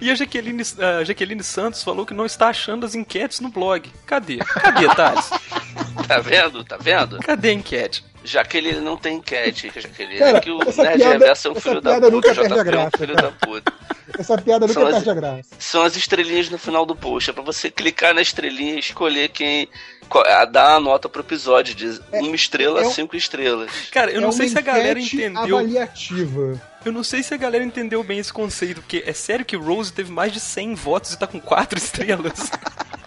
E 0.00 0.12
a 0.12 0.14
Jaqueline, 0.14 0.62
a 0.78 1.02
Jaqueline 1.02 1.42
Santos 1.42 1.82
falou 1.82 2.06
que 2.06 2.14
não 2.14 2.24
está 2.24 2.50
achando 2.50 2.86
as 2.86 2.94
enquetes 2.94 3.40
no 3.40 3.48
blog. 3.48 3.90
Cadê? 4.06 4.36
Cadê, 4.36 4.86
Thales? 4.94 5.28
Tá 6.06 6.20
vendo? 6.20 6.62
Tá 6.64 6.76
vendo? 6.80 7.18
Cadê 7.18 7.48
a 7.50 7.52
enquete? 7.52 8.04
Jaqueline 8.28 8.80
não 8.80 8.96
tem 8.96 9.16
enquete, 9.16 9.70
Jaqueline. 9.74 10.18
Cara, 10.18 10.38
é 10.38 10.40
que 10.40 10.50
o 10.50 10.58
Nerd 10.58 10.74
piada- 10.74 11.08
Reverso 11.12 11.48
é 11.48 11.50
um 11.50 11.54
filho 11.54 11.80
da 11.80 11.94
puta, 12.00 12.16
o 12.16 12.20
JP 12.20 12.40
é 12.40 12.60
um 12.60 12.64
graça, 12.64 12.90
filho 12.98 13.14
cara. 13.14 13.28
da 13.28 13.46
puta. 13.46 13.72
Essa 14.18 14.38
piada 14.38 14.66
nunca 14.66 14.80
São 14.80 14.86
as- 14.88 14.94
perde 14.94 15.10
a 15.10 15.14
graça. 15.14 15.48
São 15.58 15.82
as 15.82 15.96
estrelinhas 15.96 16.48
no 16.50 16.58
final 16.58 16.84
do 16.86 16.96
post. 16.96 17.30
É 17.30 17.32
pra 17.32 17.42
você 17.42 17.70
clicar 17.70 18.14
na 18.14 18.22
estrelinha 18.22 18.74
e 18.74 18.78
escolher 18.78 19.28
quem. 19.28 19.68
qual- 20.08 20.24
a- 20.26 20.46
dar 20.46 20.76
a 20.76 20.80
nota 20.80 21.06
pro 21.06 21.20
episódio, 21.20 21.74
de 21.74 22.00
uma 22.14 22.34
estrela 22.34 22.80
é 22.80 22.84
a 22.84 22.88
um- 22.88 22.90
cinco 22.90 23.14
estrelas. 23.14 23.70
Cara, 23.92 24.10
eu 24.10 24.18
É 24.18 24.20
não 24.22 24.32
sei 24.32 24.48
se 24.48 24.56
a 24.56 24.62
galera 24.62 24.98
entendeu. 24.98 25.58
avaliativa. 25.58 26.58
Eu 26.82 26.92
não 26.92 27.04
sei 27.04 27.22
se 27.22 27.34
a 27.34 27.36
galera 27.36 27.62
entendeu 27.62 28.02
bem 28.02 28.18
esse 28.18 28.32
conceito, 28.32 28.80
porque 28.80 29.02
é 29.06 29.12
sério 29.12 29.44
que 29.44 29.54
Rose 29.54 29.92
teve 29.92 30.10
mais 30.10 30.32
de 30.32 30.40
100 30.40 30.74
votos 30.74 31.12
e 31.12 31.18
tá 31.18 31.26
com 31.26 31.38
4 31.38 31.76
estrelas. 31.78 32.50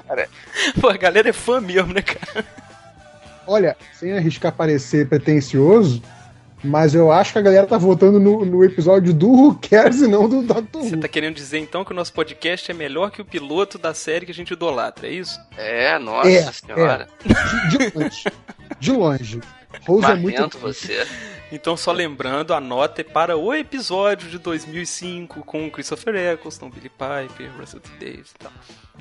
Cara, 0.07 0.29
Pô, 0.79 0.89
a 0.89 0.97
galera 0.97 1.29
é 1.29 1.33
fã 1.33 1.59
mesmo, 1.59 1.91
né, 1.91 2.01
cara? 2.03 2.45
Olha, 3.51 3.75
sem 3.93 4.13
arriscar 4.13 4.51
parecer 4.53 5.07
pretencioso, 5.07 6.01
mas 6.63 6.93
eu 6.93 7.11
acho 7.11 7.33
que 7.33 7.39
a 7.39 7.41
galera 7.41 7.65
tá 7.67 7.77
votando 7.77 8.19
no, 8.19 8.45
no 8.45 8.63
episódio 8.63 9.13
do 9.13 9.27
Who 9.29 9.59
Cares 9.67 10.01
e 10.01 10.07
não 10.07 10.29
do 10.29 10.41
Doctor 10.43 10.81
Você 10.83 10.95
Who. 10.95 11.01
tá 11.01 11.07
querendo 11.07 11.35
dizer 11.35 11.57
então 11.59 11.83
que 11.83 11.91
o 11.91 11.95
nosso 11.95 12.13
podcast 12.13 12.69
é 12.69 12.73
melhor 12.73 13.11
que 13.11 13.21
o 13.21 13.25
piloto 13.25 13.77
da 13.77 13.93
série 13.93 14.25
que 14.25 14.31
a 14.31 14.35
gente 14.35 14.53
idolatra, 14.53 15.07
é 15.07 15.11
isso? 15.11 15.39
é, 15.57 15.97
nossa 15.99 16.29
É, 16.29 16.51
senhora. 16.51 17.07
De, 17.25 17.77
de 17.77 17.97
longe. 17.97 18.23
De 18.79 18.91
longe. 18.91 19.41
Rose 19.87 20.11
é 20.11 20.15
muito. 20.15 20.57
Você. 20.59 21.05
Então, 21.51 21.75
só 21.75 21.91
lembrando, 21.91 22.53
a 22.53 22.61
nota 22.61 23.01
é 23.01 23.03
para 23.03 23.37
o 23.37 23.53
episódio 23.53 24.29
de 24.29 24.37
2005 24.39 25.43
com 25.43 25.69
Christopher 25.69 26.15
Eccleston, 26.15 26.69
Billy 26.69 26.89
Piper, 26.89 27.51
Russell 27.57 27.81
T. 27.81 27.89
Davis 27.99 28.31
e 28.31 28.39
tal. 28.39 28.51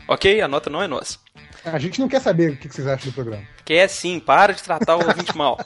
Ok? 0.08 0.40
A 0.40 0.48
nota 0.48 0.68
não 0.68 0.82
é 0.82 0.88
nossa. 0.88 1.18
A 1.64 1.78
gente 1.78 2.00
não 2.00 2.08
quer 2.08 2.20
saber 2.20 2.52
o 2.52 2.56
que 2.56 2.68
vocês 2.68 2.86
acham 2.86 3.10
do 3.10 3.14
programa. 3.14 3.44
Que 3.64 3.74
é 3.74 3.86
sim, 3.86 4.18
para 4.18 4.52
de 4.52 4.62
tratar 4.62 4.96
o 4.96 5.06
ouvinte 5.06 5.36
mal. 5.36 5.58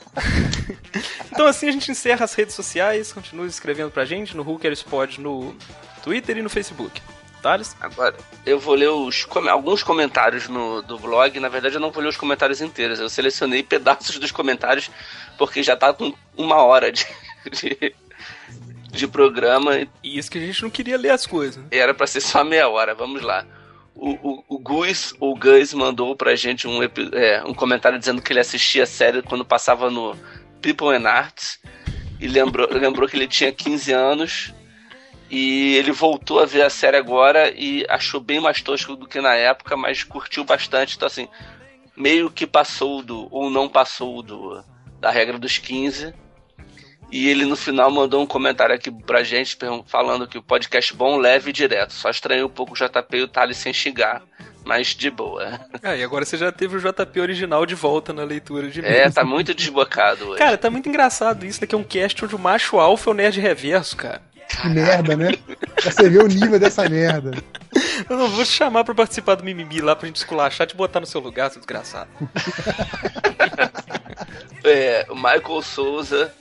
então 1.31 1.47
assim 1.47 1.67
a 1.67 1.71
gente 1.71 1.89
encerra 1.89 2.25
as 2.25 2.33
redes 2.33 2.53
sociais, 2.53 3.11
continue 3.11 3.47
escrevendo 3.47 3.89
pra 3.89 4.05
gente 4.05 4.37
no 4.37 4.43
Hookerspod 4.47 5.19
no 5.19 5.55
Twitter 6.03 6.37
e 6.37 6.41
no 6.41 6.49
Facebook. 6.49 7.01
Agora, 7.79 8.15
eu 8.45 8.59
vou 8.59 8.73
ler 8.73 8.89
os, 8.89 9.27
alguns 9.49 9.83
comentários 9.83 10.47
no, 10.47 10.81
do 10.81 10.97
blog. 10.97 11.39
Na 11.39 11.47
verdade, 11.47 11.75
eu 11.75 11.81
não 11.81 11.91
vou 11.91 12.01
ler 12.01 12.09
os 12.09 12.17
comentários 12.17 12.59
inteiros. 12.59 12.99
Eu 12.99 13.07
selecionei 13.07 13.61
pedaços 13.61 14.17
dos 14.17 14.31
comentários 14.31 14.89
porque 15.37 15.61
já 15.61 15.75
tá 15.75 15.93
com 15.93 16.13
uma 16.35 16.63
hora 16.63 16.91
de, 16.91 17.05
de, 17.51 17.95
de 18.91 19.07
programa 19.07 19.87
E 20.03 20.17
isso 20.17 20.31
que 20.31 20.37
a 20.37 20.41
gente 20.41 20.63
não 20.63 20.69
queria 20.69 20.97
ler 20.97 21.11
as 21.11 21.25
coisas. 21.25 21.63
era 21.71 21.93
pra 21.93 22.07
ser 22.07 22.21
só 22.21 22.43
meia 22.43 22.67
hora. 22.67 22.95
Vamos 22.95 23.21
lá. 23.21 23.45
O, 23.93 24.09
o, 24.11 24.43
o 24.49 24.59
Gus, 24.59 25.13
ou 25.19 25.37
Gus, 25.37 25.73
mandou 25.73 26.15
pra 26.15 26.35
gente 26.35 26.67
um, 26.67 26.81
é, 27.13 27.43
um 27.45 27.53
comentário 27.53 27.99
dizendo 27.99 28.21
que 28.21 28.33
ele 28.33 28.39
assistia 28.39 28.83
a 28.83 28.87
série 28.87 29.21
quando 29.21 29.45
passava 29.45 29.89
no 29.91 30.17
People 30.61 30.95
and 30.95 31.07
Arts. 31.07 31.59
E 32.19 32.27
lembrou, 32.27 32.67
lembrou 32.71 33.07
que 33.07 33.15
ele 33.15 33.27
tinha 33.27 33.51
15 33.51 33.91
anos. 33.91 34.53
E 35.37 35.75
ele 35.75 35.91
voltou 35.91 36.39
a 36.39 36.45
ver 36.45 36.61
a 36.61 36.69
série 36.69 36.95
agora 36.95 37.51
e 37.53 37.85
achou 37.89 38.21
bem 38.21 38.39
mais 38.39 38.61
tosco 38.61 38.95
do 38.95 39.05
que 39.05 39.19
na 39.19 39.35
época, 39.35 39.75
mas 39.75 40.01
curtiu 40.01 40.45
bastante. 40.45 40.95
Então, 40.95 41.07
assim, 41.07 41.27
meio 41.97 42.29
que 42.31 42.47
passou 42.47 43.01
do, 43.01 43.27
ou 43.29 43.49
não 43.49 43.67
passou 43.67 44.21
do, 44.21 44.63
da 45.01 45.11
regra 45.11 45.37
dos 45.37 45.57
15. 45.57 46.13
E 47.11 47.27
ele 47.29 47.43
no 47.45 47.55
final 47.57 47.91
mandou 47.91 48.21
um 48.21 48.25
comentário 48.25 48.73
aqui 48.73 48.89
pra 48.89 49.23
gente 49.23 49.57
falando 49.87 50.25
que 50.25 50.37
o 50.37 50.41
podcast 50.41 50.93
bom, 50.93 51.17
leve 51.17 51.49
e 51.49 51.53
direto. 51.53 51.91
Só 51.91 52.09
estranhou 52.09 52.47
um 52.47 52.51
pouco 52.51 52.71
o 52.73 52.75
JP 52.75 53.17
e 53.17 53.21
o 53.23 53.27
Thales 53.27 53.57
sem 53.57 53.73
xingar, 53.73 54.21
mas 54.63 54.87
de 54.95 55.09
boa. 55.11 55.59
Ah, 55.83 55.95
e 55.97 56.03
agora 56.03 56.23
você 56.25 56.37
já 56.37 56.49
teve 56.51 56.77
o 56.77 56.79
JP 56.79 57.19
original 57.19 57.65
de 57.65 57.75
volta 57.75 58.11
na 58.13 58.23
leitura 58.23 58.69
de 58.69 58.79
É, 58.79 58.87
e-mails. 58.89 59.13
tá 59.13 59.23
muito 59.25 59.53
desbocado 59.53 60.25
hoje. 60.31 60.39
Cara, 60.39 60.57
tá 60.57 60.69
muito 60.69 60.87
engraçado 60.89 61.45
isso, 61.45 61.59
né? 61.61 61.67
Que 61.67 61.75
é 61.75 61.77
um 61.77 61.83
cast 61.83 62.23
onde 62.25 62.35
o 62.35 62.39
macho 62.39 62.79
alfa 62.79 63.09
é 63.09 63.11
o 63.11 63.13
nerd 63.13 63.39
reverso, 63.39 63.95
cara. 63.97 64.21
Que 64.49 64.69
merda, 64.69 65.15
né? 65.15 65.31
Pra 65.75 65.91
você 65.91 66.09
ver 66.09 66.23
o 66.23 66.27
nível 66.27 66.59
dessa 66.59 66.87
merda. 66.87 67.31
Eu 68.09 68.17
não 68.17 68.27
vou 68.29 68.43
te 68.43 68.51
chamar 68.51 68.83
pra 68.83 68.93
participar 68.95 69.35
do 69.35 69.43
mimimi 69.43 69.81
lá 69.81 69.95
pra 69.95 70.07
gente 70.07 70.17
esculachar, 70.17 70.67
te 70.67 70.75
botar 70.75 70.99
no 70.99 71.05
seu 71.05 71.19
lugar, 71.21 71.51
seu 71.51 71.59
desgraçado. 71.59 72.09
É, 74.63 75.05
o 75.09 75.15
Michael 75.15 75.61
Souza, 75.61 76.33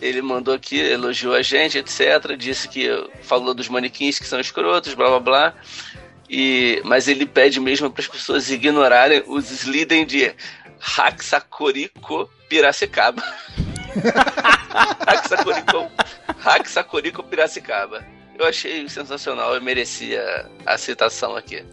ele 0.00 0.22
mandou 0.22 0.54
aqui, 0.54 0.78
elogiou 0.78 1.34
a 1.34 1.42
gente, 1.42 1.76
etc. 1.78 2.36
Disse 2.38 2.68
que 2.68 2.88
falou 3.22 3.52
dos 3.52 3.68
manequins 3.68 4.20
que 4.20 4.26
são 4.26 4.38
escrotos, 4.38 4.94
blá 4.94 5.08
blá 5.08 5.20
blá. 5.20 5.54
E, 6.30 6.80
mas 6.84 7.08
ele 7.08 7.26
pede 7.26 7.58
mesmo 7.58 7.90
para 7.90 8.02
as 8.02 8.08
pessoas 8.08 8.50
ignorarem 8.50 9.24
os 9.26 9.50
Sliden 9.50 10.06
de 10.06 10.32
Haxacorico 10.96 12.30
Piracicaba. 12.48 13.22
Haxacorico, 15.06 15.90
Haxacorico 16.46 17.22
Piracicaba. 17.22 18.04
Eu 18.38 18.46
achei 18.46 18.86
sensacional, 18.88 19.54
eu 19.54 19.62
merecia 19.62 20.46
a 20.64 20.76
citação 20.76 21.34
aqui. 21.34 21.64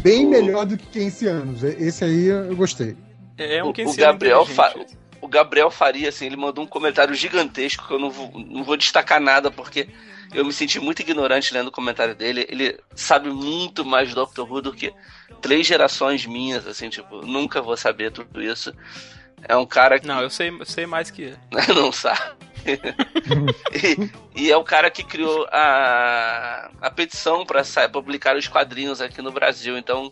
Bem 0.00 0.26
melhor 0.26 0.66
do 0.66 0.76
que 0.76 0.86
15 0.86 1.26
anos. 1.28 1.62
Esse 1.62 2.04
aí 2.04 2.26
eu 2.26 2.56
gostei. 2.56 2.96
É 3.38 3.62
um 3.62 3.68
O, 3.68 3.70
o 3.70 3.72
Keynesiano 3.72 4.12
Gabriel 4.12 4.44
Fa- 4.44 4.70
inteligente. 4.70 4.98
o 5.20 5.28
Gabriel 5.28 5.70
Faria, 5.70 6.08
assim, 6.08 6.26
ele 6.26 6.36
mandou 6.36 6.64
um 6.64 6.66
comentário 6.66 7.14
gigantesco 7.14 7.86
que 7.86 7.94
eu 7.94 7.98
não 8.00 8.10
vou, 8.10 8.30
não 8.46 8.64
vou 8.64 8.76
destacar 8.76 9.20
nada 9.20 9.50
porque 9.50 9.88
eu 10.34 10.44
me 10.44 10.52
senti 10.52 10.80
muito 10.80 11.00
ignorante 11.00 11.54
lendo 11.54 11.68
o 11.68 11.72
comentário 11.72 12.14
dele. 12.16 12.44
Ele 12.48 12.76
sabe 12.96 13.30
muito 13.30 13.84
mais 13.84 14.08
do 14.08 14.16
Doctor 14.16 14.50
Who 14.50 14.60
do 14.60 14.72
que 14.72 14.92
três 15.40 15.66
gerações 15.66 16.26
minhas, 16.26 16.66
assim, 16.66 16.88
tipo, 16.88 17.24
nunca 17.24 17.62
vou 17.62 17.76
saber 17.76 18.10
tudo 18.10 18.42
isso. 18.42 18.74
É 19.48 19.56
um 19.56 19.66
cara 19.66 19.98
que 20.00 20.06
Não, 20.06 20.20
eu 20.20 20.30
sei, 20.30 20.50
eu 20.50 20.64
sei 20.66 20.84
mais 20.86 21.10
que 21.12 21.22
ele. 21.22 21.36
não 21.74 21.92
sabe. 21.92 22.20
e, 24.34 24.42
e 24.44 24.50
é 24.50 24.56
o 24.56 24.64
cara 24.64 24.90
que 24.90 25.02
criou 25.02 25.46
a, 25.50 26.70
a 26.80 26.90
petição 26.90 27.44
para 27.44 27.62
publicar 27.88 28.36
os 28.36 28.48
quadrinhos 28.48 29.00
aqui 29.00 29.20
no 29.20 29.32
Brasil. 29.32 29.76
Então, 29.76 30.10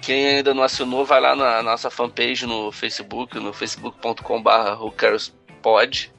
quem 0.00 0.36
ainda 0.36 0.54
não 0.54 0.62
assinou, 0.62 1.04
vai 1.04 1.20
lá 1.20 1.36
na 1.36 1.62
nossa 1.62 1.90
fanpage 1.90 2.46
no 2.46 2.72
Facebook, 2.72 3.38
no 3.38 3.52
facebook.com.br 3.52 4.50
pod. 5.60 6.12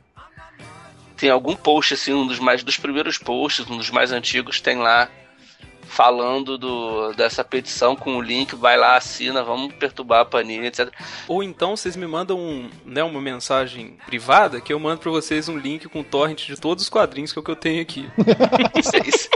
Tem 1.18 1.30
algum 1.30 1.56
post, 1.56 1.94
assim, 1.94 2.14
um 2.14 2.26
dos 2.26 2.40
mais 2.40 2.64
dos 2.64 2.78
primeiros 2.78 3.18
posts, 3.18 3.70
um 3.70 3.78
dos 3.78 3.90
mais 3.90 4.12
antigos, 4.12 4.60
tem 4.60 4.78
lá 4.78 5.10
falando 5.92 6.58
do, 6.58 7.12
dessa 7.14 7.44
petição 7.44 7.96
com 7.98 8.16
o 8.16 8.22
link, 8.22 8.56
vai 8.56 8.78
lá, 8.78 8.96
assina, 8.96 9.44
vamos 9.44 9.74
perturbar 9.74 10.22
a 10.22 10.26
Panini, 10.26 10.68
etc. 10.68 10.90
Ou 11.28 11.44
então 11.44 11.76
vocês 11.76 11.96
me 11.98 12.08
mandam 12.08 12.40
um, 12.40 12.70
né, 12.86 13.04
uma 13.04 13.20
mensagem 13.22 13.98
privada 14.06 14.62
que 14.62 14.72
eu 14.72 14.80
mando 14.80 15.02
pra 15.02 15.12
vocês 15.12 15.50
um 15.50 15.58
link 15.58 15.90
com 15.90 16.02
torrent 16.02 16.46
de 16.48 16.56
todos 16.56 16.86
os 16.86 16.90
quadrinhos 16.90 17.34
que 17.34 17.40
é 17.40 17.42
o 17.42 17.44
que 17.44 17.52
eu 17.52 17.56
tenho 17.58 17.82
aqui. 17.82 18.10
Isso, 18.76 18.96
é- 18.96 19.08
isso, 19.08 19.30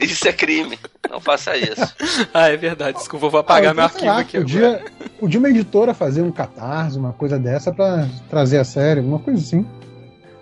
isso 0.00 0.28
é 0.28 0.32
crime. 0.32 0.78
Não 1.10 1.20
faça 1.20 1.56
isso. 1.56 1.94
ah, 2.32 2.48
é 2.48 2.56
verdade. 2.56 2.98
Desculpa, 2.98 3.26
eu 3.26 3.30
vou 3.30 3.40
apagar 3.40 3.72
Ah, 3.72 3.74
meu 3.74 3.84
então, 3.84 3.94
arquivo 3.96 4.12
lá, 4.12 4.20
aqui 4.20 4.38
podia, 4.38 4.68
agora. 4.76 4.84
podia 5.18 5.38
uma 5.40 5.48
editora 5.50 5.92
fazer 5.92 6.22
um 6.22 6.30
catarse, 6.30 6.96
uma 6.96 7.12
coisa 7.12 7.36
dessa 7.38 7.72
pra 7.72 8.08
trazer 8.30 8.58
a 8.58 8.64
sério, 8.64 9.02
alguma 9.02 9.18
coisa 9.18 9.40
assim. 9.40 9.66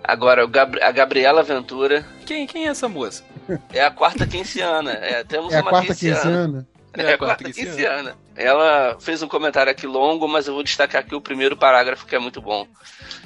Agora, 0.04 0.44
o 0.44 0.48
Gabri- 0.48 0.82
a 0.82 0.90
Gabriela 0.90 1.42
Ventura 1.42 2.04
Quem, 2.26 2.46
quem 2.46 2.66
é 2.66 2.70
essa 2.70 2.88
moça? 2.88 3.24
é 3.72 3.82
a 3.82 3.90
quarta 3.90 4.26
quinziana. 4.26 4.92
É, 4.92 5.24
temos 5.24 5.52
É 5.52 5.58
a 5.58 5.62
uma 5.62 5.70
quarta 5.70 5.88
quinziana. 5.88 6.20
quinziana. 6.20 6.68
É 6.94 7.12
a 7.14 7.18
quarta 7.18 7.44
quinziana. 7.44 8.16
Ela 8.36 8.96
fez 9.00 9.22
um 9.22 9.28
comentário 9.28 9.72
aqui 9.72 9.86
longo, 9.86 10.28
mas 10.28 10.46
eu 10.46 10.54
vou 10.54 10.62
destacar 10.62 11.00
aqui 11.02 11.14
o 11.14 11.20
primeiro 11.20 11.56
parágrafo 11.56 12.04
que 12.06 12.14
é 12.14 12.18
muito 12.18 12.40
bom. 12.42 12.66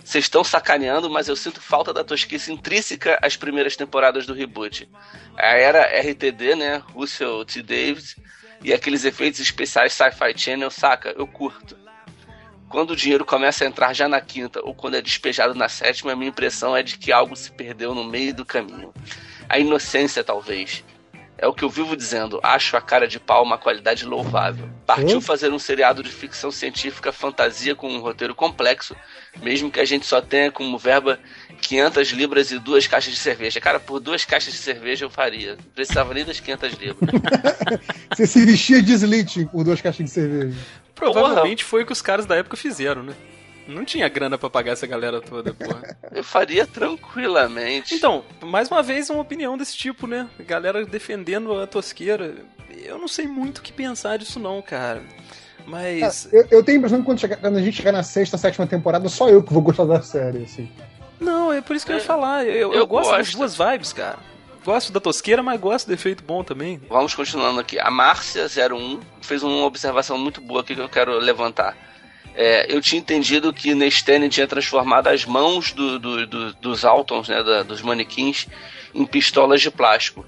Vocês 0.04 0.24
estão 0.24 0.44
sacaneando, 0.44 1.10
mas 1.10 1.26
eu 1.28 1.34
sinto 1.34 1.60
falta 1.60 1.92
da 1.92 2.04
tosquice 2.04 2.52
intrínseca 2.52 3.18
às 3.20 3.36
primeiras 3.36 3.74
temporadas 3.74 4.24
do 4.26 4.34
reboot. 4.34 4.88
A 5.36 5.46
era 5.56 5.82
RTD, 6.00 6.54
né? 6.54 6.82
Russell 6.94 7.44
T. 7.44 7.60
Davis 7.62 8.14
e 8.62 8.72
aqueles 8.72 9.04
efeitos 9.04 9.40
especiais 9.40 9.92
Sci-Fi 9.92 10.36
Channel, 10.36 10.70
saca? 10.70 11.12
Eu 11.16 11.26
curto. 11.26 11.76
Quando 12.68 12.90
o 12.90 12.96
dinheiro 12.96 13.24
começa 13.24 13.64
a 13.64 13.66
entrar 13.66 13.92
já 13.94 14.08
na 14.08 14.20
quinta 14.20 14.60
ou 14.62 14.74
quando 14.74 14.96
é 14.96 15.02
despejado 15.02 15.54
na 15.54 15.68
sétima, 15.68 16.12
a 16.12 16.16
minha 16.16 16.28
impressão 16.30 16.76
é 16.76 16.82
de 16.82 16.98
que 16.98 17.12
algo 17.12 17.36
se 17.36 17.50
perdeu 17.52 17.94
no 17.94 18.04
meio 18.04 18.34
do 18.34 18.44
caminho. 18.44 18.92
A 19.48 19.58
inocência, 19.58 20.24
talvez. 20.24 20.84
É 21.38 21.46
o 21.46 21.52
que 21.52 21.62
eu 21.62 21.68
vivo 21.68 21.94
dizendo. 21.94 22.40
Acho 22.42 22.76
a 22.78 22.80
cara 22.80 23.06
de 23.06 23.20
pau 23.20 23.44
uma 23.44 23.58
qualidade 23.58 24.06
louvável. 24.06 24.68
Partiu 24.86 25.18
Hum? 25.18 25.20
fazer 25.20 25.52
um 25.52 25.58
seriado 25.58 26.02
de 26.02 26.10
ficção 26.10 26.50
científica 26.50 27.12
fantasia 27.12 27.74
com 27.74 27.88
um 27.88 28.00
roteiro 28.00 28.34
complexo, 28.34 28.96
mesmo 29.42 29.70
que 29.70 29.78
a 29.78 29.84
gente 29.84 30.06
só 30.06 30.20
tenha 30.22 30.50
como 30.50 30.78
verba 30.78 31.18
500 31.60 32.08
libras 32.12 32.50
e 32.50 32.58
duas 32.58 32.86
caixas 32.86 33.12
de 33.12 33.20
cerveja. 33.20 33.60
Cara, 33.60 33.78
por 33.78 34.00
duas 34.00 34.24
caixas 34.24 34.54
de 34.54 34.58
cerveja 34.58 35.04
eu 35.04 35.10
faria. 35.10 35.56
Não 35.56 35.62
precisava 35.74 36.14
nem 36.14 36.24
das 36.24 36.40
500 36.40 36.72
libras. 36.72 37.10
Você 38.16 38.26
se 38.26 38.44
vestia 38.46 38.82
de 38.82 38.92
Slitting 38.94 39.46
por 39.46 39.62
duas 39.62 39.80
caixas 39.82 40.06
de 40.06 40.10
cerveja. 40.10 40.56
Provavelmente 40.96 41.62
foi 41.62 41.82
o 41.82 41.86
que 41.86 41.92
os 41.92 42.02
caras 42.02 42.26
da 42.26 42.34
época 42.36 42.56
fizeram, 42.56 43.02
né? 43.02 43.12
Não 43.68 43.84
tinha 43.84 44.08
grana 44.08 44.38
pra 44.38 44.48
pagar 44.48 44.72
essa 44.72 44.86
galera 44.86 45.20
toda, 45.20 45.52
porra. 45.52 45.96
Eu 46.12 46.22
faria 46.24 46.66
tranquilamente. 46.66 47.94
Então, 47.94 48.24
mais 48.42 48.68
uma 48.70 48.82
vez, 48.82 49.10
uma 49.10 49.20
opinião 49.20 49.56
desse 49.58 49.76
tipo, 49.76 50.06
né? 50.06 50.28
Galera 50.40 50.84
defendendo 50.86 51.52
a 51.60 51.66
tosqueira. 51.66 52.34
Eu 52.84 52.98
não 52.98 53.08
sei 53.08 53.26
muito 53.26 53.58
o 53.58 53.62
que 53.62 53.72
pensar 53.72 54.18
disso, 54.18 54.38
não, 54.38 54.62
cara. 54.62 55.02
Mas. 55.66 56.28
Eu, 56.32 56.46
eu 56.50 56.62
tenho 56.64 56.76
a 56.76 56.78
impressão 56.78 57.00
que 57.00 57.04
quando, 57.06 57.18
chegar- 57.20 57.36
quando 57.38 57.56
a 57.56 57.60
gente 57.62 57.76
chegar 57.76 57.90
na 57.92 58.02
sexta, 58.04 58.38
sétima 58.38 58.66
temporada, 58.66 59.08
só 59.08 59.28
eu 59.28 59.42
que 59.42 59.52
vou 59.52 59.62
gostar 59.62 59.84
da 59.84 60.00
série, 60.00 60.44
assim. 60.44 60.70
Não, 61.18 61.52
é 61.52 61.60
por 61.60 61.74
isso 61.74 61.84
que 61.84 61.90
eu 61.92 61.96
ia 61.96 62.02
falar. 62.02 62.44
Eu, 62.46 62.52
eu, 62.54 62.74
eu 62.74 62.86
gosto, 62.86 63.10
das 63.10 63.32
duas 63.34 63.56
vibes, 63.56 63.92
cara. 63.92 64.18
Gosto 64.66 64.92
da 64.92 64.98
tosqueira, 64.98 65.44
mas 65.44 65.60
gosto 65.60 65.86
do 65.86 65.94
efeito 65.94 66.24
bom 66.24 66.42
também. 66.42 66.82
Vamos 66.88 67.14
continuando 67.14 67.60
aqui. 67.60 67.78
A 67.78 67.88
Márcia01 67.88 69.00
fez 69.22 69.44
uma 69.44 69.64
observação 69.64 70.18
muito 70.18 70.40
boa 70.40 70.60
aqui 70.62 70.74
que 70.74 70.80
eu 70.80 70.88
quero 70.88 71.16
levantar. 71.20 71.76
É, 72.34 72.66
eu 72.74 72.80
tinha 72.80 72.98
entendido 73.00 73.52
que 73.52 73.76
Nestene 73.76 74.28
tinha 74.28 74.46
transformado 74.48 75.06
as 75.06 75.24
mãos 75.24 75.70
do- 75.72 76.00
do- 76.00 76.26
do- 76.26 76.52
dos 76.54 76.84
Altons, 76.84 77.28
né, 77.28 77.44
da- 77.44 77.62
dos 77.62 77.80
manequins, 77.80 78.48
em 78.92 79.06
pistolas 79.06 79.60
de 79.60 79.70
plástico. 79.70 80.26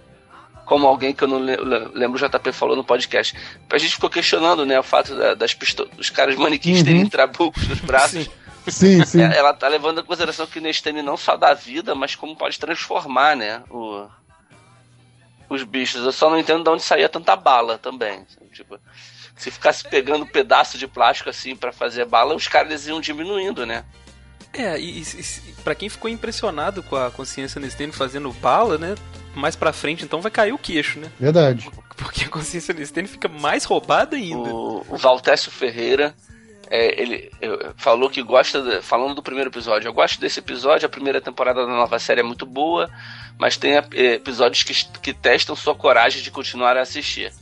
Como 0.64 0.86
alguém 0.86 1.12
que 1.12 1.24
eu 1.24 1.28
não 1.28 1.40
le- 1.40 1.56
le- 1.56 1.88
lembro, 1.92 2.16
o 2.16 2.28
JP 2.28 2.52
falou 2.52 2.76
no 2.76 2.84
podcast. 2.84 3.34
A 3.72 3.76
gente 3.76 3.94
ficou 3.94 4.08
questionando 4.08 4.64
né, 4.64 4.78
o 4.78 4.84
fato 4.84 5.16
da- 5.16 5.34
das 5.34 5.52
pistolas, 5.52 5.92
dos 5.96 6.10
caras 6.10 6.36
manequins 6.36 6.78
Uhum. 6.78 6.84
terem 6.84 7.08
trabucos 7.08 7.66
nos 7.66 7.80
braços. 7.80 8.24
Sim. 8.24 8.30
Sim, 8.68 9.04
sim. 9.04 9.20
Ela 9.22 9.52
tá 9.52 9.66
levando 9.66 10.00
em 10.00 10.04
consideração 10.04 10.46
que 10.46 10.60
Nestene 10.60 11.02
não 11.02 11.16
só 11.16 11.36
dá 11.36 11.52
vida, 11.54 11.92
mas 11.96 12.14
como 12.14 12.36
pode 12.36 12.56
transformar, 12.58 13.34
né? 13.34 13.62
O, 13.70 14.06
os 15.48 15.62
bichos. 15.62 16.04
Eu 16.04 16.12
só 16.12 16.28
não 16.30 16.38
entendo 16.38 16.64
de 16.64 16.70
onde 16.70 16.82
saía 16.82 17.08
tanta 17.08 17.34
bala 17.36 17.78
também. 17.78 18.26
Tipo, 18.52 18.78
se 19.36 19.50
ficasse 19.50 19.84
pegando 19.88 20.26
pedaço 20.26 20.76
de 20.76 20.86
plástico 20.86 21.30
assim 21.30 21.54
pra 21.54 21.72
fazer 21.72 22.04
bala, 22.04 22.34
os 22.34 22.48
caras 22.48 22.86
iam 22.86 23.00
diminuindo, 23.00 23.64
né? 23.64 23.84
É, 24.52 24.78
e, 24.78 25.00
e, 25.00 25.02
e 25.02 25.52
pra 25.62 25.74
quem 25.74 25.88
ficou 25.88 26.10
impressionado 26.10 26.82
com 26.82 26.96
a 26.96 27.10
consciência 27.10 27.60
Nestene 27.60 27.92
fazendo 27.92 28.32
bala, 28.32 28.78
né? 28.78 28.94
Mais 29.34 29.54
pra 29.54 29.72
frente, 29.72 30.04
então 30.04 30.20
vai 30.20 30.30
cair 30.30 30.52
o 30.52 30.58
queixo, 30.58 30.98
né? 30.98 31.10
Verdade. 31.20 31.70
Porque 31.96 32.24
a 32.24 32.28
consciência 32.28 32.74
Nestene 32.74 33.06
fica 33.06 33.28
mais 33.28 33.64
roubada 33.64 34.16
ainda. 34.16 34.48
O, 34.48 34.84
o 34.88 34.96
Valtécio 34.96 35.50
Ferreira, 35.50 36.14
é, 36.70 37.00
ele 37.00 37.30
falou 37.76 38.08
que 38.10 38.22
gosta, 38.22 38.80
falando 38.82 39.14
do 39.14 39.22
primeiro 39.22 39.50
episódio, 39.50 39.88
eu 39.88 39.92
gosto 39.92 40.20
desse 40.20 40.38
episódio, 40.40 40.86
a 40.86 40.88
primeira 40.90 41.20
temporada 41.20 41.64
da 41.66 41.72
nova 41.72 41.98
série 41.98 42.20
é 42.20 42.24
muito 42.24 42.44
boa, 42.46 42.90
mas 43.38 43.56
tem 43.56 43.72
episódios 43.92 44.62
que, 44.62 44.74
que 45.00 45.12
testam 45.14 45.54
sua 45.56 45.74
coragem 45.74 46.22
de 46.22 46.30
continuar 46.30 46.76
a 46.76 46.82
assistir. 46.82 47.32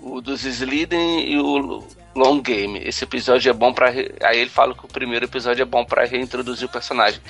O 0.00 0.20
dos 0.20 0.44
Sliden 0.44 1.30
e 1.30 1.38
o 1.38 1.84
Long 2.14 2.40
Game. 2.40 2.80
Esse 2.82 3.04
episódio 3.04 3.50
é 3.50 3.52
bom 3.52 3.72
pra. 3.72 3.90
re- 3.90 4.12
Aí 4.22 4.38
ele 4.38 4.50
fala 4.50 4.74
que 4.74 4.84
o 4.84 4.88
primeiro 4.88 5.26
episódio 5.26 5.62
é 5.62 5.66
bom 5.66 5.84
pra 5.84 6.04
reintroduzir 6.06 6.66
o 6.66 6.72
personagem. 6.72 7.20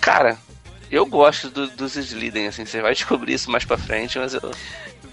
Cara, 0.00 0.36
eu 0.90 1.06
gosto 1.06 1.48
do- 1.48 1.66
dos 1.68 1.96
Sliden, 1.96 2.48
assim, 2.48 2.66
você 2.66 2.82
vai 2.82 2.92
descobrir 2.92 3.32
isso 3.34 3.50
mais 3.50 3.64
pra 3.64 3.78
frente, 3.78 4.18
mas 4.18 4.34
eu, 4.34 4.50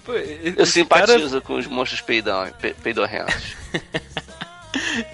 Pô, 0.04 0.12
eu 0.12 0.66
simpatizo 0.66 1.28
cara- 1.28 1.40
com 1.40 1.54
os 1.54 1.66
monstros 1.66 2.00
peidão, 2.02 2.46
pe, 2.60 2.74
peidorrentos. 2.74 3.56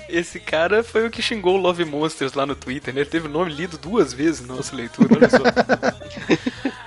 Esse 0.09 0.39
cara 0.41 0.83
foi 0.85 1.07
o 1.07 1.11
que 1.11 1.21
xingou 1.23 1.55
o 1.55 1.61
Love 1.61 1.85
Monsters 1.85 2.35
lá 2.35 2.47
no 2.47 2.55
Twitter, 2.55 2.95
né? 2.95 3.01
Ele 3.01 3.11
teve 3.11 3.27
o 3.27 3.31
nome 3.31 3.53
lido 3.53 3.77
duas 3.79 4.13
vezes 4.13 4.47
na 4.47 4.55
nossa 4.55 4.75
leitura, 4.75 5.09
olha 5.17 5.29
só. 5.29 5.39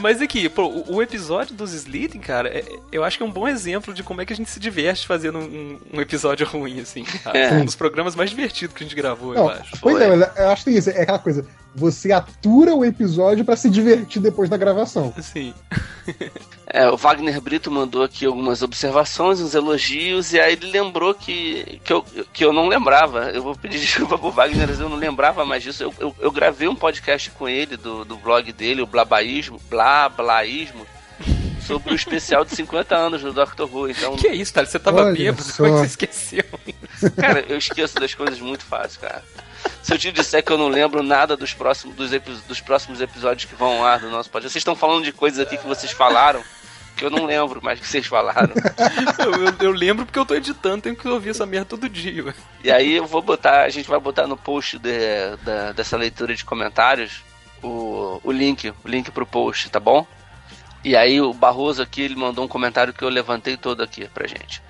Mas 0.00 0.22
aqui, 0.22 0.48
pô, 0.48 0.84
o, 0.88 1.02
episódio 1.02 1.54
dos 1.54 1.72
Slitting, 1.74 2.20
cara, 2.20 2.48
é- 2.48 2.64
eu 2.90 3.04
acho 3.04 3.18
que 3.18 3.22
é 3.22 3.26
um 3.26 3.30
bom 3.30 3.46
exemplo 3.46 3.92
de 3.92 4.02
como 4.02 4.22
é 4.22 4.24
que 4.26 4.32
a 4.32 4.36
gente 4.36 4.48
se 4.48 4.58
diverte 4.58 5.06
fazendo 5.06 5.38
um, 5.38 5.78
um 5.92 6.00
episódio 6.00 6.46
ruim, 6.48 6.80
assim. 6.80 7.04
cara. 7.04 7.36
É. 7.38 7.52
Um 7.52 7.64
dos 7.66 7.74
programas 7.76 8.14
mais 8.14 8.30
divertidos 8.30 8.74
que 8.74 8.82
a 8.82 8.86
gente 8.86 8.96
gravou, 8.96 9.34
eu 9.34 9.40
Não, 9.42 9.48
acho. 9.50 9.72
pois 9.80 9.96
Foi. 9.98 10.04
é, 10.04 10.16
mas 10.16 10.36
eu 10.38 10.48
acho 10.48 10.64
que 10.64 10.70
é 10.70 10.72
isso. 10.74 10.90
É 10.90 11.02
aquela 11.02 11.18
coisa. 11.18 11.44
Você 11.74 12.10
atura 12.12 12.74
o 12.74 12.84
episódio 12.84 13.44
pra 13.44 13.56
se 13.56 13.70
divertir 13.70 14.20
depois 14.20 14.50
da 14.50 14.56
gravação. 14.56 15.12
Assim. 15.16 15.54
É, 16.72 16.88
o 16.88 16.96
Wagner 16.96 17.40
Brito 17.40 17.68
mandou 17.68 18.04
aqui 18.04 18.24
algumas 18.24 18.62
observações, 18.62 19.40
uns 19.40 19.54
elogios, 19.54 20.32
e 20.32 20.38
aí 20.38 20.52
ele 20.52 20.70
lembrou 20.70 21.12
que, 21.12 21.80
que, 21.82 21.92
eu, 21.92 22.04
que 22.32 22.44
eu 22.44 22.52
não 22.52 22.68
lembrava. 22.68 23.30
Eu 23.30 23.42
vou 23.42 23.56
pedir 23.56 23.78
desculpa 23.80 24.16
pro 24.16 24.30
Wagner, 24.30 24.68
mas 24.68 24.78
eu 24.78 24.88
não 24.88 24.96
lembrava 24.96 25.44
mais 25.44 25.64
disso. 25.64 25.82
Eu, 25.82 25.94
eu, 25.98 26.16
eu 26.20 26.30
gravei 26.30 26.68
um 26.68 26.76
podcast 26.76 27.28
com 27.30 27.48
ele, 27.48 27.76
do, 27.76 28.04
do 28.04 28.16
blog 28.16 28.52
dele, 28.52 28.82
o 28.82 28.86
Blabaísmo, 28.86 29.60
Blablaísmo, 29.68 30.86
sobre 31.66 31.92
o 31.92 31.96
especial 31.96 32.44
de 32.44 32.54
50 32.54 32.94
anos 32.94 33.22
do 33.22 33.32
Doctor 33.32 33.68
Who. 33.68 33.90
Então, 33.90 34.16
Que 34.16 34.28
isso, 34.28 34.52
Thales? 34.52 34.70
Você 34.70 34.78
tava 34.78 35.02
Olha 35.06 35.12
bêbado? 35.12 35.42
só. 35.42 35.64
Como 35.64 35.68
é 35.68 35.72
que 35.72 35.78
você 35.78 35.86
esqueceu? 35.86 36.44
cara, 37.16 37.44
eu 37.48 37.58
esqueço 37.58 37.96
das 37.96 38.14
coisas 38.14 38.38
muito 38.38 38.64
fácil, 38.64 39.00
cara. 39.00 39.24
Se 39.82 39.94
eu 39.94 39.98
te 39.98 40.12
disser 40.12 40.44
que 40.44 40.52
eu 40.52 40.58
não 40.58 40.68
lembro 40.68 41.02
nada 41.02 41.36
dos 41.36 41.54
próximos, 41.54 41.94
dos, 41.96 42.10
dos 42.46 42.60
próximos 42.60 43.00
episódios 43.00 43.44
que 43.44 43.54
vão 43.54 43.84
ar 43.84 44.00
do 44.00 44.10
nosso 44.10 44.30
podcast, 44.30 44.52
vocês 44.52 44.60
estão 44.60 44.76
falando 44.76 45.04
de 45.04 45.12
coisas 45.12 45.40
aqui 45.40 45.56
que 45.56 45.66
vocês 45.66 45.92
falaram 45.92 46.42
porque 47.00 47.06
eu 47.06 47.10
não 47.10 47.24
lembro 47.24 47.62
mais 47.62 47.80
que 47.80 47.88
vocês 47.88 48.06
falaram. 48.06 48.52
eu, 49.18 49.46
eu, 49.46 49.54
eu, 49.58 49.72
lembro 49.72 50.04
porque 50.04 50.18
eu 50.18 50.26
tô 50.26 50.34
editando, 50.34 50.82
tenho 50.82 50.96
que 50.96 51.08
ouvir 51.08 51.30
essa 51.30 51.46
merda 51.46 51.64
todo 51.64 51.88
dia. 51.88 52.26
Ué. 52.26 52.34
E 52.62 52.70
aí 52.70 52.92
eu 52.92 53.06
vou 53.06 53.22
botar, 53.22 53.62
a 53.62 53.70
gente 53.70 53.88
vai 53.88 53.98
botar 53.98 54.26
no 54.26 54.36
post 54.36 54.78
de, 54.78 54.90
de, 54.90 55.72
dessa 55.74 55.96
leitura 55.96 56.34
de 56.34 56.44
comentários 56.44 57.22
o, 57.62 58.20
o 58.22 58.30
link, 58.30 58.68
o 58.68 58.88
link 58.88 59.10
pro 59.10 59.24
post, 59.24 59.70
tá 59.70 59.80
bom? 59.80 60.06
E 60.84 60.94
aí 60.94 61.22
o 61.22 61.32
Barroso 61.32 61.82
aqui, 61.82 62.02
ele 62.02 62.16
mandou 62.16 62.44
um 62.44 62.48
comentário 62.48 62.92
que 62.92 63.02
eu 63.02 63.08
levantei 63.08 63.56
todo 63.56 63.82
aqui 63.82 64.06
pra 64.08 64.26
gente. 64.26 64.62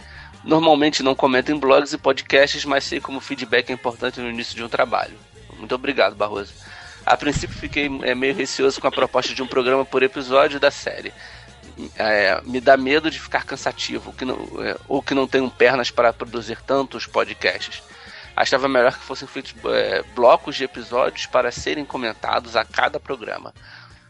Normalmente 0.42 1.02
não 1.02 1.14
comento 1.14 1.52
em 1.52 1.58
blogs 1.58 1.92
e 1.92 1.98
podcasts, 1.98 2.64
mas 2.64 2.84
sei 2.84 3.00
como 3.00 3.20
feedback 3.20 3.70
é 3.70 3.72
importante 3.72 4.20
no 4.20 4.28
início 4.30 4.56
de 4.56 4.64
um 4.64 4.68
trabalho. 4.68 5.16
Muito 5.58 5.74
obrigado, 5.74 6.16
Barroso. 6.16 6.54
A 7.04 7.16
princípio 7.16 7.56
fiquei 7.56 7.90
é, 8.02 8.14
meio 8.14 8.34
receoso 8.34 8.80
com 8.80 8.86
a 8.86 8.92
proposta 8.92 9.34
de 9.34 9.42
um 9.42 9.46
programa 9.46 9.84
por 9.84 10.02
episódio 10.02 10.58
da 10.58 10.70
série. 10.70 11.12
É, 11.96 12.40
me 12.44 12.60
dá 12.60 12.76
medo 12.76 13.10
de 13.10 13.20
ficar 13.20 13.44
cansativo 13.44 14.12
que 14.12 14.24
não, 14.24 14.36
é, 14.62 14.76
ou 14.86 15.02
que 15.02 15.14
não 15.14 15.26
tenho 15.26 15.50
pernas 15.50 15.90
para 15.90 16.12
produzir 16.12 16.60
tantos 16.62 17.06
podcasts. 17.06 17.82
Achava 18.34 18.68
melhor 18.68 18.92
que 18.92 19.04
fossem 19.04 19.28
feitos 19.28 19.54
é, 19.66 20.02
blocos 20.14 20.56
de 20.56 20.64
episódios 20.64 21.26
para 21.26 21.50
serem 21.50 21.84
comentados 21.84 22.56
a 22.56 22.64
cada 22.64 22.98
programa. 22.98 23.52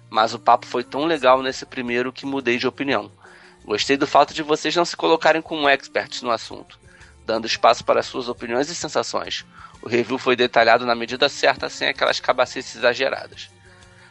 Mas 0.09 0.35
o 0.35 0.39
papo 0.39 0.66
foi 0.66 0.85
tão 0.85 1.05
legal 1.05 1.43
nesse 1.43 1.64
primeiro 1.64 2.12
que 2.12 2.26
mudei 2.26 2.59
de 2.59 2.66
opinião. 2.66 3.11
Gostei 3.64 3.96
do 3.96 4.06
fato 4.06 4.34
de 4.34 4.42
vocês 4.42 4.74
não 4.74 4.84
se 4.84 4.96
colocarem 4.96 5.42
como 5.42 5.68
experts 5.68 6.22
no 6.22 6.30
assunto, 6.30 6.78
dando 7.24 7.46
espaço 7.46 7.84
para 7.84 8.02
suas 8.02 8.28
opiniões 8.28 8.68
e 8.68 8.74
sensações. 8.74 9.44
O 9.82 9.88
review 9.88 10.18
foi 10.18 10.36
detalhado 10.36 10.84
na 10.84 10.94
medida 10.94 11.28
certa, 11.28 11.68
sem 11.68 11.88
aquelas 11.88 12.20
cabacices 12.20 12.76
exageradas. 12.76 13.48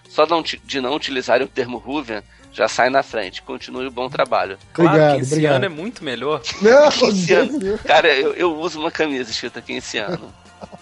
Só 0.09 0.25
de 0.63 0.81
não 0.81 0.95
utilizarem 0.95 1.45
o 1.45 1.49
termo 1.49 1.77
Ruven 1.77 2.23
já 2.51 2.67
sai 2.67 2.89
na 2.89 3.03
frente. 3.03 3.41
Continue 3.41 3.87
o 3.87 3.91
bom 3.91 4.09
trabalho. 4.09 4.57
Claro 4.73 4.89
obrigado, 4.89 5.15
que 5.15 5.21
esse 5.21 5.33
obrigado. 5.33 5.55
ano 5.55 5.65
é 5.65 5.69
muito 5.69 6.03
melhor. 6.03 6.41
Não, 6.61 7.77
Cara, 7.85 8.07
eu, 8.13 8.33
eu 8.33 8.57
uso 8.57 8.79
uma 8.79 8.91
camisa 8.91 9.29
escrita 9.29 9.63
ano. 10.03 10.33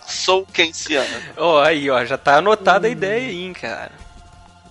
Sou 0.07 0.45
keynesiano. 0.45 1.22
Ó, 1.36 1.55
oh, 1.55 1.59
aí, 1.59 1.89
ó, 1.89 2.03
já 2.05 2.18
tá 2.18 2.38
anotada 2.38 2.88
a 2.88 2.89
ideia 2.89 3.28
aí, 3.28 3.43
hein, 3.43 3.53
cara. 3.53 3.91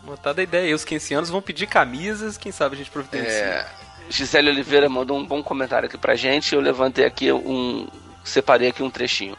Anotada 0.03 0.41
a 0.41 0.45
ideia 0.45 0.65
aí. 0.65 0.75
Os 0.75 0.85
keynesianos 0.85 1.29
vão 1.29 1.43
pedir 1.43 1.67
camisas, 1.67 2.39
quem 2.39 2.51
sabe 2.51 2.75
a 2.75 2.79
gente 2.79 2.91
providencia. 2.91 3.31
É... 3.31 3.67
Gisele 4.09 4.51
Oliveira 4.51 4.89
mandou 4.89 5.19
um 5.19 5.25
bom 5.25 5.43
comentário 5.43 5.89
aqui 5.89 5.99
pra 5.99 6.15
gente. 6.15 6.55
Eu 6.55 6.61
levantei 6.61 7.05
aqui 7.05 7.33
um. 7.33 7.89
Separei 8.25 8.69
aqui 8.69 8.83
um 8.83 8.91
trechinho. 8.91 9.37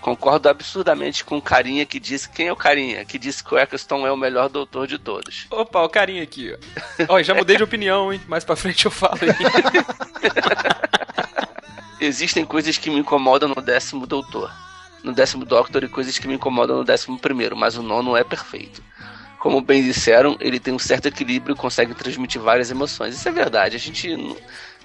Concordo 0.00 0.48
absurdamente 0.48 1.24
com 1.24 1.38
o 1.38 1.42
Carinha 1.42 1.84
que 1.84 1.98
disse. 1.98 2.28
Quem 2.28 2.48
é 2.48 2.52
o 2.52 2.56
Carinha? 2.56 3.04
Que 3.04 3.18
disse 3.18 3.42
que 3.42 3.54
o 3.54 3.58
Eccleston 3.58 4.06
é 4.06 4.12
o 4.12 4.16
melhor 4.16 4.48
doutor 4.48 4.86
de 4.86 4.98
todos. 4.98 5.46
Opa, 5.50 5.82
o 5.82 5.88
Carinha 5.88 6.22
aqui, 6.22 6.56
ó. 7.08 7.14
Ó, 7.14 7.22
já 7.22 7.34
mudei 7.34 7.56
de 7.56 7.64
opinião, 7.64 8.12
hein? 8.12 8.20
Mais 8.28 8.44
pra 8.44 8.56
frente 8.56 8.84
eu 8.84 8.90
falo 8.90 9.18
aí. 9.22 9.28
Existem 12.00 12.44
coisas 12.44 12.78
que 12.78 12.90
me 12.90 12.98
incomodam 12.98 13.48
no 13.48 13.60
décimo 13.60 14.06
doutor. 14.06 14.52
No 15.02 15.12
décimo 15.12 15.44
Doctor 15.44 15.84
e 15.84 15.88
coisas 15.88 16.18
que 16.18 16.28
me 16.28 16.34
incomodam 16.34 16.78
no 16.78 16.84
décimo 16.84 17.18
primeiro, 17.18 17.56
mas 17.56 17.76
o 17.76 17.82
nono 17.82 18.16
é 18.16 18.22
perfeito. 18.22 18.82
Como 19.38 19.60
bem 19.60 19.82
disseram, 19.82 20.36
ele 20.40 20.58
tem 20.58 20.74
um 20.74 20.78
certo 20.78 21.06
equilíbrio 21.06 21.54
e 21.54 21.58
consegue 21.58 21.94
transmitir 21.94 22.40
várias 22.40 22.70
emoções. 22.70 23.14
Isso 23.14 23.28
é 23.28 23.32
verdade. 23.32 23.76
A 23.76 23.78
gente 23.78 24.08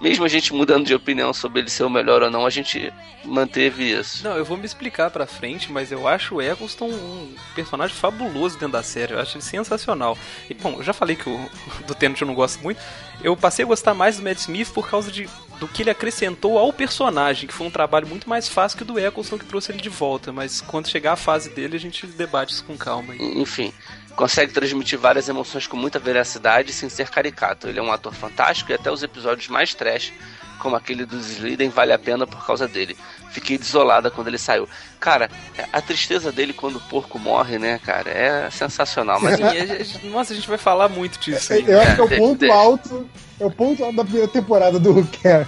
mesmo 0.04 0.26
a 0.26 0.28
gente 0.28 0.54
mudando 0.54 0.86
de 0.86 0.94
opinião 0.94 1.34
sobre 1.34 1.62
ele 1.62 1.70
ser 1.70 1.84
o 1.84 1.90
melhor 1.90 2.24
ou 2.24 2.30
não, 2.30 2.46
a 2.46 2.50
gente 2.50 2.92
manteve 3.24 3.90
isso. 3.90 4.22
Não, 4.24 4.36
eu 4.36 4.44
vou 4.44 4.58
me 4.58 4.66
explicar 4.66 5.10
pra 5.10 5.26
frente, 5.26 5.72
mas 5.72 5.94
eu 5.94 6.08
acho 6.08 6.36
o 6.36 6.42
Eccleston 6.42 6.90
um 6.90 7.34
personagem 7.56 7.96
fabuloso 7.96 8.56
dentro 8.56 8.74
da 8.74 8.84
série. 8.84 9.14
Eu 9.14 9.20
acho 9.20 9.38
ele 9.38 9.44
sensacional. 9.44 10.18
E, 10.50 10.54
bom, 10.54 10.74
eu 10.78 10.84
já 10.84 10.92
falei 10.92 11.16
que 11.16 11.30
o 11.30 11.50
do 11.88 11.96
Tennant 11.96 12.20
eu 12.20 12.28
não 12.28 12.34
gosto 12.34 12.62
muito. 12.62 12.82
Eu 13.24 13.38
passei 13.38 13.64
a 13.64 13.68
gostar 13.68 13.94
mais 13.94 14.18
do 14.18 14.24
Matt 14.24 14.40
Smith 14.40 14.74
por 14.74 14.90
causa 14.90 15.10
de, 15.10 15.30
do 15.58 15.70
que 15.70 15.84
ele 15.84 15.90
acrescentou 15.90 16.58
ao 16.58 16.74
personagem, 16.74 17.48
que 17.48 17.54
foi 17.54 17.68
um 17.68 17.72
trabalho 17.72 18.06
muito 18.06 18.28
mais 18.28 18.50
fácil 18.50 18.78
que 18.78 18.84
o 18.84 18.88
do 18.88 19.00
Eccleston 19.00 19.38
que 19.38 19.46
trouxe 19.46 19.72
ele 19.72 19.82
de 19.82 19.90
volta. 19.90 20.34
Mas 20.34 20.60
quando 20.60 20.90
chegar 20.90 21.14
a 21.14 21.18
fase 21.18 21.50
dele, 21.52 21.78
a 21.78 21.80
gente 21.80 22.06
debate 22.08 22.54
isso 22.54 22.66
com 22.66 22.76
calma. 22.76 23.14
Aí. 23.14 23.20
Enfim, 23.40 23.74
consegue 24.16 24.54
transmitir 24.54 25.00
várias 25.00 25.28
emoções 25.28 25.68
com 25.68 25.78
muita 25.78 26.00
veracidade 26.00 26.72
sem 26.72 26.90
ser 26.90 27.10
caricato. 27.10 27.68
Ele 27.68 27.80
é 27.80 27.82
um 27.82 27.92
ator 27.92 28.14
fantástico 28.14 28.72
e 28.72 28.76
até 28.76 28.92
os 28.92 29.04
episódios 29.04 29.48
mais 29.48 29.74
trash, 29.74 30.14
como 30.60 30.76
aquele 30.76 31.06
dos 31.06 31.30
Sliden, 31.32 31.70
vale 31.70 31.92
a 31.92 32.00
pena 32.00 32.26
por 32.26 32.46
causa 32.46 32.68
dele. 32.68 32.96
Fiquei 33.32 33.58
desolada 33.58 34.12
quando 34.12 34.28
ele 34.28 34.38
saiu. 34.38 34.70
Cara, 35.00 35.30
a 35.72 35.82
tristeza 35.82 36.32
dele 36.32 36.54
quando 36.54 36.76
o 36.76 36.82
porco 36.82 37.18
morre, 37.18 37.58
né, 37.58 37.80
cara, 37.84 38.10
é 38.10 38.50
sensacional. 38.52 39.20
Mas... 39.20 39.38
Sim, 39.38 40.10
nossa, 40.10 40.34
a 40.34 40.36
gente 40.36 40.48
vai 40.48 40.58
falar 40.58 40.88
muito 40.88 41.20
disso. 41.20 41.52
Aí. 41.52 41.66
Eu 41.68 41.82
acho 41.82 41.96
que 41.96 42.02
é 42.02 42.04
o 42.04 42.14
é, 42.14 42.18
ponto 42.18 42.52
alto. 42.52 43.10
É 43.40 43.46
o 43.46 43.52
ponto 43.52 43.84
alto 43.84 43.96
da 43.96 44.04
primeira 44.04 44.28
temporada 44.28 44.80
do 44.80 44.92
Who 44.92 45.08
Cares. 45.22 45.48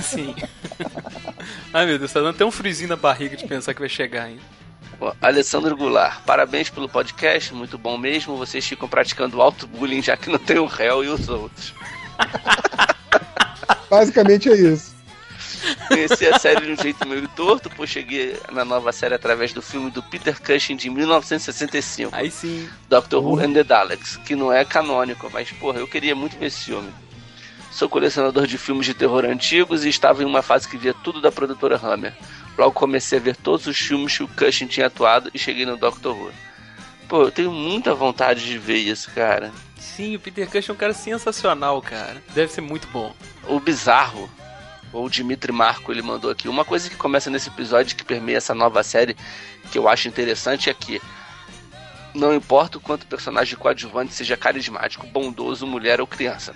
Sim. 0.00 0.34
Ai 1.72 1.86
meu 1.86 1.98
Deus, 1.98 2.12
tá 2.12 2.20
dando 2.20 2.30
até 2.30 2.44
um 2.44 2.50
frisinho 2.50 2.88
na 2.88 2.96
barriga 2.96 3.36
de 3.36 3.46
pensar 3.46 3.74
que 3.74 3.80
vai 3.80 3.88
chegar 3.88 4.24
ainda. 4.24 4.42
Alessandro 5.20 5.76
Goulart, 5.76 6.22
parabéns 6.24 6.70
pelo 6.70 6.88
podcast, 6.88 7.52
muito 7.54 7.76
bom 7.76 7.98
mesmo. 7.98 8.36
Vocês 8.36 8.66
ficam 8.66 8.88
praticando 8.88 9.40
alto 9.42 9.66
bullying 9.66 10.02
já 10.02 10.16
que 10.16 10.30
não 10.30 10.38
tem 10.38 10.58
o 10.58 10.66
réu 10.66 11.04
e 11.04 11.08
os 11.08 11.28
outros. 11.28 11.74
Basicamente 13.90 14.48
é 14.48 14.54
isso. 14.54 14.92
Conheci 15.88 16.26
a 16.26 16.38
série 16.38 16.66
de 16.66 16.72
um 16.72 16.76
jeito 16.76 17.06
meio 17.06 17.28
torto, 17.28 17.70
pois 17.70 17.88
cheguei 17.88 18.36
na 18.50 18.64
nova 18.64 18.92
série 18.92 19.14
através 19.14 19.52
do 19.52 19.62
filme 19.62 19.90
do 19.90 20.02
Peter 20.02 20.40
Cushing 20.40 20.76
de 20.76 20.90
1965. 20.90 22.14
Aí 22.14 22.30
sim. 22.30 22.68
Doctor 22.88 23.24
Who 23.24 23.38
and 23.38 23.52
the 23.52 23.62
Daleks, 23.62 24.16
que 24.16 24.34
não 24.34 24.52
é 24.52 24.64
canônico, 24.64 25.30
mas 25.32 25.50
porra, 25.52 25.78
eu 25.78 25.86
queria 25.86 26.14
muito 26.14 26.36
ver 26.38 26.46
esse 26.46 26.64
filme. 26.64 26.90
Sou 27.72 27.88
colecionador 27.88 28.46
de 28.46 28.58
filmes 28.58 28.84
de 28.84 28.92
terror 28.92 29.24
antigos 29.24 29.84
e 29.84 29.88
estava 29.88 30.22
em 30.22 30.26
uma 30.26 30.42
fase 30.42 30.68
que 30.68 30.76
via 30.76 30.92
tudo 30.92 31.22
da 31.22 31.32
produtora 31.32 31.80
Hammer. 31.82 32.14
Logo 32.56 32.72
comecei 32.72 33.18
a 33.18 33.22
ver 33.22 33.34
todos 33.34 33.66
os 33.66 33.78
filmes 33.78 34.14
que 34.14 34.22
o 34.22 34.28
Cushing 34.28 34.66
tinha 34.66 34.88
atuado 34.88 35.30
e 35.32 35.38
cheguei 35.38 35.64
no 35.64 35.78
Doctor 35.78 36.14
Who. 36.14 36.30
Pô, 37.08 37.22
eu 37.22 37.30
tenho 37.32 37.50
muita 37.50 37.94
vontade 37.94 38.44
de 38.44 38.58
ver 38.58 38.76
isso, 38.76 39.10
cara. 39.12 39.50
Sim, 39.78 40.14
o 40.14 40.20
Peter 40.20 40.46
Cushing 40.48 40.70
é 40.70 40.74
um 40.74 40.76
cara 40.76 40.92
sensacional, 40.92 41.80
cara. 41.80 42.22
Deve 42.34 42.52
ser 42.52 42.60
muito 42.60 42.86
bom. 42.88 43.14
O 43.48 43.58
bizarro, 43.58 44.30
ou 44.92 45.06
o 45.06 45.10
Dimitri 45.10 45.50
Marco, 45.50 45.90
ele 45.90 46.02
mandou 46.02 46.30
aqui. 46.30 46.48
Uma 46.48 46.66
coisa 46.66 46.90
que 46.90 46.96
começa 46.96 47.30
nesse 47.30 47.48
episódio 47.48 47.96
que 47.96 48.04
permeia 48.04 48.36
essa 48.36 48.54
nova 48.54 48.82
série, 48.82 49.16
que 49.70 49.78
eu 49.78 49.88
acho 49.88 50.08
interessante 50.08 50.68
é 50.68 50.74
que 50.74 51.00
não 52.14 52.34
importa 52.34 52.76
o 52.76 52.80
quanto 52.80 53.04
o 53.04 53.06
personagem 53.06 53.56
coadjuvante 53.56 54.12
seja 54.12 54.36
carismático, 54.36 55.06
bondoso, 55.06 55.66
mulher 55.66 56.02
ou 56.02 56.06
criança. 56.06 56.54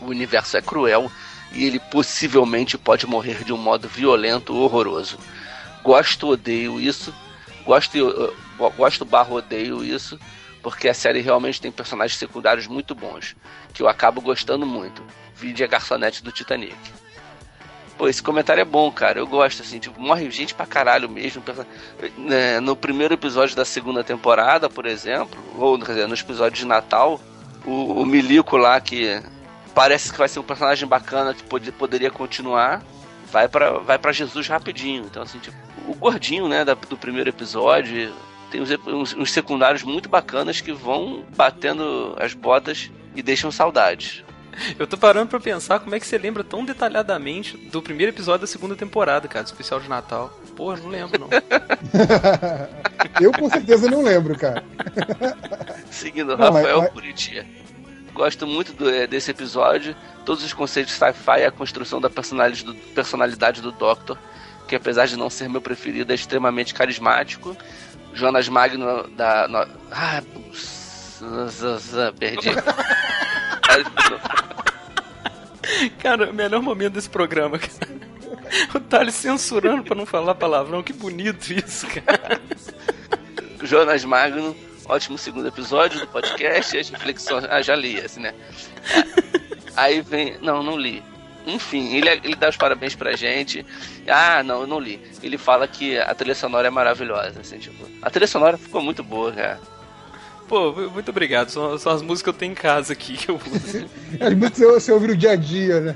O 0.00 0.06
universo 0.06 0.56
é 0.56 0.62
cruel 0.62 1.10
e 1.52 1.64
ele 1.64 1.78
possivelmente 1.78 2.76
pode 2.76 3.06
morrer 3.06 3.44
de 3.44 3.52
um 3.52 3.56
modo 3.56 3.88
violento 3.88 4.54
horroroso. 4.54 5.18
Gosto 5.82 6.28
odeio 6.28 6.80
isso. 6.80 7.14
Gosto, 7.64 7.96
uh, 8.06 8.70
gosto 8.76 9.04
barro 9.04 9.36
odeio 9.36 9.84
isso. 9.84 10.18
Porque 10.62 10.88
a 10.88 10.94
série 10.94 11.20
realmente 11.20 11.60
tem 11.60 11.70
personagens 11.70 12.18
secundários 12.18 12.66
muito 12.66 12.94
bons. 12.94 13.36
Que 13.72 13.82
eu 13.82 13.88
acabo 13.88 14.20
gostando 14.20 14.66
muito. 14.66 15.02
Vide 15.34 15.62
a 15.62 15.66
garçonete 15.66 16.22
do 16.22 16.32
Titanic. 16.32 16.76
Pô, 17.96 18.08
esse 18.08 18.22
comentário 18.22 18.60
é 18.60 18.64
bom, 18.64 18.90
cara. 18.90 19.18
Eu 19.18 19.26
gosto, 19.26 19.62
assim, 19.62 19.78
tipo, 19.78 19.98
morre 20.00 20.30
gente 20.30 20.54
pra 20.54 20.66
caralho 20.66 21.08
mesmo. 21.08 21.42
Né, 22.18 22.60
no 22.60 22.76
primeiro 22.76 23.14
episódio 23.14 23.56
da 23.56 23.64
segunda 23.64 24.04
temporada, 24.04 24.68
por 24.68 24.84
exemplo, 24.84 25.42
ou 25.56 25.78
quer 25.78 25.92
dizer, 25.92 26.08
nos 26.08 26.20
episódios 26.20 26.58
de 26.58 26.66
Natal, 26.66 27.20
o, 27.64 28.02
o 28.02 28.04
Milico 28.04 28.56
lá 28.56 28.80
que 28.80 29.22
parece 29.76 30.10
que 30.10 30.16
vai 30.16 30.26
ser 30.26 30.38
um 30.38 30.42
personagem 30.42 30.88
bacana 30.88 31.34
que 31.34 31.42
pode, 31.42 31.70
poderia 31.70 32.10
continuar. 32.10 32.82
Vai 33.30 33.46
para 33.46 33.78
vai 33.78 33.98
pra 33.98 34.10
Jesus 34.10 34.48
rapidinho. 34.48 35.04
Então, 35.04 35.22
assim, 35.22 35.38
tipo, 35.38 35.56
o 35.86 35.94
gordinho, 35.94 36.48
né, 36.48 36.64
da, 36.64 36.72
do 36.72 36.96
primeiro 36.96 37.28
episódio. 37.28 38.10
Tem 38.50 38.62
uns, 38.62 38.70
uns, 38.86 39.14
uns, 39.14 39.32
secundários 39.32 39.82
muito 39.82 40.08
bacanas 40.08 40.60
que 40.60 40.72
vão 40.72 41.24
batendo 41.36 42.16
as 42.18 42.32
botas 42.32 42.90
e 43.14 43.22
deixam 43.22 43.50
saudades. 43.50 44.24
Eu 44.78 44.86
tô 44.86 44.96
parando 44.96 45.28
pra 45.28 45.40
pensar 45.40 45.80
como 45.80 45.94
é 45.94 46.00
que 46.00 46.06
você 46.06 46.16
lembra 46.16 46.42
tão 46.42 46.64
detalhadamente 46.64 47.56
do 47.56 47.82
primeiro 47.82 48.12
episódio 48.12 48.42
da 48.42 48.46
segunda 48.46 48.74
temporada, 48.74 49.28
cara, 49.28 49.42
do 49.42 49.48
especial 49.48 49.80
de 49.80 49.88
Natal. 49.88 50.32
Porra, 50.56 50.78
não 50.78 50.88
lembro, 50.88 51.20
não. 51.20 51.28
eu 53.20 53.32
com 53.32 53.50
certeza 53.50 53.90
não 53.90 54.02
lembro, 54.02 54.38
cara. 54.38 54.64
Seguindo 55.90 56.34
não, 56.36 56.52
Rafael 56.52 56.82
mas, 56.82 56.92
Curitiba. 56.92 57.44
Gosto 58.16 58.46
muito 58.46 58.72
do, 58.72 58.88
é, 58.88 59.06
desse 59.06 59.30
episódio. 59.30 59.94
Todos 60.24 60.42
os 60.42 60.54
conceitos 60.54 60.94
de 60.94 60.98
sci-fi 60.98 61.40
e 61.40 61.44
a 61.44 61.50
construção 61.50 62.00
da 62.00 62.08
personalidade 62.08 62.64
do, 62.64 62.74
personalidade 62.74 63.60
do 63.60 63.70
Doctor, 63.70 64.16
que 64.66 64.74
apesar 64.74 65.06
de 65.06 65.18
não 65.18 65.28
ser 65.28 65.50
meu 65.50 65.60
preferido, 65.60 66.10
é 66.10 66.14
extremamente 66.14 66.72
carismático. 66.72 67.54
Jonas 68.14 68.48
Magno 68.48 69.06
da. 69.08 69.46
No... 69.46 69.58
Ah, 69.92 70.22
perdi. 72.18 72.48
cara, 75.98 76.30
o 76.30 76.34
melhor 76.34 76.62
momento 76.62 76.94
desse 76.94 77.10
programa, 77.10 77.58
cara. 77.58 77.96
O 78.74 78.80
Thales 78.80 79.14
censurando 79.14 79.82
pra 79.82 79.94
não 79.94 80.06
falar 80.06 80.34
palavrão. 80.34 80.82
Que 80.82 80.94
bonito 80.94 81.52
isso, 81.52 81.86
cara. 81.88 82.40
Jonas 83.62 84.06
Magno 84.06 84.56
Ótimo 84.88 85.18
segundo 85.18 85.48
episódio 85.48 86.00
do 86.00 86.06
podcast. 86.06 86.78
As 86.78 86.88
reflexões. 86.90 87.44
Ah, 87.50 87.60
já 87.60 87.74
li 87.74 87.96
esse, 87.96 88.20
né? 88.20 88.32
Aí 89.76 90.00
vem. 90.00 90.38
Não, 90.40 90.62
não 90.62 90.78
li. 90.78 91.02
Enfim, 91.46 91.94
ele, 91.94 92.08
ele 92.24 92.34
dá 92.34 92.48
os 92.48 92.56
parabéns 92.56 92.94
pra 92.94 93.16
gente. 93.16 93.64
Ah, 94.08 94.42
não, 94.42 94.62
eu 94.62 94.66
não 94.66 94.80
li. 94.80 95.00
Ele 95.22 95.38
fala 95.38 95.66
que 95.68 95.98
a 95.98 96.14
trilha 96.14 96.34
sonora 96.34 96.68
é 96.68 96.70
maravilhosa, 96.70 97.40
assim, 97.40 97.58
tipo. 97.58 97.86
A 98.02 98.10
trilha 98.10 98.26
sonora 98.26 98.56
ficou 98.56 98.82
muito 98.82 99.02
boa, 99.02 99.32
cara. 99.32 99.60
Pô, 100.48 100.72
muito 100.72 101.08
obrigado. 101.08 101.50
São, 101.50 101.76
são 101.78 101.92
as 101.92 102.02
músicas 102.02 102.22
que 102.22 102.28
eu 102.28 102.38
tenho 102.40 102.52
em 102.52 102.54
casa 102.54 102.92
aqui 102.92 103.16
que 103.16 103.28
eu 103.28 103.34
uso. 103.34 103.86
As 104.20 104.34
músicas 104.34 104.58
você, 104.58 104.80
você 104.80 104.92
ouve 104.92 105.08
no 105.08 105.16
dia 105.16 105.32
a 105.32 105.36
dia, 105.36 105.80
né? 105.80 105.94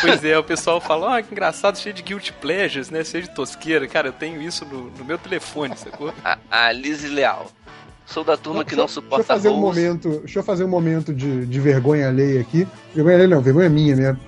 Pois 0.00 0.24
é, 0.24 0.36
o 0.36 0.42
pessoal 0.42 0.80
fala, 0.80 1.18
ah, 1.18 1.22
que 1.22 1.32
engraçado, 1.32 1.78
cheio 1.78 1.94
de 1.94 2.02
guilty 2.02 2.32
pleasures, 2.32 2.90
né? 2.90 3.04
Cheio 3.04 3.22
de 3.22 3.30
tosqueira. 3.30 3.86
Cara, 3.86 4.08
eu 4.08 4.12
tenho 4.12 4.42
isso 4.42 4.64
no, 4.64 4.90
no 4.90 5.04
meu 5.04 5.18
telefone, 5.18 5.76
sacou? 5.76 6.12
A, 6.24 6.36
a 6.50 6.72
Lizzie 6.72 7.10
Leal. 7.10 7.48
Sou 8.12 8.22
da 8.22 8.36
turma 8.36 8.62
que 8.62 8.76
não 8.76 8.86
suporta 8.86 9.16
deixa 9.16 9.32
eu 9.32 9.36
fazer 9.36 9.48
um 9.48 9.60
momento, 9.60 10.08
Deixa 10.18 10.38
eu 10.38 10.42
fazer 10.42 10.64
um 10.64 10.68
momento 10.68 11.14
de, 11.14 11.46
de 11.46 11.58
vergonha 11.58 12.08
alheia 12.08 12.42
aqui. 12.42 12.68
Vergonha 12.94 13.16
alheia 13.16 13.28
não, 13.28 13.40
vergonha 13.40 13.70
minha 13.70 13.96
mesmo. 13.96 14.20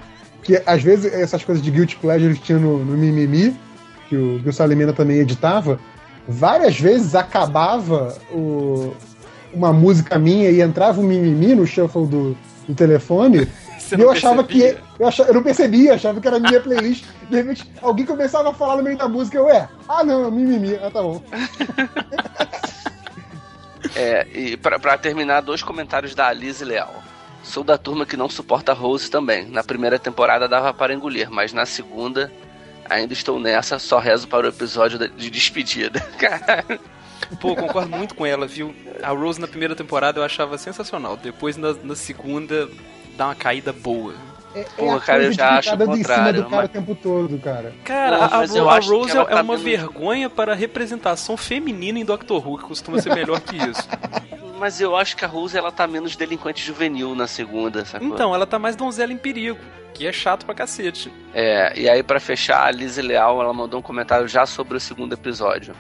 Que 0.43 0.63
às 0.65 0.83
vezes 0.83 1.13
essas 1.13 1.45
coisas 1.45 1.63
de 1.63 1.71
guilty 1.71 1.97
pleasure 1.97 2.35
que 2.35 2.41
tinha 2.41 2.59
no, 2.59 2.83
no 2.83 2.97
Mimimi, 2.97 3.55
que 4.09 4.17
o, 4.17 4.41
que 4.43 4.49
o 4.49 4.53
Salimena 4.55 4.95
também 4.95 5.19
editava, 5.19 5.79
várias 6.27 6.81
vezes 6.81 7.15
acabava 7.15 8.17
o, 8.33 8.95
uma 9.53 9.71
música 9.71 10.19
minha 10.19 10.51
e 10.51 10.63
entrava 10.63 10.99
um 10.99 11.05
mimimi 11.05 11.55
no 11.55 11.67
shuffle 11.67 12.07
do, 12.07 12.37
do 12.67 12.75
telefone. 12.75 13.47
Você 13.79 13.97
e 13.97 13.99
não 13.99 14.07
eu 14.07 14.13
achava 14.13 14.43
percebia? 14.43 14.75
que. 14.77 15.03
Eu, 15.03 15.09
achava, 15.09 15.29
eu 15.29 15.35
não 15.35 15.43
percebia, 15.43 15.95
achava 15.95 16.21
que 16.23 16.27
era 16.27 16.39
a 16.39 16.41
minha 16.41 16.59
playlist. 16.59 17.05
De 17.29 17.37
repente, 17.37 17.71
alguém 17.83 18.07
começava 18.07 18.49
a 18.49 18.55
falar 18.55 18.79
no 18.79 18.83
meio 18.83 18.97
da 18.97 19.07
música, 19.09 19.37
eu, 19.37 19.51
é, 19.51 19.69
ah 19.87 20.03
não, 20.03 20.27
é 20.27 20.31
mimimi, 20.31 20.75
ah 20.77 20.91
tá 20.91 21.03
bom. 21.03 21.23
É, 23.95 24.27
e 24.33 24.57
pra 24.57 24.97
terminar, 24.99 25.41
dois 25.41 25.63
comentários 25.63 26.15
da 26.15 26.29
Alice 26.29 26.65
Leal. 26.65 27.03
Sou 27.43 27.63
da 27.63 27.77
turma 27.77 28.07
que 28.07 28.17
não 28.17 28.29
suporta 28.29 28.73
Rose 28.73 29.11
também. 29.11 29.47
Na 29.47 29.63
primeira 29.63 29.99
temporada 29.99 30.49
dava 30.49 30.73
para 30.73 30.95
engolir, 30.95 31.31
mas 31.31 31.53
na 31.53 31.67
segunda 31.67 32.33
ainda 32.89 33.13
estou 33.13 33.39
nessa, 33.39 33.79
só 33.79 33.99
rezo 33.99 34.29
para 34.29 34.47
o 34.47 34.49
episódio 34.49 34.99
de 34.99 35.31
despedida. 35.31 36.01
Pô, 37.41 37.55
concordo 37.55 37.97
muito 37.97 38.15
com 38.15 38.27
ela, 38.27 38.47
viu? 38.47 38.75
A 39.03 39.11
Rose 39.11 39.41
na 39.41 39.47
primeira 39.49 39.75
temporada 39.75 40.21
eu 40.21 40.25
achava 40.25 40.59
sensacional. 40.59 41.17
Depois 41.17 41.57
na, 41.57 41.73
na 41.83 41.95
segunda 41.95 42.69
dá 43.17 43.27
uma 43.27 43.35
caída 43.35 43.73
boa. 43.73 44.15
É, 44.55 44.65
Pô, 44.77 44.93
a 44.95 45.01
cara, 45.01 45.25
eu 45.25 45.33
já 45.33 45.59
acho 45.59 45.75
o 45.75 45.79
contrário, 45.79 46.43
do 46.45 46.49
cara 46.51 46.57
mas- 46.63 46.65
o 46.67 46.69
tempo 46.73 46.95
todo, 46.95 47.39
cara. 47.39 47.73
Cara, 47.85 48.17
Pô, 48.19 48.23
a, 48.23 48.27
a 48.27 48.41
acho 48.77 48.89
que 48.89 48.95
Rose 48.95 49.11
ela 49.11 49.23
é 49.23 49.25
tá 49.27 49.35
uma 49.37 49.43
menos- 49.43 49.63
vergonha 49.63 50.31
para 50.31 50.53
a 50.53 50.55
representação 50.55 51.37
feminina 51.37 51.99
em 51.99 52.05
Doctor 52.05 52.47
Who, 52.47 52.59
que 52.59 52.65
costuma 52.65 53.01
ser 53.01 53.15
melhor 53.15 53.41
que 53.41 53.57
isso. 53.57 53.89
Mas 54.59 54.81
eu 54.81 54.97
acho 54.97 55.17
que 55.17 55.25
a 55.25 55.29
Rose 55.29 55.59
ela 55.59 55.73
tá 55.73 55.87
menos 55.87 56.15
delinquente 56.15 56.65
juvenil 56.65 57.15
na 57.15 57.27
segunda, 57.27 57.85
sacou? 57.85 58.07
Então, 58.07 58.33
ela 58.35 58.47
tá 58.47 58.59
mais 58.59 58.77
donzela 58.77 59.13
em 59.13 59.17
perigo, 59.19 59.59
que 59.93 60.07
é 60.07 60.13
chato 60.13 60.47
pra 60.47 60.55
cacete. 60.55 61.13
É, 61.35 61.73
e 61.79 61.89
aí 61.89 62.03
pra 62.05 62.21
fechar, 62.21 62.65
a 62.65 62.71
Liz 62.71 62.97
Leal, 62.97 63.41
ela 63.43 63.53
mandou 63.53 63.81
um 63.81 63.83
comentário 63.83 64.29
já 64.29 64.47
sobre 64.47 64.77
o 64.77 64.81
segundo 64.81 65.13
episódio. 65.13 65.75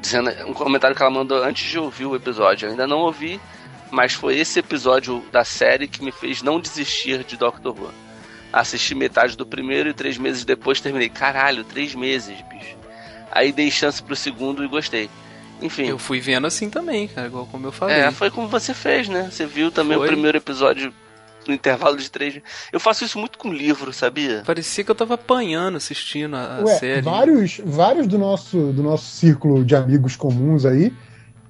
Dizendo, 0.00 0.30
um 0.46 0.54
comentário 0.54 0.96
que 0.96 1.02
ela 1.02 1.10
mandou 1.10 1.42
antes 1.44 1.68
de 1.70 1.78
ouvir 1.78 2.06
o 2.06 2.16
episódio. 2.16 2.66
Eu 2.66 2.70
ainda 2.70 2.86
não 2.86 3.00
ouvi, 3.00 3.38
mas 3.90 4.14
foi 4.14 4.38
esse 4.38 4.58
episódio 4.60 5.22
da 5.30 5.44
série 5.44 5.86
que 5.86 6.02
me 6.02 6.10
fez 6.10 6.42
não 6.42 6.58
desistir 6.58 7.22
de 7.22 7.36
Doctor 7.36 7.74
Who. 7.78 7.90
Assisti 8.52 8.94
metade 8.94 9.36
do 9.36 9.44
primeiro 9.44 9.88
e 9.88 9.92
três 9.92 10.16
meses 10.16 10.44
depois 10.44 10.80
terminei. 10.80 11.08
Caralho, 11.08 11.64
três 11.64 11.94
meses, 11.94 12.36
bicho. 12.50 12.76
Aí 13.30 13.52
dei 13.52 13.70
chance 13.70 14.02
pro 14.02 14.16
segundo 14.16 14.64
e 14.64 14.68
gostei. 14.68 15.10
Enfim, 15.60 15.86
Eu 15.86 15.98
fui 15.98 16.20
vendo 16.20 16.46
assim 16.46 16.68
também, 16.70 17.08
cara, 17.08 17.26
igual 17.28 17.46
como 17.46 17.66
eu 17.66 17.72
falei. 17.72 17.96
é, 17.96 18.10
foi 18.10 18.30
como 18.30 18.46
você 18.46 18.74
fez, 18.74 19.08
né? 19.08 19.28
Você 19.30 19.46
viu 19.46 19.70
também 19.70 19.96
Foi. 19.96 20.06
o 20.06 20.10
primeiro 20.10 20.36
episódio 20.36 20.92
no 21.48 21.54
intervalo 21.54 21.96
de 21.96 22.10
três 22.10 22.34
meses. 22.34 22.48
Eu 22.72 22.78
faço 22.80 23.04
isso 23.04 23.18
muito 23.18 23.38
com 23.38 23.52
livro, 23.52 23.92
sabia? 23.92 24.42
Parecia 24.44 24.84
que 24.84 24.90
eu 24.90 24.94
tava 24.94 25.14
apanhando 25.14 25.76
assistindo 25.76 26.36
a, 26.36 26.58
a 26.58 26.64
Ué, 26.64 26.74
série. 26.78 27.00
vários, 27.02 27.60
vários 27.64 28.06
do 28.06 28.18
nosso, 28.18 28.58
do 28.72 28.82
nosso 28.82 29.04
círculo 29.16 29.64
de 29.64 29.74
amigos 29.74 30.14
comuns 30.14 30.66
aí 30.66 30.92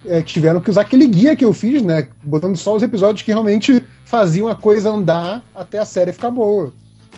é, 0.04 0.22
tiveram 0.22 0.60
que 0.60 0.70
usar 0.70 0.82
aquele 0.82 1.06
guia 1.08 1.34
que 1.34 1.44
eu 1.44 1.52
fiz, 1.52 1.82
né? 1.82 2.06
Botando 2.22 2.56
só 2.56 2.76
os 2.76 2.82
episódios 2.82 3.22
que 3.22 3.32
realmente 3.32 3.82
faziam 4.04 4.46
a 4.46 4.54
coisa 4.54 4.88
andar 4.90 5.42
até 5.54 5.78
a 5.78 5.84
série 5.84 6.12
ficar 6.12 6.30
boa. 6.30 6.72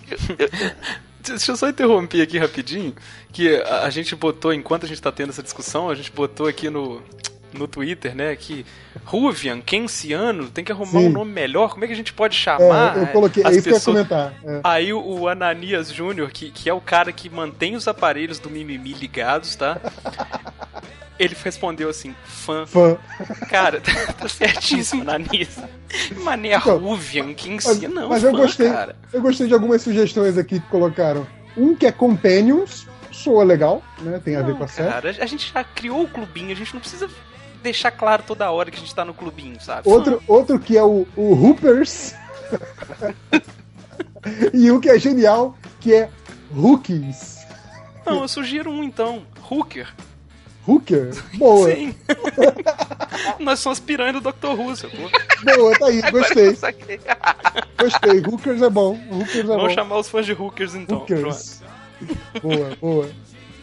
Deixa 1.20 1.52
eu 1.52 1.56
só 1.56 1.68
interromper 1.68 2.22
aqui 2.22 2.38
rapidinho, 2.38 2.94
que 3.32 3.56
a, 3.56 3.82
a 3.84 3.90
gente 3.90 4.14
botou, 4.16 4.52
enquanto 4.52 4.84
a 4.84 4.88
gente 4.88 5.02
tá 5.02 5.12
tendo 5.12 5.30
essa 5.30 5.42
discussão, 5.42 5.90
a 5.90 5.94
gente 5.94 6.10
botou 6.10 6.46
aqui 6.46 6.70
no, 6.70 7.02
no 7.52 7.66
Twitter, 7.68 8.14
né, 8.14 8.34
que 8.36 8.64
Ruvian, 9.04 9.60
Kenciano, 9.60 10.48
tem 10.48 10.64
que 10.64 10.72
arrumar 10.72 11.00
Sim. 11.00 11.08
um 11.08 11.10
nome 11.10 11.32
melhor, 11.32 11.70
como 11.70 11.84
é 11.84 11.86
que 11.86 11.92
a 11.92 11.96
gente 11.96 12.12
pode 12.12 12.36
É, 12.36 12.38
chamar 12.38 12.96
eu 12.96 13.06
coloquei, 13.08 13.42
é 13.42 13.46
as 13.48 13.56
isso 13.56 13.62
que 13.64 13.68
eu 13.68 13.72
ia 13.72 13.78
pessoas... 13.78 14.08
comentar. 14.08 14.34
é. 14.44 14.60
Aí 14.64 14.92
o, 14.92 15.00
o 15.00 15.28
Ananias 15.28 15.92
Júnior, 15.92 16.30
que, 16.30 16.50
que 16.50 16.68
é 16.68 16.72
o 16.72 16.80
cara 16.80 17.12
que 17.12 17.28
mantém 17.28 17.76
os 17.76 17.86
aparelhos 17.88 18.38
do 18.38 18.48
Mimimi 18.48 18.92
ligados, 18.92 19.54
tá? 19.56 19.78
Ele 21.18 21.36
respondeu 21.42 21.88
assim, 21.88 22.14
fã. 22.24 22.64
Fã. 22.66 22.96
Cara, 23.48 23.80
tá 24.16 24.28
certíssimo, 24.28 25.02
Ananias. 25.02 25.58
Mané 26.22 26.54
Então, 26.54 26.78
Ruvian, 26.78 27.34
quem 27.34 27.54
Mas, 27.54 27.64
se 27.64 27.88
não, 27.88 28.08
mas 28.08 28.22
eu 28.22 28.30
fã, 28.30 28.36
gostei. 28.36 28.70
cara. 28.70 28.96
Eu 29.12 29.20
gostei 29.20 29.46
de 29.48 29.54
algumas 29.54 29.82
sugestões 29.82 30.38
aqui 30.38 30.60
que 30.60 30.66
colocaram. 30.68 31.26
Um 31.56 31.74
que 31.74 31.86
é 31.86 31.92
Companions, 31.92 32.86
soa 33.10 33.42
legal, 33.42 33.82
né? 34.00 34.20
Tem 34.24 34.36
a 34.36 34.42
ver 34.42 34.54
com 34.56 34.64
a 34.64 34.68
série. 34.68 34.90
cara, 34.90 35.10
a 35.18 35.26
gente 35.26 35.52
já 35.52 35.64
criou 35.64 36.04
o 36.04 36.08
clubinho, 36.08 36.52
a 36.52 36.54
gente 36.54 36.72
não 36.72 36.80
precisa 36.80 37.08
deixar 37.62 37.90
claro 37.90 38.22
toda 38.24 38.48
hora 38.50 38.70
que 38.70 38.76
a 38.76 38.80
gente 38.80 38.94
tá 38.94 39.04
no 39.04 39.12
clubinho, 39.12 39.60
sabe? 39.60 39.88
Outro, 39.88 40.22
outro 40.28 40.58
que 40.60 40.76
é 40.76 40.82
o, 40.82 41.04
o 41.16 41.32
Hoopers. 41.34 42.14
e 44.54 44.70
um 44.70 44.80
que 44.80 44.88
é 44.88 44.98
genial, 44.98 45.56
que 45.80 45.92
é 45.94 46.08
Rookies. 46.54 47.38
Não, 48.06 48.22
eu 48.22 48.28
sugiro 48.28 48.70
um 48.70 48.82
então. 48.82 49.22
Hooker. 49.50 49.88
Hooker? 50.68 51.10
Boa, 51.38 51.70
Sim. 51.70 51.94
Nós 53.40 53.60
somos 53.60 53.80
piranha 53.80 54.12
do 54.12 54.20
Dr. 54.20 54.48
Who, 54.48 54.76
sacou? 54.76 55.10
boa, 55.56 55.78
tá 55.78 55.86
aí, 55.86 56.02
gostei, 56.10 56.50
gostei. 57.78 58.20
Hookers 58.20 58.62
é 58.62 58.70
bom, 58.70 58.98
Hookers 59.10 59.38
é 59.38 59.42
Vamos 59.44 59.62
bom. 59.64 59.70
chamar 59.70 59.98
os 59.98 60.08
fãs 60.08 60.26
de 60.26 60.32
Hookers 60.32 60.74
então. 60.74 60.98
Hookers. 60.98 61.62
Boa, 62.42 62.76
boa. 62.80 63.10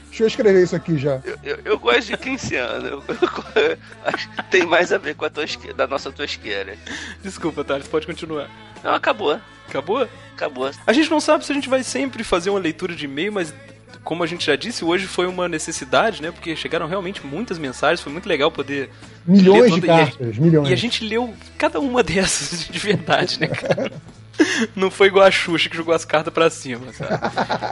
Deixa 0.07 0.23
eu 0.23 0.27
escrever 0.27 0.63
isso 0.63 0.75
aqui 0.75 0.97
já. 0.97 1.21
Eu, 1.25 1.37
eu, 1.43 1.59
eu 1.65 1.79
gosto 1.79 2.07
de 2.07 2.17
Keynesiano. 2.17 2.87
Eu, 2.87 3.03
eu, 3.09 3.77
acho 4.05 4.29
que 4.29 4.43
tem 4.43 4.65
mais 4.65 4.93
a 4.93 4.97
ver 4.97 5.13
com 5.15 5.25
a 5.25 5.29
tosqueira, 5.29 5.75
da 5.75 5.85
nossa 5.85 6.09
tosqueira. 6.09 6.77
Desculpa, 7.21 7.65
Thales, 7.65 7.87
pode 7.87 8.05
continuar. 8.05 8.49
Não, 8.81 8.93
acabou. 8.93 9.39
Acabou? 9.67 10.07
Acabou. 10.33 10.71
A 10.87 10.93
gente 10.93 11.09
não 11.11 11.19
sabe 11.19 11.45
se 11.45 11.51
a 11.51 11.55
gente 11.55 11.67
vai 11.67 11.83
sempre 11.83 12.23
fazer 12.23 12.49
uma 12.49 12.59
leitura 12.59 12.95
de 12.95 13.05
e-mail, 13.05 13.33
mas 13.33 13.53
como 14.05 14.23
a 14.23 14.27
gente 14.27 14.45
já 14.45 14.55
disse, 14.55 14.85
hoje 14.85 15.05
foi 15.07 15.27
uma 15.27 15.49
necessidade, 15.49 16.21
né? 16.21 16.31
Porque 16.31 16.55
chegaram 16.55 16.87
realmente 16.87 17.25
muitas 17.25 17.57
mensagens, 17.57 17.99
foi 17.99 18.13
muito 18.13 18.29
legal 18.29 18.49
poder 18.51 18.89
Milhões 19.25 19.63
ler 19.63 19.69
de 19.71 19.81
toda- 19.81 19.87
e 19.87 19.89
a- 19.89 20.05
cartas, 20.05 20.37
milhões. 20.37 20.69
E 20.69 20.73
a 20.73 20.77
gente 20.77 21.03
leu 21.03 21.33
cada 21.57 21.79
uma 21.81 22.01
dessas 22.03 22.67
de 22.69 22.79
verdade, 22.79 23.39
né, 23.39 23.47
cara? 23.47 23.91
Não 24.75 24.91
foi 24.91 25.07
igual 25.07 25.25
a 25.25 25.31
Xuxa 25.31 25.69
que 25.69 25.77
jogou 25.77 25.93
as 25.93 26.03
cartas 26.03 26.33
pra 26.33 26.49
cima, 26.49 26.91
sabe? 26.93 27.13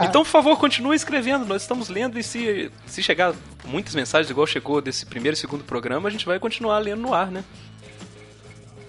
Então, 0.08 0.22
por 0.22 0.30
favor, 0.30 0.58
continue 0.58 0.96
escrevendo. 0.96 1.44
Nós 1.44 1.60
estamos 1.62 1.88
lendo 1.90 2.18
e 2.18 2.22
se, 2.22 2.70
se 2.86 3.02
chegar 3.02 3.34
muitas 3.66 3.94
mensagens, 3.94 4.30
igual 4.30 4.46
chegou 4.46 4.80
desse 4.80 5.04
primeiro 5.04 5.36
e 5.36 5.38
segundo 5.38 5.62
programa, 5.62 6.08
a 6.08 6.10
gente 6.12 6.24
vai 6.24 6.38
continuar 6.38 6.78
lendo 6.78 7.02
no 7.02 7.12
ar, 7.12 7.30
né? 7.30 7.44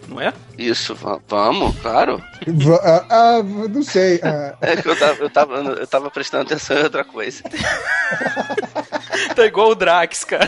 Não 0.07 0.21
é? 0.21 0.33
Isso, 0.57 0.93
va- 0.95 1.19
vamos, 1.27 1.75
claro. 1.79 2.21
Ah, 2.83 3.05
ah, 3.09 3.43
não 3.43 3.81
sei. 3.83 4.19
ah, 4.23 4.53
É 4.61 4.75
que 4.75 4.87
eu 4.87 4.95
tava, 4.97 5.13
eu 5.23 5.29
tava, 5.29 5.55
eu 5.55 5.87
tava 5.87 6.11
prestando 6.11 6.43
atenção 6.43 6.77
em 6.77 6.83
outra 6.83 7.03
coisa. 7.03 7.41
Tá 9.35 9.45
igual 9.45 9.69
o 9.71 9.75
Drax, 9.75 10.23
cara. 10.23 10.47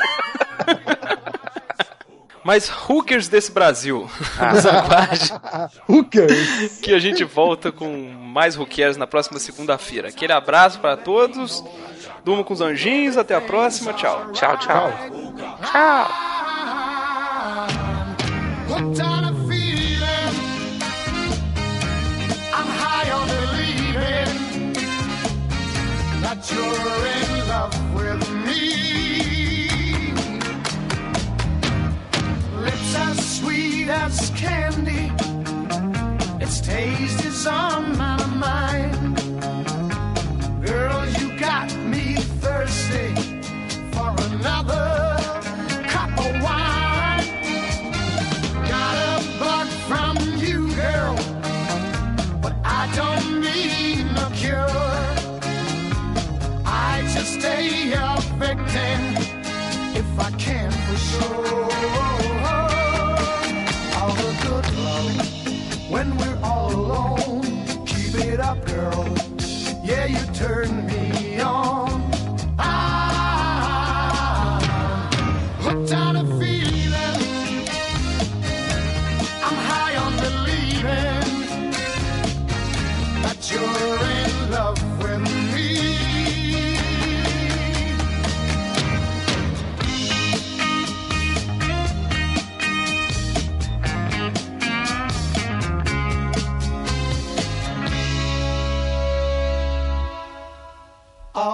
Mas 2.43 2.69
hookers 2.69 3.27
desse 3.27 3.51
Brasil, 3.51 4.09
nos 4.53 4.65
aguarde 4.65 5.33
hookers. 5.89 6.77
que 6.81 6.93
a 6.93 6.99
gente 6.99 7.23
volta 7.25 7.71
com 7.73 8.09
mais 8.09 8.55
hookers 8.57 8.95
na 8.95 9.05
próxima 9.05 9.37
segunda-feira. 9.39 10.07
Aquele 10.09 10.31
abraço 10.31 10.79
pra 10.79 10.95
todos. 10.95 11.61
Durma 12.23 12.43
com 12.45 12.53
os 12.53 12.61
anjinhos. 12.61 13.17
Até 13.17 13.35
a 13.35 13.41
próxima. 13.41 13.91
Tchau. 13.93 14.31
Tchau, 14.31 14.57
tchau. 14.59 14.93
Hooked 18.69 19.01
on 19.01 19.26
got 26.45 27.16